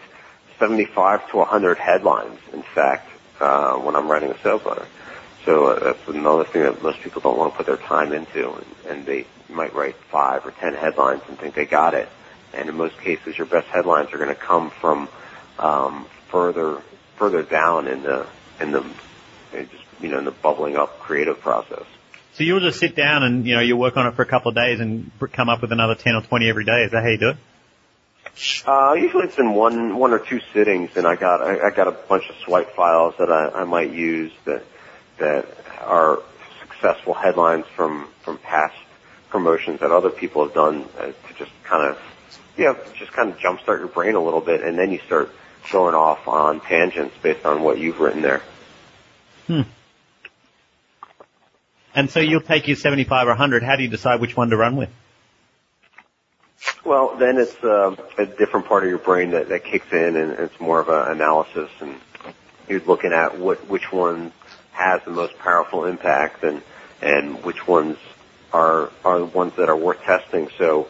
75 0.59 1.31
to 1.31 1.37
100 1.39 1.79
headlines, 1.79 2.39
in 2.53 2.63
fact, 2.63 3.10
uh, 3.41 3.75
when 3.77 3.97
I'm 3.97 4.09
writing 4.09 4.31
a 4.31 4.39
sales 4.43 4.63
letter. 4.65 4.87
So 5.45 5.67
uh, 5.67 5.85
that's 5.85 6.09
another 6.09 6.45
thing 6.45 6.63
that 6.63 6.83
most 6.83 7.01
people 7.01 7.23
don't 7.23 7.39
want 7.39 7.53
to 7.53 7.57
put 7.57 7.67
their 7.67 7.79
time 7.89 8.13
into, 8.13 8.53
and, 8.53 8.67
and 8.89 9.07
they 9.07 9.27
might 9.49 9.75
write 9.75 9.97
five 10.11 10.45
or 10.45 10.51
ten 10.53 10.75
headlines 10.75 11.23
and 11.29 11.39
think 11.39 11.55
they 11.55 11.65
got 11.65 11.95
it. 11.95 12.09
And 12.53 12.69
in 12.69 12.77
most 12.77 12.99
cases, 12.99 13.39
your 13.39 13.47
best 13.47 13.67
headlines 13.69 14.13
are 14.13 14.19
going 14.19 14.29
to 14.29 14.35
come 14.35 14.71
from 14.71 15.09
um, 15.59 16.07
further 16.29 16.83
further 17.17 17.43
down 17.43 17.87
in 17.87 18.03
the 18.03 18.27
in 18.61 18.73
the 18.73 18.83
just 19.53 19.85
you 20.01 20.09
know 20.09 20.19
in 20.19 20.25
the 20.25 20.31
bubbling 20.31 20.77
up 20.77 21.01
creative 21.01 21.41
process. 21.41 21.85
So 22.35 22.45
you'll 22.45 22.61
just 22.61 22.79
sit 22.79 22.95
down 22.97 23.23
and 23.23 23.47
you 23.47 23.55
know 23.55 23.61
you 23.61 23.77
work 23.77 23.97
on 23.97 24.07
it 24.07 24.15
for 24.15 24.23
a 24.23 24.27
couple 24.27 24.51
of 24.51 24.55
days 24.57 24.81
and 24.81 25.11
come 25.33 25.49
up 25.49 25.63
with 25.63 25.73
another 25.73 25.95
ten 25.95 26.15
or 26.15 26.23
twenty 26.23 26.49
every 26.49 26.65
day. 26.65 26.83
Is 26.85 26.93
that 26.93 27.03
how 27.03 27.09
you 27.09 27.19
do 27.19 27.29
it? 27.31 27.37
Uh, 28.67 28.95
usually 28.95 29.25
it's 29.25 29.39
in 29.39 29.53
one 29.53 29.99
one 29.99 30.13
or 30.13 30.19
two 30.19 30.41
sittings, 30.55 30.97
and 30.97 31.07
I 31.07 31.15
got 31.17 31.43
I, 31.43 31.69
I 31.69 31.71
got 31.71 31.89
a 31.89 31.93
bunch 31.93 32.29
of 32.31 32.37
swipe 32.45 32.75
files 32.75 33.15
that 33.19 33.31
I, 33.31 33.61
I 33.61 33.65
might 33.65 33.93
use 33.93 34.33
that 34.47 34.65
that 35.19 35.47
are 35.81 36.23
successful 36.63 37.13
headlines 37.13 37.67
from 37.77 38.09
from 38.23 38.39
past 38.39 38.77
promotions 39.29 39.81
that 39.81 39.91
other 39.91 40.11
people 40.11 40.45
have 40.45 40.55
done 40.55 40.89
uh, 40.99 41.07
to 41.07 41.35
just 41.37 41.51
kind 41.65 41.91
of 41.91 41.99
you 42.57 42.65
know 42.65 42.79
just 42.99 43.13
kind 43.13 43.31
of 43.31 43.39
jumpstart 43.39 43.79
your 43.79 43.89
brain 43.89 44.15
a 44.15 44.23
little 44.23 44.41
bit, 44.41 44.63
and 44.63 44.79
then 44.79 44.91
you 44.91 45.01
start 45.01 45.31
going 45.71 45.95
off 45.95 46.27
on 46.27 46.61
tangents 46.61 47.15
based 47.23 47.45
on 47.45 47.63
what 47.63 47.79
you've 47.79 48.01
written 48.01 48.23
there. 48.23 48.43
Hmm. 49.47 49.63
And 51.95 52.11
so 52.11 52.21
you'll 52.21 52.41
take 52.41 52.69
your 52.69 52.77
75 52.77 53.27
or 53.27 53.31
100. 53.31 53.63
How 53.63 53.77
do 53.77 53.83
you 53.83 53.89
decide 53.89 54.21
which 54.21 54.37
one 54.37 54.51
to 54.51 54.57
run 54.57 54.77
with? 54.77 54.91
Well, 56.85 57.17
then 57.17 57.39
it's 57.39 57.63
uh, 57.63 57.95
a 58.19 58.27
different 58.27 58.67
part 58.67 58.85
of 58.85 58.89
your 58.89 58.99
brain 58.99 59.33
that, 59.33 59.49
that 59.49 59.65
kicks 59.65 59.93
in, 59.93 60.17
and 60.17 60.33
it's 60.33 60.59
more 60.61 60.81
of 60.81 60.89
an 60.89 61.13
analysis, 61.13 61.71
and 61.81 61.97
you're 62.69 62.81
looking 62.81 63.13
at 63.13 63.39
what 63.39 63.67
which 63.69 63.93
one 63.93 64.33
has 64.73 65.03
the 65.05 65.11
most 65.11 65.37
powerful 65.39 65.85
impact, 65.85 66.43
and 66.43 66.63
and 67.03 67.45
which 67.45 67.67
ones 67.69 67.99
are 68.53 68.91
are 69.05 69.19
the 69.19 69.27
ones 69.27 69.55
that 69.57 69.69
are 69.69 69.77
worth 69.77 70.01
testing. 70.03 70.49
So 70.57 70.89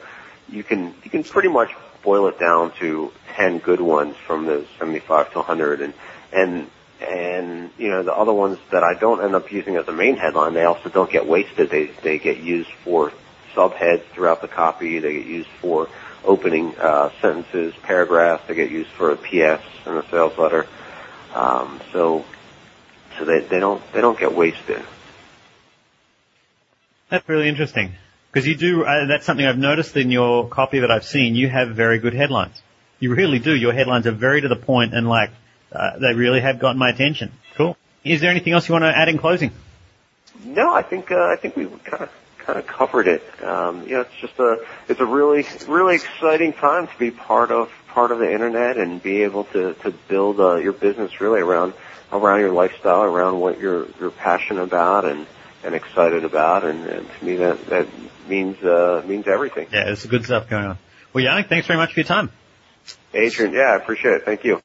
you 0.48 0.62
can 0.62 0.94
you 1.04 1.10
can 1.10 1.24
pretty 1.24 1.48
much 1.48 1.70
boil 2.02 2.28
it 2.28 2.38
down 2.38 2.72
to 2.80 3.12
10 3.34 3.58
good 3.58 3.80
ones 3.80 4.16
from 4.26 4.46
the 4.46 4.66
75 4.78 5.32
to 5.32 5.38
100 5.38 5.80
and 5.82 5.94
and 6.32 6.70
and 7.00 7.70
you 7.78 7.88
know 7.88 8.02
the 8.02 8.12
other 8.12 8.32
ones 8.32 8.58
that 8.70 8.82
I 8.82 8.94
don't 8.94 9.22
end 9.22 9.34
up 9.34 9.52
using 9.52 9.76
as 9.76 9.86
a 9.88 9.92
main 9.92 10.16
headline 10.16 10.54
they 10.54 10.64
also 10.64 10.88
don't 10.88 11.10
get 11.10 11.26
wasted 11.26 11.70
they 11.70 11.86
they 12.02 12.18
get 12.18 12.38
used 12.38 12.70
for 12.84 13.12
subheads 13.54 14.02
throughout 14.12 14.40
the 14.42 14.48
copy 14.48 14.98
they 14.98 15.14
get 15.14 15.26
used 15.26 15.48
for 15.60 15.88
opening 16.24 16.76
uh, 16.78 17.10
sentences 17.20 17.74
paragraphs 17.82 18.46
they 18.46 18.54
get 18.54 18.70
used 18.70 18.90
for 18.90 19.10
a 19.10 19.16
PS 19.16 19.62
in 19.86 19.96
a 19.96 20.08
sales 20.10 20.36
letter 20.38 20.66
um, 21.34 21.80
so 21.92 22.24
so 23.18 23.24
they 23.24 23.40
they 23.40 23.60
don't 23.60 23.82
they 23.92 24.00
don't 24.00 24.18
get 24.18 24.34
wasted 24.34 24.82
that's 27.08 27.28
really 27.28 27.48
interesting 27.48 27.92
because 28.30 28.46
you 28.46 28.54
do, 28.54 28.84
uh, 28.84 29.06
that's 29.06 29.26
something 29.26 29.44
I've 29.44 29.58
noticed 29.58 29.96
in 29.96 30.10
your 30.12 30.48
copy 30.48 30.80
that 30.80 30.90
I've 30.90 31.04
seen. 31.04 31.34
You 31.34 31.48
have 31.48 31.70
very 31.70 31.98
good 31.98 32.14
headlines. 32.14 32.62
You 33.00 33.12
really 33.14 33.40
do. 33.40 33.54
Your 33.54 33.72
headlines 33.72 34.06
are 34.06 34.12
very 34.12 34.40
to 34.42 34.48
the 34.48 34.56
point 34.56 34.94
and 34.94 35.08
like, 35.08 35.30
uh, 35.72 35.98
they 35.98 36.14
really 36.14 36.40
have 36.40 36.60
gotten 36.60 36.78
my 36.78 36.90
attention. 36.90 37.32
Cool. 37.56 37.76
Is 38.04 38.20
there 38.20 38.30
anything 38.30 38.52
else 38.52 38.68
you 38.68 38.72
want 38.72 38.84
to 38.84 38.96
add 38.96 39.08
in 39.08 39.18
closing? 39.18 39.50
No, 40.44 40.72
I 40.72 40.82
think, 40.82 41.10
uh, 41.10 41.24
I 41.24 41.36
think 41.36 41.56
we 41.56 41.66
kind 41.66 42.04
of, 42.04 42.10
kind 42.50 42.58
of 42.58 42.66
covered 42.66 43.06
it. 43.06 43.22
Um, 43.44 43.86
you 43.86 43.94
know, 43.94 44.00
it's 44.00 44.20
just 44.20 44.38
a, 44.38 44.64
it's 44.88 45.00
a 45.00 45.06
really, 45.06 45.46
really 45.68 45.96
exciting 45.96 46.52
time 46.52 46.88
to 46.88 46.98
be 46.98 47.10
part 47.10 47.50
of, 47.50 47.70
part 47.88 48.10
of 48.10 48.18
the 48.18 48.32
internet 48.32 48.76
and 48.76 49.02
be 49.02 49.22
able 49.22 49.44
to, 49.44 49.74
to 49.74 49.90
build, 50.08 50.40
uh, 50.40 50.56
your 50.56 50.72
business 50.72 51.20
really 51.20 51.40
around, 51.40 51.74
around 52.12 52.40
your 52.40 52.52
lifestyle, 52.52 53.02
around 53.02 53.38
what 53.38 53.60
you're, 53.60 53.86
you're 54.00 54.10
passionate 54.10 54.62
about 54.62 55.04
and, 55.04 55.26
and 55.62 55.74
excited 55.74 56.24
about, 56.24 56.64
and, 56.64 56.86
and 56.86 57.06
to 57.18 57.24
me 57.24 57.36
that 57.36 57.66
that 57.66 57.86
means 58.28 58.56
uh, 58.64 59.02
means 59.06 59.26
everything. 59.28 59.66
Yeah, 59.70 59.90
it's 59.90 60.06
good 60.06 60.24
stuff 60.24 60.48
going 60.48 60.64
on. 60.64 60.78
Well, 61.12 61.22
Yanik, 61.22 61.48
thanks 61.48 61.66
very 61.66 61.78
much 61.78 61.92
for 61.92 62.00
your 62.00 62.06
time. 62.06 62.30
Adrian, 63.12 63.52
yeah, 63.52 63.72
I 63.72 63.76
appreciate 63.76 64.14
it. 64.14 64.24
Thank 64.24 64.44
you. 64.44 64.60